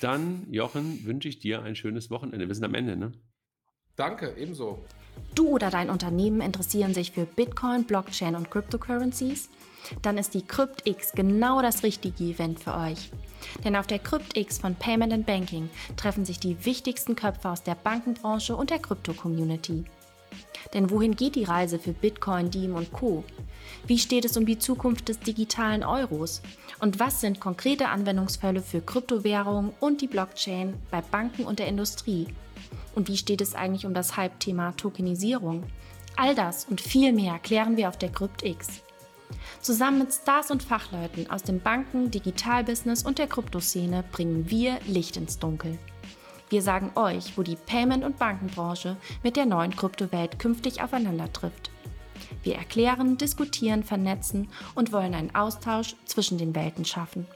dann, 0.01 0.47
Jochen, 0.51 1.05
wünsche 1.05 1.29
ich 1.29 1.39
dir 1.39 1.61
ein 1.61 1.75
schönes 1.75 2.09
Wochenende. 2.09 2.47
Wir 2.47 2.55
sind 2.55 2.65
am 2.65 2.73
Ende, 2.73 2.97
ne? 2.97 3.13
Danke, 3.97 4.35
ebenso. 4.37 4.77
Du 5.33 5.49
oder 5.49 5.71
dein 5.71 5.89
Unternehmen 5.89 6.39
interessieren 6.39 6.93
sich 6.93 7.11
für 7.11 7.25
Bitcoin, 7.25 7.83
Blockchain 7.83 8.35
und 8.35 8.51
Cryptocurrencies? 8.51 9.49
Dann 10.03 10.19
ist 10.19 10.35
die 10.35 10.45
CryptX 10.45 11.13
genau 11.13 11.63
das 11.63 11.81
richtige 11.81 12.23
Event 12.23 12.59
für 12.59 12.75
euch. 12.75 13.11
Denn 13.63 13.75
auf 13.75 13.87
der 13.87 13.97
CryptX 13.97 14.59
von 14.59 14.75
Payment 14.75 15.13
and 15.13 15.25
Banking 15.25 15.69
treffen 15.95 16.25
sich 16.25 16.39
die 16.39 16.63
wichtigsten 16.63 17.15
Köpfe 17.15 17.49
aus 17.49 17.63
der 17.63 17.73
Bankenbranche 17.73 18.55
und 18.55 18.69
der 18.69 18.79
Krypto-Community. 18.79 19.85
Denn 20.75 20.91
wohin 20.91 21.15
geht 21.15 21.35
die 21.35 21.45
Reise 21.45 21.79
für 21.79 21.93
Bitcoin, 21.93 22.51
Diem 22.51 22.75
und 22.75 22.91
Co? 22.93 23.23
Wie 23.87 23.97
steht 23.97 24.25
es 24.25 24.37
um 24.37 24.45
die 24.45 24.59
Zukunft 24.59 25.09
des 25.09 25.19
digitalen 25.19 25.83
Euros? 25.83 26.43
Und 26.79 26.99
was 26.99 27.21
sind 27.21 27.39
konkrete 27.39 27.87
Anwendungsfälle 27.87 28.61
für 28.61 28.81
Kryptowährungen 28.81 29.73
und 29.79 30.01
die 30.01 30.07
Blockchain 30.07 30.75
bei 30.91 31.01
Banken 31.01 31.45
und 31.45 31.57
der 31.57 31.67
Industrie? 31.67 32.27
Und 32.95 33.07
wie 33.07 33.17
steht 33.17 33.41
es 33.41 33.55
eigentlich 33.55 33.85
um 33.85 33.93
das 33.93 34.17
Hype-Thema 34.17 34.73
Tokenisierung? 34.77 35.63
All 36.15 36.33
das 36.35 36.65
und 36.65 36.81
viel 36.81 37.13
mehr 37.13 37.39
klären 37.39 37.77
wir 37.77 37.89
auf 37.89 37.97
der 37.97 38.11
CryptX. 38.11 38.81
Zusammen 39.61 39.99
mit 39.99 40.13
Stars 40.13 40.51
und 40.51 40.63
Fachleuten 40.63 41.29
aus 41.29 41.43
dem 41.43 41.59
Banken-, 41.59 42.11
Digitalbusiness 42.11 43.03
und 43.03 43.19
der 43.19 43.27
Kryptoszene 43.27 44.03
bringen 44.11 44.49
wir 44.49 44.79
Licht 44.87 45.17
ins 45.17 45.39
Dunkel. 45.39 45.77
Wir 46.49 46.61
sagen 46.61 46.91
euch, 46.95 47.37
wo 47.37 47.43
die 47.43 47.57
Payment- 47.57 48.05
und 48.05 48.17
Bankenbranche 48.17 48.95
mit 49.21 49.35
der 49.35 49.45
neuen 49.45 49.75
Kryptowelt 49.75 50.39
künftig 50.39 50.81
aufeinander 50.81 51.31
trifft. 51.33 51.71
Wir 52.41 52.55
erklären, 52.55 53.17
diskutieren, 53.17 53.83
vernetzen 53.83 54.47
und 54.73 54.93
wollen 54.93 55.13
einen 55.13 55.35
Austausch 55.35 55.95
zwischen 56.05 56.37
den 56.37 56.55
Welten 56.55 56.85
schaffen. 56.85 57.27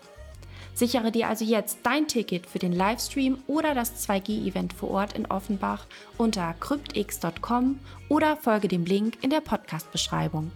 Sichere 0.73 1.11
dir 1.11 1.27
also 1.27 1.45
jetzt 1.45 1.79
dein 1.83 2.07
Ticket 2.07 2.47
für 2.47 2.59
den 2.59 2.73
Livestream 2.73 3.37
oder 3.47 3.75
das 3.75 4.07
2G-Event 4.07 4.73
vor 4.73 4.91
Ort 4.91 5.13
in 5.13 5.25
Offenbach 5.25 5.85
unter 6.17 6.53
cryptx.com 6.59 7.79
oder 8.09 8.37
folge 8.37 8.67
dem 8.67 8.85
Link 8.85 9.17
in 9.21 9.29
der 9.29 9.41
Podcast-Beschreibung. 9.41 10.51